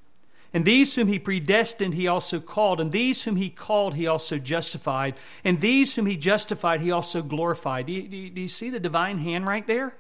And 0.56 0.66
these 0.66 0.96
whom 0.96 1.08
he 1.08 1.20
predestined, 1.20 1.94
he 1.94 2.08
also 2.08 2.40
called. 2.40 2.80
And 2.80 2.92
these 2.92 3.24
whom 3.24 3.36
he 3.36 3.50
called, 3.50 3.94
he 3.94 4.08
also 4.08 4.38
justified. 4.38 5.16
And 5.44 5.60
these 5.60 5.96
whom 5.96 6.06
he 6.06 6.16
justified, 6.16 6.80
he 6.80 6.92
also 6.92 7.22
glorified. 7.22 7.88
Do 7.88 7.94
you, 7.94 8.08
do 8.08 8.16
you, 8.16 8.30
do 8.30 8.42
you 8.42 8.48
see 8.48 8.70
the 8.70 8.80
divine 8.80 9.18
hand 9.18 9.46
right 9.46 9.68
there? 9.68 9.96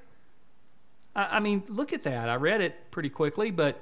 I, 1.13 1.37
I 1.37 1.39
mean, 1.41 1.63
look 1.67 1.91
at 1.91 2.03
that. 2.03 2.29
I 2.29 2.35
read 2.35 2.61
it 2.61 2.89
pretty 2.89 3.09
quickly, 3.09 3.51
but 3.51 3.81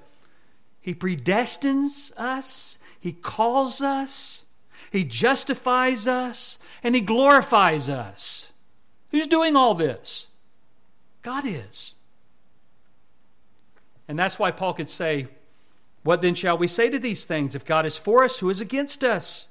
he 0.82 0.96
predestines 0.96 2.12
us, 2.18 2.80
he 3.04 3.12
calls 3.12 3.82
us, 3.82 4.44
he 4.90 5.04
justifies 5.04 6.08
us, 6.08 6.58
and 6.82 6.96
he 6.96 7.02
glorifies 7.02 7.90
us. 7.90 8.54
Who's 9.12 9.28
doing 9.28 9.58
all 9.58 9.76
this? 9.76 10.28
God 11.22 11.44
is. 11.46 11.96
And 14.08 14.18
that's 14.18 14.40
why 14.40 14.52
Paul 14.52 14.74
could 14.74 14.88
say, 14.88 15.28
what 16.04 16.22
then 16.22 16.34
shall 16.34 16.58
we 16.58 16.66
say 16.66 16.90
to 16.90 16.98
these 16.98 17.26
things? 17.26 17.56
If 17.56 17.66
God 17.66 17.86
is 17.86 17.98
for 17.98 18.24
us, 18.24 18.40
who 18.40 18.50
is 18.50 18.62
against 18.62 19.04
us? 19.04 19.50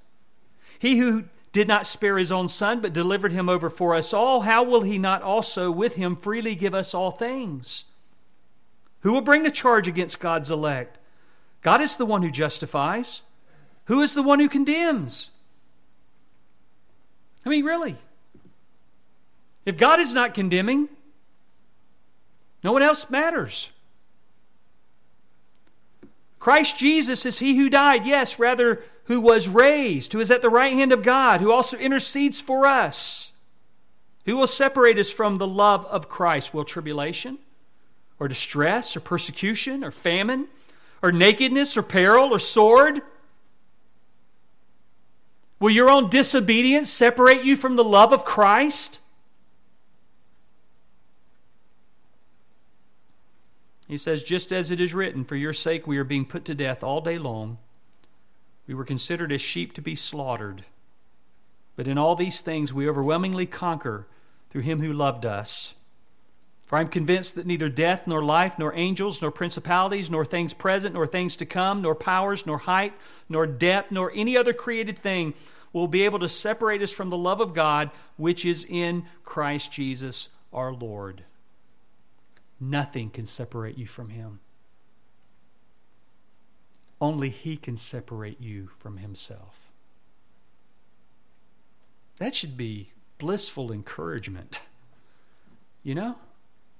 He 0.78 0.96
who 0.96 1.24
did 1.52 1.68
not 1.68 1.86
spare 1.86 2.16
his 2.16 2.32
own 2.32 2.48
son, 2.48 2.80
but 2.80 2.94
delivered 2.94 3.32
him 3.32 3.50
over 3.50 3.68
for 3.68 3.94
us 3.94 4.14
all, 4.14 4.40
how 4.40 4.62
will 4.62 4.80
he 4.80 4.96
not 4.96 5.20
also 5.20 5.70
with 5.70 5.96
him 5.96 6.16
freely 6.16 6.54
give 6.54 6.74
us 6.74 6.94
all 6.94 7.10
things? 7.10 7.84
Who 9.00 9.12
will 9.12 9.20
bring 9.20 9.44
a 9.44 9.50
charge 9.50 9.88
against 9.88 10.20
God's 10.20 10.50
elect? 10.50 10.96
God 11.60 11.82
is 11.82 11.96
the 11.96 12.06
one 12.06 12.22
who 12.22 12.30
justifies. 12.30 13.20
Who 13.92 14.00
is 14.00 14.14
the 14.14 14.22
one 14.22 14.40
who 14.40 14.48
condemns? 14.48 15.28
I 17.44 17.50
mean, 17.50 17.62
really. 17.62 17.96
If 19.66 19.76
God 19.76 20.00
is 20.00 20.14
not 20.14 20.32
condemning, 20.32 20.88
no 22.64 22.72
one 22.72 22.80
else 22.80 23.10
matters. 23.10 23.68
Christ 26.38 26.78
Jesus 26.78 27.26
is 27.26 27.40
he 27.40 27.58
who 27.58 27.68
died, 27.68 28.06
yes, 28.06 28.38
rather, 28.38 28.82
who 29.04 29.20
was 29.20 29.46
raised, 29.46 30.14
who 30.14 30.20
is 30.20 30.30
at 30.30 30.40
the 30.40 30.48
right 30.48 30.72
hand 30.72 30.92
of 30.92 31.02
God, 31.02 31.42
who 31.42 31.52
also 31.52 31.76
intercedes 31.76 32.40
for 32.40 32.66
us. 32.66 33.32
Who 34.24 34.38
will 34.38 34.46
separate 34.46 34.98
us 34.98 35.12
from 35.12 35.36
the 35.36 35.46
love 35.46 35.84
of 35.84 36.08
Christ? 36.08 36.54
Will 36.54 36.64
tribulation, 36.64 37.36
or 38.18 38.26
distress, 38.26 38.96
or 38.96 39.00
persecution, 39.00 39.84
or 39.84 39.90
famine, 39.90 40.46
or 41.02 41.12
nakedness, 41.12 41.76
or 41.76 41.82
peril, 41.82 42.32
or 42.32 42.38
sword? 42.38 43.02
Will 45.62 45.70
your 45.70 45.88
own 45.88 46.10
disobedience 46.10 46.90
separate 46.90 47.44
you 47.44 47.54
from 47.54 47.76
the 47.76 47.84
love 47.84 48.12
of 48.12 48.24
Christ? 48.24 48.98
He 53.86 53.96
says, 53.96 54.24
Just 54.24 54.52
as 54.52 54.72
it 54.72 54.80
is 54.80 54.92
written, 54.92 55.22
for 55.22 55.36
your 55.36 55.52
sake 55.52 55.86
we 55.86 55.98
are 55.98 56.04
being 56.04 56.24
put 56.24 56.44
to 56.46 56.56
death 56.56 56.82
all 56.82 57.00
day 57.00 57.16
long. 57.16 57.58
We 58.66 58.74
were 58.74 58.84
considered 58.84 59.30
as 59.30 59.40
sheep 59.40 59.72
to 59.74 59.80
be 59.80 59.94
slaughtered. 59.94 60.64
But 61.76 61.86
in 61.86 61.96
all 61.96 62.16
these 62.16 62.40
things 62.40 62.74
we 62.74 62.88
overwhelmingly 62.88 63.46
conquer 63.46 64.08
through 64.50 64.62
him 64.62 64.80
who 64.80 64.92
loved 64.92 65.24
us. 65.24 65.76
For 66.66 66.76
I 66.78 66.80
am 66.80 66.88
convinced 66.88 67.36
that 67.36 67.46
neither 67.46 67.68
death, 67.68 68.06
nor 68.06 68.24
life, 68.24 68.58
nor 68.58 68.74
angels, 68.74 69.22
nor 69.22 69.30
principalities, 69.30 70.10
nor 70.10 70.24
things 70.24 70.54
present, 70.54 70.94
nor 70.94 71.06
things 71.06 71.36
to 71.36 71.46
come, 71.46 71.82
nor 71.82 71.94
powers, 71.94 72.46
nor 72.46 72.58
height, 72.58 72.94
nor 73.28 73.46
depth, 73.46 73.92
nor 73.92 74.10
any 74.12 74.36
other 74.36 74.52
created 74.54 74.98
thing 74.98 75.34
will 75.72 75.88
be 75.88 76.04
able 76.04 76.18
to 76.18 76.28
separate 76.28 76.82
us 76.82 76.92
from 76.92 77.10
the 77.10 77.16
love 77.16 77.40
of 77.40 77.54
God 77.54 77.90
which 78.16 78.44
is 78.44 78.66
in 78.68 79.04
Christ 79.24 79.72
Jesus 79.72 80.28
our 80.52 80.72
Lord. 80.72 81.24
Nothing 82.60 83.10
can 83.10 83.26
separate 83.26 83.78
you 83.78 83.86
from 83.86 84.10
Him. 84.10 84.40
Only 87.00 87.30
He 87.30 87.56
can 87.56 87.76
separate 87.76 88.40
you 88.40 88.68
from 88.78 88.98
Himself. 88.98 89.70
That 92.18 92.34
should 92.34 92.56
be 92.56 92.92
blissful 93.18 93.72
encouragement. 93.72 94.60
You 95.84 95.96
know? 95.96 96.14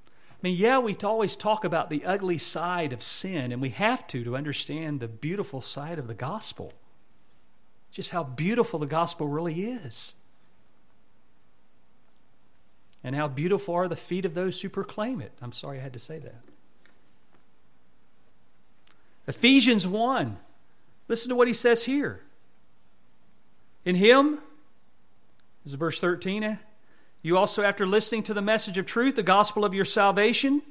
I 0.07 0.38
mean, 0.43 0.57
yeah, 0.57 0.78
we 0.78 0.97
always 1.03 1.34
talk 1.34 1.64
about 1.64 1.90
the 1.90 2.05
ugly 2.05 2.38
side 2.38 2.93
of 2.93 3.03
sin, 3.03 3.51
and 3.51 3.61
we 3.61 3.70
have 3.70 4.07
to 4.09 4.22
to 4.22 4.36
understand 4.36 5.01
the 5.01 5.09
beautiful 5.09 5.61
side 5.61 5.99
of 5.99 6.07
the 6.07 6.14
gospel. 6.14 6.72
Just 7.93 8.11
how 8.11 8.24
beautiful 8.24 8.78
the 8.78 8.86
gospel 8.86 9.28
really 9.28 9.62
is. 9.64 10.14
And 13.05 13.14
how 13.14 13.28
beautiful 13.28 13.74
are 13.74 13.88
the 13.88 13.97
feet 13.97 14.24
of 14.24 14.34
those 14.34 14.61
who 14.62 14.68
proclaim 14.68 15.20
it. 15.20 15.32
I'm 15.43 15.53
sorry 15.53 15.78
I 15.78 15.82
had 15.82 15.93
to 15.93 15.99
say 15.99 16.18
that. 16.18 16.40
Ephesians 19.26 19.86
1. 19.86 20.38
Listen 21.09 21.28
to 21.28 21.34
what 21.34 21.49
he 21.49 21.55
says 21.55 21.84
here. 21.84 22.20
In 23.84 23.97
him, 23.97 24.38
this 25.64 25.72
is 25.72 25.74
verse 25.74 26.01
13, 26.01 26.43
eh? 26.43 26.57
you 27.22 27.36
also, 27.36 27.62
after 27.62 27.86
listening 27.86 28.22
to 28.24 28.34
the 28.34 28.43
message 28.43 28.78
of 28.78 28.86
truth, 28.86 29.16
the 29.16 29.22
gospel 29.22 29.64
of 29.64 29.74
your 29.74 29.84
salvation, 29.84 30.62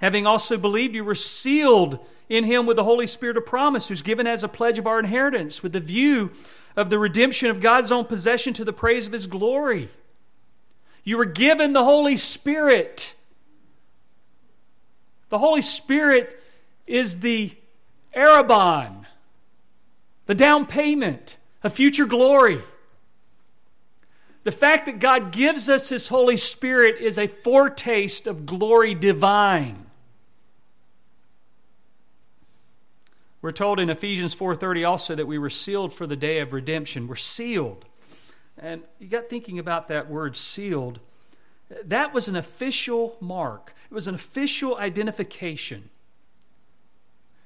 having 0.00 0.26
also 0.26 0.56
believed, 0.56 0.94
you 0.94 1.04
were 1.04 1.14
sealed 1.14 1.98
in 2.28 2.44
him 2.44 2.66
with 2.66 2.76
the 2.76 2.84
Holy 2.84 3.06
Spirit 3.06 3.36
of 3.36 3.46
promise, 3.46 3.88
who's 3.88 4.02
given 4.02 4.26
as 4.26 4.44
a 4.44 4.48
pledge 4.48 4.78
of 4.78 4.86
our 4.86 4.98
inheritance, 4.98 5.62
with 5.62 5.72
the 5.72 5.80
view 5.80 6.30
of 6.76 6.90
the 6.90 6.98
redemption 6.98 7.50
of 7.50 7.60
God's 7.60 7.90
own 7.92 8.04
possession 8.04 8.52
to 8.54 8.64
the 8.64 8.72
praise 8.72 9.06
of 9.06 9.12
his 9.12 9.26
glory. 9.26 9.90
You 11.04 11.16
were 11.16 11.24
given 11.24 11.72
the 11.72 11.84
Holy 11.84 12.16
Spirit. 12.16 13.14
The 15.28 15.38
Holy 15.38 15.62
Spirit 15.62 16.42
is 16.86 17.20
the 17.20 17.52
arrabon, 18.14 19.06
the 20.26 20.34
down 20.34 20.66
payment 20.66 21.36
of 21.62 21.72
future 21.72 22.06
glory. 22.06 22.62
The 24.42 24.52
fact 24.52 24.86
that 24.86 24.98
God 24.98 25.32
gives 25.32 25.68
us 25.68 25.90
His 25.90 26.08
Holy 26.08 26.36
Spirit 26.36 27.00
is 27.00 27.18
a 27.18 27.26
foretaste 27.26 28.26
of 28.26 28.46
glory 28.46 28.94
divine. 28.94 29.86
We're 33.42 33.52
told 33.52 33.80
in 33.80 33.88
Ephesians 33.88 34.34
4:30 34.34 34.84
also 34.84 35.14
that 35.14 35.26
we 35.26 35.38
were 35.38 35.50
sealed 35.50 35.92
for 35.92 36.06
the 36.06 36.16
day 36.16 36.40
of 36.40 36.52
redemption. 36.52 37.08
We're 37.08 37.16
sealed. 37.16 37.86
And 38.58 38.82
you 38.98 39.08
got 39.08 39.28
thinking 39.28 39.58
about 39.58 39.88
that 39.88 40.10
word 40.10 40.36
sealed. 40.36 41.00
That 41.84 42.12
was 42.12 42.28
an 42.28 42.36
official 42.36 43.16
mark. 43.20 43.74
It 43.90 43.94
was 43.94 44.08
an 44.08 44.14
official 44.14 44.76
identification. 44.76 45.88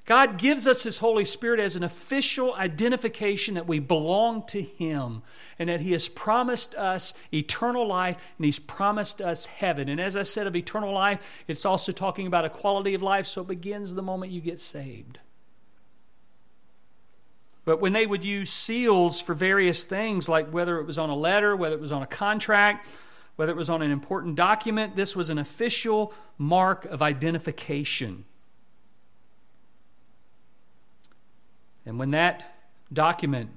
God 0.07 0.37
gives 0.37 0.67
us 0.67 0.83
His 0.83 0.99
Holy 0.99 1.25
Spirit 1.25 1.61
as 1.61 1.77
an 1.77 1.83
official 1.83 2.55
identification 2.55 3.55
that 3.55 3.67
we 3.67 3.79
belong 3.79 4.43
to 4.49 4.61
Him 4.61 5.23
and 5.59 5.71
that 5.71 5.81
He 5.81 5.93
has 5.93 6.09
promised 6.09 6.75
us 6.75 7.15
eternal 7.33 7.87
life 7.87 8.17
and 8.37 8.45
He's 8.45 8.59
promised 8.59 9.23
us 9.23 9.47
heaven. 9.47 9.89
And 9.89 10.01
as 10.01 10.15
I 10.15 10.25
said 10.25 10.47
of 10.47 10.57
eternal 10.57 10.93
life, 10.93 11.21
it's 11.49 11.65
also 11.65 11.91
talking 11.91 12.27
about 12.27 12.45
a 12.45 12.51
quality 12.51 12.93
of 12.93 13.03
life, 13.03 13.27
so 13.27 13.41
it 13.43 13.49
begins 13.49 13.95
the 13.95 14.03
moment 14.03 14.33
you 14.33 14.43
get 14.43 14.61
saved. 14.61 15.21
But 17.65 17.81
when 17.81 17.93
they 17.93 18.07
would 18.07 18.25
use 18.25 18.51
seals 18.51 19.21
for 19.21 19.35
various 19.35 19.85
things, 19.85 20.29
like 20.29 20.51
whether 20.51 20.79
it 20.79 20.87
was 20.87 20.99
on 20.99 21.09
a 21.09 21.17
letter, 21.17 21.57
whether 21.57 21.75
it 21.75 21.81
was 21.81 21.93
on 21.93 22.03
a 22.03 22.07
contract, 22.07 22.87
whether 23.37 23.53
it 23.53 23.57
was 23.57 23.71
on 23.71 23.83
an 23.83 23.91
important 23.91 24.37
document, 24.37 24.97
this 24.97 25.17
was 25.17 25.31
an 25.31 25.39
official 25.39 26.12
mark 26.37 26.85
of 26.85 27.01
identification. 27.01 28.25
And 31.87 31.99
when 31.99 32.11
that 32.11 32.55
document 32.93 33.51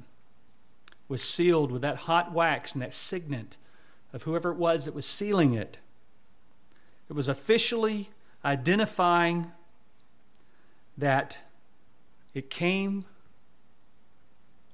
was 1.07 1.21
sealed 1.21 1.71
with 1.71 1.81
that 1.81 1.97
hot 1.97 2.33
wax 2.33 2.73
and 2.73 2.81
that 2.81 2.93
signet 2.93 3.57
of 4.13 4.23
whoever 4.23 4.51
it 4.51 4.57
was 4.57 4.85
that 4.85 4.93
was 4.93 5.05
sealing 5.05 5.53
it, 5.53 5.77
it 7.09 7.13
was 7.13 7.27
officially 7.27 8.09
identifying 8.43 9.51
that 10.97 11.37
it 12.33 12.49
came 12.49 13.05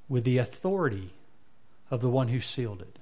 with 0.08 0.24
the 0.24 0.38
authority 0.38 1.14
of 1.90 2.02
the 2.02 2.10
one 2.10 2.28
who 2.28 2.40
sealed 2.40 2.82
it. 2.82 3.00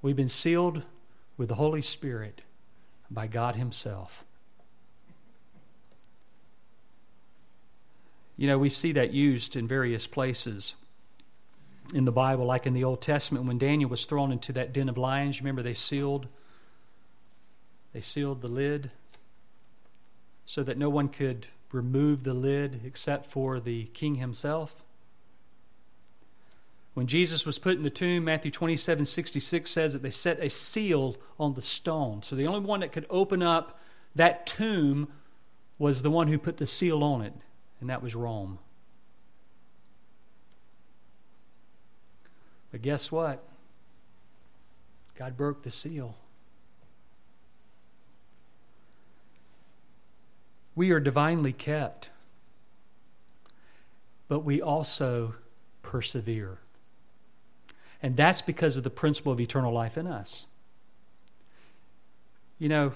We've 0.00 0.16
been 0.16 0.28
sealed 0.28 0.82
with 1.36 1.48
the 1.48 1.54
Holy 1.54 1.82
Spirit 1.82 2.42
by 3.10 3.26
God 3.26 3.56
Himself. 3.56 4.24
You 8.36 8.48
know, 8.48 8.58
we 8.58 8.70
see 8.70 8.92
that 8.92 9.12
used 9.12 9.54
in 9.54 9.68
various 9.68 10.06
places 10.06 10.74
in 11.94 12.04
the 12.04 12.12
Bible, 12.12 12.46
like 12.46 12.66
in 12.66 12.74
the 12.74 12.84
Old 12.84 13.00
Testament 13.00 13.44
when 13.44 13.58
Daniel 13.58 13.90
was 13.90 14.04
thrown 14.04 14.32
into 14.32 14.52
that 14.54 14.72
den 14.72 14.88
of 14.88 14.98
lions. 14.98 15.40
Remember 15.40 15.62
they 15.62 15.74
sealed 15.74 16.26
they 17.92 18.00
sealed 18.00 18.40
the 18.40 18.48
lid 18.48 18.90
so 20.46 20.62
that 20.62 20.78
no 20.78 20.88
one 20.88 21.08
could 21.08 21.46
remove 21.72 22.24
the 22.24 22.34
lid 22.34 22.82
except 22.84 23.26
for 23.26 23.58
the 23.58 23.84
king 23.86 24.16
himself. 24.16 24.84
When 26.94 27.06
Jesus 27.06 27.46
was 27.46 27.58
put 27.58 27.76
in 27.76 27.82
the 27.82 27.90
tomb, 27.90 28.24
Matthew 28.24 28.50
27 28.50 29.06
66 29.06 29.70
says 29.70 29.92
that 29.94 30.02
they 30.02 30.10
set 30.10 30.38
a 30.40 30.50
seal 30.50 31.16
on 31.40 31.54
the 31.54 31.62
stone. 31.62 32.22
So 32.22 32.36
the 32.36 32.46
only 32.46 32.60
one 32.60 32.80
that 32.80 32.92
could 32.92 33.06
open 33.08 33.42
up 33.42 33.80
that 34.14 34.46
tomb 34.46 35.08
was 35.78 36.02
the 36.02 36.10
one 36.10 36.28
who 36.28 36.38
put 36.38 36.58
the 36.58 36.66
seal 36.66 37.02
on 37.02 37.22
it, 37.22 37.32
and 37.80 37.88
that 37.88 38.02
was 38.02 38.14
Rome. 38.14 38.58
But 42.70 42.82
guess 42.82 43.10
what? 43.10 43.42
God 45.14 45.36
broke 45.36 45.62
the 45.62 45.70
seal. 45.70 46.16
We 50.74 50.90
are 50.90 51.00
divinely 51.00 51.52
kept, 51.52 52.10
but 54.28 54.40
we 54.40 54.62
also 54.62 55.34
persevere. 55.82 56.58
And 58.02 58.16
that's 58.16 58.42
because 58.42 58.76
of 58.76 58.84
the 58.84 58.90
principle 58.90 59.32
of 59.32 59.40
eternal 59.40 59.72
life 59.72 59.98
in 59.98 60.06
us. 60.06 60.46
You 62.58 62.68
know, 62.68 62.92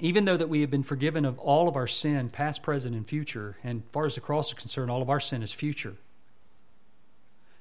even 0.00 0.24
though 0.24 0.36
that 0.36 0.48
we 0.48 0.62
have 0.62 0.70
been 0.70 0.82
forgiven 0.82 1.24
of 1.24 1.38
all 1.38 1.68
of 1.68 1.76
our 1.76 1.86
sin, 1.86 2.28
past, 2.28 2.62
present, 2.62 2.96
and 2.96 3.06
future, 3.06 3.56
and 3.62 3.82
far 3.92 4.06
as 4.06 4.16
the 4.16 4.20
cross 4.20 4.48
is 4.48 4.54
concerned, 4.54 4.90
all 4.90 5.02
of 5.02 5.10
our 5.10 5.20
sin 5.20 5.42
is 5.42 5.52
future, 5.52 5.96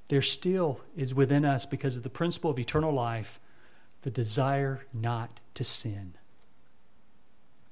there 0.08 0.22
still 0.22 0.80
is 0.96 1.14
within 1.14 1.46
us, 1.46 1.66
because 1.66 1.98
of 1.98 2.04
the 2.04 2.10
principle 2.10 2.52
of 2.52 2.60
eternal 2.60 2.94
life, 2.94 3.40
the 4.02 4.12
desire 4.12 4.86
not 4.94 5.40
to 5.56 5.64
sin. 5.64 6.14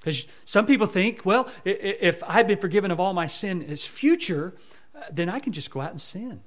Because 0.02 0.26
some 0.46 0.66
people 0.66 0.88
think, 0.88 1.26
well, 1.26 1.48
if 1.64 2.24
I've 2.28 2.48
been 2.48 2.58
forgiven 2.58 2.90
of 2.90 3.00
all 3.00 3.14
my 3.14 3.28
sin 3.28 3.64
as 3.64 3.86
future, 3.86 4.56
uh, 4.96 5.04
then 5.12 5.30
I 5.30 5.40
can 5.40 5.54
just 5.54 5.70
go 5.70 5.80
out 5.80 5.92
and 5.92 6.02
sin. 6.02 6.42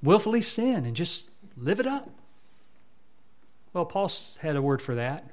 Willfully 0.00 0.42
sin 0.42 0.86
and 0.86 0.94
just 0.94 1.28
live 1.56 1.80
it 1.80 1.86
up. 1.86 2.08
Well, 3.72 3.84
Paul 3.84 4.10
had 4.40 4.54
a 4.54 4.62
word 4.62 4.80
for 4.80 4.94
that. 4.94 5.32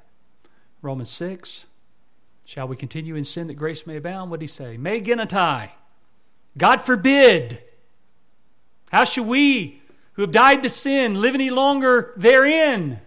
Romans 0.82 1.10
6. 1.10 1.66
Shall 2.44 2.68
we 2.68 2.76
continue 2.76 3.14
in 3.14 3.24
sin 3.24 3.46
that 3.46 3.54
grace 3.54 3.86
may 3.86 3.96
abound? 3.96 4.30
What 4.30 4.40
did 4.40 4.44
he 4.44 4.48
say? 4.48 4.76
Me 4.76 5.00
genoito. 5.00 5.70
God 6.58 6.82
forbid. 6.82 7.62
How 8.90 9.04
shall 9.04 9.24
we, 9.24 9.82
who 10.14 10.22
have 10.22 10.30
died 10.32 10.62
to 10.62 10.68
sin, 10.68 11.20
live 11.20 11.34
any 11.34 11.50
longer 11.50 12.12
therein? 12.16 13.00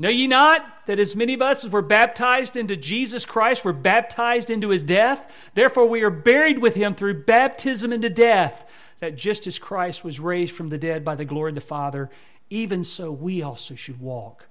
Know 0.00 0.08
ye 0.08 0.28
not 0.28 0.86
that 0.86 1.00
as 1.00 1.16
many 1.16 1.34
of 1.34 1.42
us 1.42 1.64
as 1.64 1.70
were 1.70 1.82
baptized 1.82 2.56
into 2.56 2.76
Jesus 2.76 3.26
Christ 3.26 3.64
were 3.64 3.72
baptized 3.72 4.48
into 4.48 4.68
his 4.68 4.84
death? 4.84 5.32
Therefore, 5.54 5.86
we 5.86 6.02
are 6.02 6.10
buried 6.10 6.60
with 6.60 6.76
him 6.76 6.94
through 6.94 7.24
baptism 7.24 7.92
into 7.92 8.08
death, 8.08 8.70
that 9.00 9.16
just 9.16 9.48
as 9.48 9.58
Christ 9.58 10.04
was 10.04 10.20
raised 10.20 10.54
from 10.54 10.68
the 10.68 10.78
dead 10.78 11.04
by 11.04 11.16
the 11.16 11.24
glory 11.24 11.50
of 11.50 11.56
the 11.56 11.60
Father, 11.60 12.10
even 12.48 12.84
so 12.84 13.10
we 13.10 13.42
also 13.42 13.74
should 13.74 14.00
walk 14.00 14.46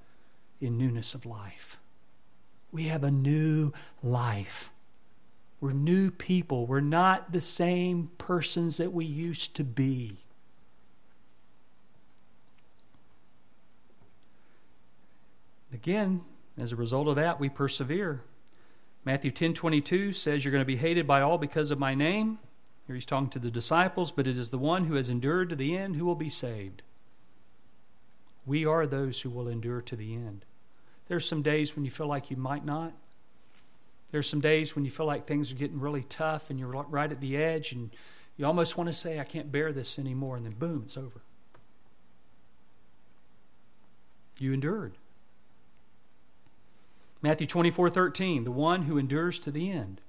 in 0.60 0.78
newness 0.78 1.14
of 1.14 1.26
life. 1.26 1.78
We 2.72 2.84
have 2.88 3.06
a 3.06 3.12
new 3.12 3.72
life. 4.04 4.70
We're 5.62 5.72
new 5.72 6.12
people. 6.12 6.68
We're 6.68 6.82
not 6.82 7.32
the 7.32 7.42
same 7.42 8.12
persons 8.18 8.78
that 8.78 8.92
we 8.92 9.06
used 9.06 9.56
to 9.56 9.64
be. 9.64 10.18
Again, 15.74 16.22
as 16.60 16.72
a 16.72 16.78
result 16.78 17.08
of 17.08 17.16
that, 17.16 17.40
we 17.40 17.50
persevere. 17.50 18.22
Matthew 19.06 19.32
10 19.32 19.54
22 19.54 20.12
says, 20.12 20.44
You're 20.44 20.52
going 20.52 20.62
to 20.62 20.66
be 20.66 20.78
hated 20.78 21.08
by 21.08 21.22
all 21.22 21.38
because 21.38 21.72
of 21.72 21.80
my 21.80 21.96
name. 21.96 22.40
Here 22.86 22.96
he's 22.96 23.06
talking 23.06 23.30
to 23.30 23.40
the 23.40 23.52
disciples, 23.52 24.12
but 24.12 24.28
it 24.28 24.38
is 24.38 24.50
the 24.50 24.58
one 24.58 24.86
who 24.86 24.96
has 24.96 25.10
endured 25.10 25.50
to 25.50 25.56
the 25.56 25.78
end 25.78 25.96
who 25.96 26.06
will 26.06 26.16
be 26.16 26.30
saved. 26.30 26.82
We 28.46 28.66
are 28.66 28.88
those 28.88 29.22
who 29.22 29.30
will 29.30 29.50
endure 29.50 29.82
to 29.82 29.96
the 29.96 30.14
end. 30.14 30.46
There's 31.08 31.28
some 31.28 31.42
days 31.42 31.76
when 31.76 31.84
you 31.84 31.92
feel 31.92 32.08
like 32.08 32.32
you 32.32 32.38
might 32.38 32.66
not. 32.66 32.94
There's 34.12 34.28
some 34.28 34.40
days 34.40 34.74
when 34.74 34.86
you 34.86 34.92
feel 34.92 35.06
like 35.06 35.28
things 35.28 35.52
are 35.52 35.56
getting 35.56 35.82
really 35.82 36.04
tough 36.04 36.50
and 36.50 36.58
you're 36.58 36.70
right 36.70 37.12
at 37.12 37.20
the 37.20 37.36
edge 37.36 37.74
and 37.74 37.92
you 38.38 38.46
almost 38.46 38.78
want 38.78 38.88
to 38.88 38.94
say, 38.94 39.20
I 39.20 39.26
can't 39.26 39.52
bear 39.52 39.74
this 39.74 40.00
anymore, 40.00 40.38
and 40.38 40.46
then 40.46 40.54
boom, 40.54 40.84
it's 40.86 40.96
over. 40.96 41.22
You 44.40 44.54
endured. 44.54 44.94
Matthew 47.22 47.48
24 47.48 47.90
13, 47.90 48.44
the 48.44 48.52
one 48.52 48.84
who 48.84 48.98
endures 48.98 49.40
to 49.40 49.52
the 49.52 49.72
end, 49.72 50.02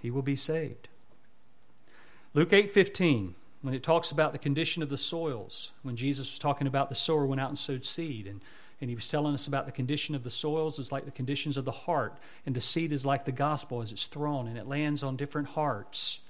he 0.00 0.10
will 0.10 0.22
be 0.22 0.36
saved. 0.36 0.88
Luke 2.34 2.52
8 2.52 2.70
15, 2.70 3.34
when 3.62 3.74
it 3.74 3.82
talks 3.82 4.10
about 4.10 4.32
the 4.32 4.38
condition 4.38 4.82
of 4.82 4.88
the 4.88 4.96
soils, 4.96 5.72
when 5.82 5.96
Jesus 5.96 6.32
was 6.32 6.38
talking 6.38 6.66
about 6.66 6.88
the 6.88 6.94
sower 6.94 7.26
went 7.26 7.40
out 7.40 7.50
and 7.50 7.58
sowed 7.58 7.84
seed, 7.84 8.26
and, 8.26 8.40
and 8.80 8.90
he 8.90 8.96
was 8.96 9.08
telling 9.08 9.34
us 9.34 9.46
about 9.46 9.66
the 9.66 9.72
condition 9.72 10.14
of 10.14 10.24
the 10.24 10.30
soils 10.30 10.78
is 10.78 10.90
like 10.90 11.04
the 11.04 11.10
conditions 11.10 11.56
of 11.56 11.64
the 11.64 11.70
heart, 11.70 12.18
and 12.46 12.54
the 12.54 12.60
seed 12.60 12.92
is 12.92 13.04
like 13.04 13.24
the 13.24 13.32
gospel 13.32 13.82
as 13.82 13.92
it's 13.92 14.06
thrown, 14.06 14.46
and 14.46 14.58
it 14.58 14.66
lands 14.66 15.02
on 15.02 15.16
different 15.16 15.48
hearts. 15.48 16.20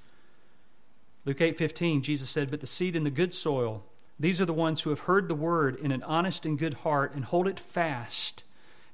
Luke 1.24 1.40
8 1.40 1.57
15, 1.57 2.03
Jesus 2.03 2.28
said, 2.28 2.51
But 2.51 2.61
the 2.61 2.66
seed 2.66 2.96
in 2.96 3.05
the 3.05 3.11
good 3.11 3.34
soil, 3.34 3.82
these 4.18 4.40
are 4.42 4.46
the 4.46 4.53
ones 4.53 4.82
who 4.82 4.90
have 4.90 5.01
heard 5.01 5.28
the 5.28 5.34
word 5.34 5.76
in 5.76 5.92
an 5.92 6.03
honest 6.03 6.44
and 6.44 6.59
good 6.59 6.74
heart 6.74 7.14
and 7.14 7.24
hold 7.24 7.48
it 7.48 7.59
fast 7.59 8.42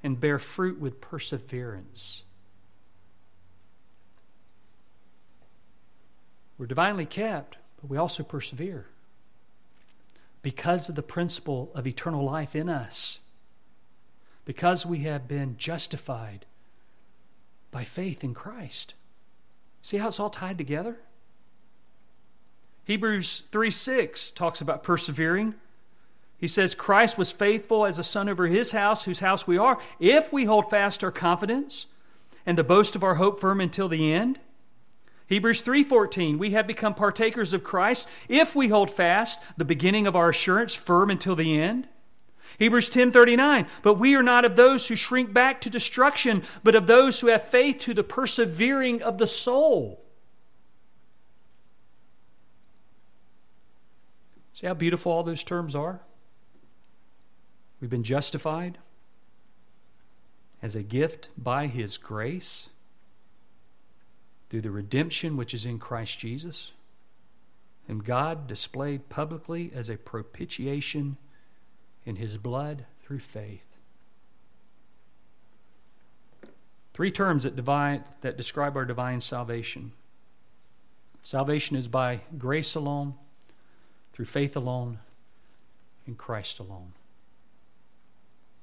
and 0.06 0.20
bear 0.20 0.38
fruit 0.38 0.80
with 0.80 1.00
perseverance. 1.00 2.22
We're 6.56 6.66
divinely 6.66 7.04
kept, 7.04 7.58
but 7.80 7.90
we 7.90 7.98
also 7.98 8.22
persevere 8.22 8.86
because 10.42 10.88
of 10.88 10.94
the 10.94 11.02
principle 11.02 11.72
of 11.74 11.86
eternal 11.86 12.24
life 12.24 12.54
in 12.56 12.68
us. 12.68 13.18
because 14.44 14.86
we 14.86 15.00
have 15.00 15.26
been 15.26 15.56
justified 15.58 16.46
by 17.72 17.82
faith 17.82 18.22
in 18.22 18.32
Christ. 18.32 18.94
See 19.82 19.96
how 19.98 20.06
it's 20.06 20.20
all 20.20 20.30
tied 20.30 20.56
together? 20.56 20.98
Hebrews 22.84 23.42
3 23.50 23.72
6 23.72 24.30
talks 24.30 24.60
about 24.60 24.84
persevering. 24.84 25.56
He 26.38 26.48
says, 26.48 26.74
Christ 26.74 27.16
was 27.16 27.32
faithful 27.32 27.86
as 27.86 27.98
a 27.98 28.04
son 28.04 28.28
over 28.28 28.46
his 28.46 28.72
house, 28.72 29.04
whose 29.04 29.20
house 29.20 29.46
we 29.46 29.56
are, 29.56 29.78
if 29.98 30.32
we 30.32 30.44
hold 30.44 30.68
fast 30.68 31.02
our 31.02 31.10
confidence 31.10 31.86
and 32.44 32.58
the 32.58 32.64
boast 32.64 32.94
of 32.94 33.02
our 33.02 33.14
hope 33.14 33.40
firm 33.40 33.60
until 33.60 33.88
the 33.88 34.12
end. 34.12 34.38
Hebrews 35.26 35.62
3:14 35.62 36.38
We 36.38 36.52
have 36.52 36.66
become 36.66 36.94
partakers 36.94 37.52
of 37.52 37.64
Christ 37.64 38.06
if 38.28 38.54
we 38.54 38.68
hold 38.68 38.90
fast 38.90 39.40
the 39.56 39.64
beginning 39.64 40.06
of 40.06 40.14
our 40.14 40.28
assurance 40.28 40.74
firm 40.74 41.10
until 41.10 41.34
the 41.34 41.58
end. 41.58 41.88
Hebrews 42.58 42.90
10:39 42.90 43.66
But 43.82 43.94
we 43.94 44.14
are 44.14 44.22
not 44.22 44.44
of 44.44 44.54
those 44.54 44.86
who 44.86 44.94
shrink 44.94 45.32
back 45.32 45.60
to 45.62 45.70
destruction 45.70 46.44
but 46.62 46.76
of 46.76 46.86
those 46.86 47.20
who 47.20 47.26
have 47.26 47.42
faith 47.42 47.78
to 47.80 47.94
the 47.94 48.04
persevering 48.04 49.02
of 49.02 49.18
the 49.18 49.26
soul. 49.26 50.04
See 54.52 54.66
how 54.66 54.74
beautiful 54.74 55.12
all 55.12 55.24
those 55.24 55.44
terms 55.44 55.74
are? 55.74 56.00
We've 57.80 57.90
been 57.90 58.02
justified 58.02 58.78
as 60.62 60.74
a 60.74 60.82
gift 60.82 61.28
by 61.36 61.66
His 61.66 61.98
grace 61.98 62.70
through 64.48 64.62
the 64.62 64.70
redemption 64.70 65.36
which 65.36 65.52
is 65.52 65.66
in 65.66 65.78
Christ 65.78 66.18
Jesus, 66.18 66.72
and 67.88 68.04
God 68.04 68.46
displayed 68.46 69.08
publicly 69.08 69.70
as 69.74 69.90
a 69.90 69.96
propitiation 69.96 71.16
in 72.04 72.16
His 72.16 72.38
blood 72.38 72.86
through 73.02 73.18
faith. 73.20 73.66
Three 76.94 77.10
terms 77.10 77.42
that, 77.42 77.54
divine, 77.54 78.04
that 78.22 78.38
describe 78.38 78.74
our 78.74 78.86
divine 78.86 79.20
salvation. 79.20 79.92
Salvation 81.20 81.76
is 81.76 81.88
by 81.88 82.20
grace 82.38 82.74
alone, 82.74 83.14
through 84.14 84.24
faith 84.24 84.56
alone, 84.56 85.00
in 86.06 86.14
Christ 86.14 86.58
alone. 86.58 86.92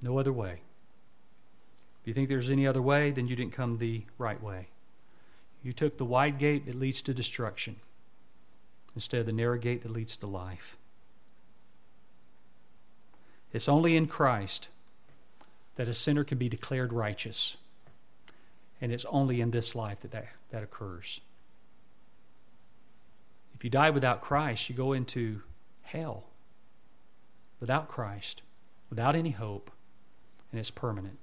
No 0.04 0.20
other 0.20 0.34
way. 0.34 0.60
If 2.02 2.08
you 2.08 2.14
think 2.14 2.28
there's 2.28 2.50
any 2.50 2.68
other 2.68 2.82
way, 2.82 3.12
then 3.12 3.28
you 3.28 3.38
didn't 3.38 3.54
come 3.54 3.78
the 3.78 4.04
right 4.18 4.44
way. 4.44 4.68
You 5.64 5.72
took 5.72 5.98
the 5.98 6.04
wide 6.04 6.38
gate 6.38 6.66
that 6.66 6.76
leads 6.76 7.02
to 7.04 7.14
destruction 7.14 7.78
instead 8.94 9.22
of 9.22 9.26
the 9.26 9.32
narrow 9.32 9.58
gate 9.58 9.82
that 9.84 9.92
leads 9.94 10.18
to 10.18 10.28
life. 10.28 10.76
It's 13.54 13.70
only 13.70 13.96
in 13.96 14.08
Christ 14.08 14.68
that 15.78 15.88
a 15.88 15.94
sinner 15.94 16.26
can 16.26 16.38
be 16.38 16.50
declared 16.50 16.92
righteous. 16.92 17.56
And 18.82 18.92
it's 18.92 19.06
only 19.06 19.40
in 19.40 19.52
this 19.52 19.74
life 19.74 20.02
that 20.02 20.12
that, 20.12 20.28
that 20.50 20.64
occurs. 20.64 21.22
If 23.56 23.64
you 23.64 23.70
die 23.70 23.90
without 23.90 24.20
Christ, 24.20 24.70
you 24.70 24.76
go 24.76 24.92
into 24.92 25.44
hell 25.84 26.26
without 27.62 27.88
Christ, 27.88 28.42
without 28.90 29.16
any 29.16 29.32
hope, 29.32 29.72
and 30.54 30.60
it's 30.60 30.70
permanent. 30.70 31.18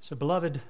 So, 0.00 0.16
beloved, 0.16 0.62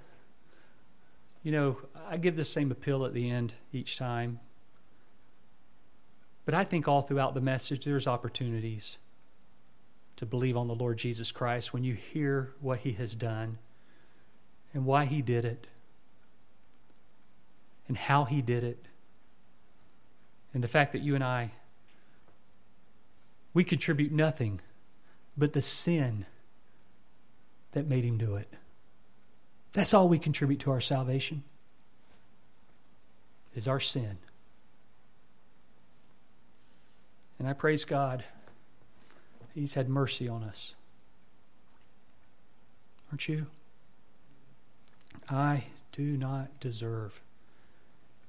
you 1.45 1.53
know, 1.53 1.79
I 2.11 2.17
give 2.17 2.37
the 2.37 2.45
same 2.45 2.73
appeal 2.73 3.05
at 3.05 3.15
the 3.15 3.31
end 3.31 3.55
each 3.73 3.97
time. 3.97 4.41
But 6.45 6.55
I 6.55 6.65
think 6.65 6.89
all 6.89 7.03
throughout 7.03 7.35
the 7.35 7.41
message, 7.41 7.85
there's 7.85 8.09
opportunities 8.09 8.99
to 10.17 10.27
believe 10.27 10.57
on 10.57 10.67
the 10.67 10.75
Lord 10.75 10.99
Jesus 10.99 11.31
Christ 11.31 11.73
when 11.73 11.85
you 11.85 11.95
hear 11.95 12.55
what 12.61 12.81
He 12.81 12.95
has 12.95 13.15
done 13.15 13.59
and 14.75 14.85
why 14.85 15.05
He 15.05 15.23
did 15.23 15.45
it 15.45 15.69
and 17.87 17.97
how 17.97 18.25
He 18.25 18.43
did 18.43 18.65
it. 18.65 18.87
And 20.53 20.65
the 20.65 20.69
fact 20.69 20.93
that 20.93 21.03
you 21.03 21.15
and 21.15 21.23
I, 21.23 21.53
we 23.55 23.65
contribute 23.65 24.13
nothing 24.13 24.61
but 25.37 25.53
the 25.53 25.63
sin 25.63 26.27
that 27.73 27.87
made 27.87 28.05
Him 28.05 28.19
do 28.19 28.37
it. 28.37 28.49
That's 29.73 29.95
all 29.95 30.09
we 30.09 30.19
contribute 30.19 30.61
to 30.61 30.71
our 30.71 30.81
salvation. 30.81 31.43
Is 33.55 33.67
our 33.67 33.81
sin. 33.81 34.19
And 37.39 37.49
I 37.49 37.53
praise 37.53 37.85
God. 37.85 38.25
He's 39.55 39.75
had 39.75 39.89
mercy 39.89 40.29
on 40.29 40.45
us. 40.45 40.75
Aren't 43.11 43.29
you? 43.29 43.47
I 45.29 45.65
do 45.93 46.17
not 46.17 46.61
deserve 46.61 47.21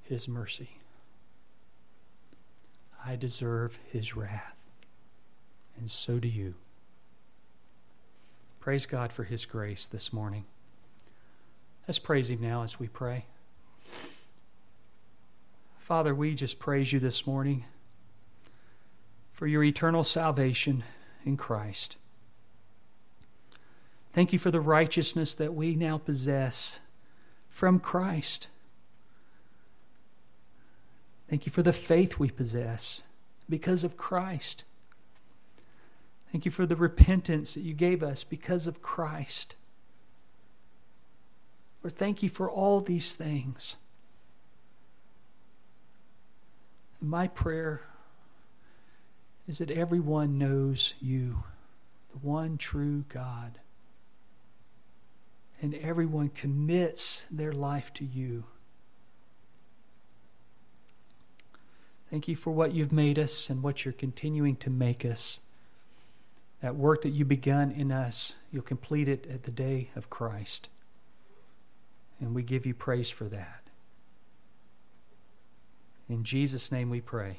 His 0.02 0.26
mercy. 0.26 0.70
I 3.04 3.16
deserve 3.16 3.78
His 3.92 4.16
wrath. 4.16 4.59
And 5.80 5.90
so 5.90 6.18
do 6.18 6.28
you. 6.28 6.54
Praise 8.60 8.84
God 8.84 9.14
for 9.14 9.24
His 9.24 9.46
grace 9.46 9.86
this 9.86 10.12
morning. 10.12 10.44
Let's 11.88 11.98
praise 11.98 12.28
Him 12.28 12.42
now 12.42 12.62
as 12.62 12.78
we 12.78 12.86
pray. 12.86 13.24
Father, 15.78 16.14
we 16.14 16.34
just 16.34 16.58
praise 16.58 16.92
you 16.92 17.00
this 17.00 17.26
morning 17.26 17.64
for 19.32 19.46
your 19.46 19.64
eternal 19.64 20.04
salvation 20.04 20.84
in 21.24 21.38
Christ. 21.38 21.96
Thank 24.12 24.34
you 24.34 24.38
for 24.38 24.50
the 24.50 24.60
righteousness 24.60 25.32
that 25.34 25.54
we 25.54 25.74
now 25.74 25.96
possess 25.96 26.78
from 27.48 27.80
Christ. 27.80 28.48
Thank 31.30 31.46
you 31.46 31.52
for 31.52 31.62
the 31.62 31.72
faith 31.72 32.18
we 32.18 32.30
possess 32.30 33.02
because 33.48 33.82
of 33.82 33.96
Christ. 33.96 34.64
Thank 36.32 36.44
you 36.44 36.50
for 36.50 36.64
the 36.64 36.76
repentance 36.76 37.54
that 37.54 37.62
you 37.62 37.74
gave 37.74 38.02
us 38.02 38.22
because 38.22 38.66
of 38.66 38.82
Christ. 38.82 39.56
Lord, 41.82 41.96
thank 41.96 42.22
you 42.22 42.28
for 42.28 42.48
all 42.48 42.80
these 42.80 43.14
things. 43.14 43.76
My 47.00 47.26
prayer 47.26 47.82
is 49.48 49.58
that 49.58 49.70
everyone 49.70 50.38
knows 50.38 50.94
you, 51.00 51.42
the 52.12 52.18
one 52.18 52.58
true 52.58 53.04
God, 53.08 53.58
and 55.60 55.74
everyone 55.74 56.28
commits 56.28 57.26
their 57.30 57.52
life 57.52 57.92
to 57.94 58.04
you. 58.04 58.44
Thank 62.10 62.28
you 62.28 62.36
for 62.36 62.50
what 62.50 62.72
you've 62.72 62.92
made 62.92 63.18
us 63.18 63.50
and 63.50 63.62
what 63.62 63.84
you're 63.84 63.92
continuing 63.92 64.56
to 64.56 64.70
make 64.70 65.04
us. 65.04 65.40
That 66.60 66.76
work 66.76 67.02
that 67.02 67.10
you 67.10 67.24
begun 67.24 67.70
in 67.70 67.90
us, 67.90 68.34
you'll 68.52 68.62
complete 68.62 69.08
it 69.08 69.26
at 69.30 69.44
the 69.44 69.50
day 69.50 69.90
of 69.96 70.10
Christ. 70.10 70.68
And 72.20 72.34
we 72.34 72.42
give 72.42 72.66
you 72.66 72.74
praise 72.74 73.08
for 73.08 73.24
that. 73.24 73.62
In 76.08 76.22
Jesus' 76.24 76.70
name 76.70 76.90
we 76.90 77.00
pray. 77.00 77.38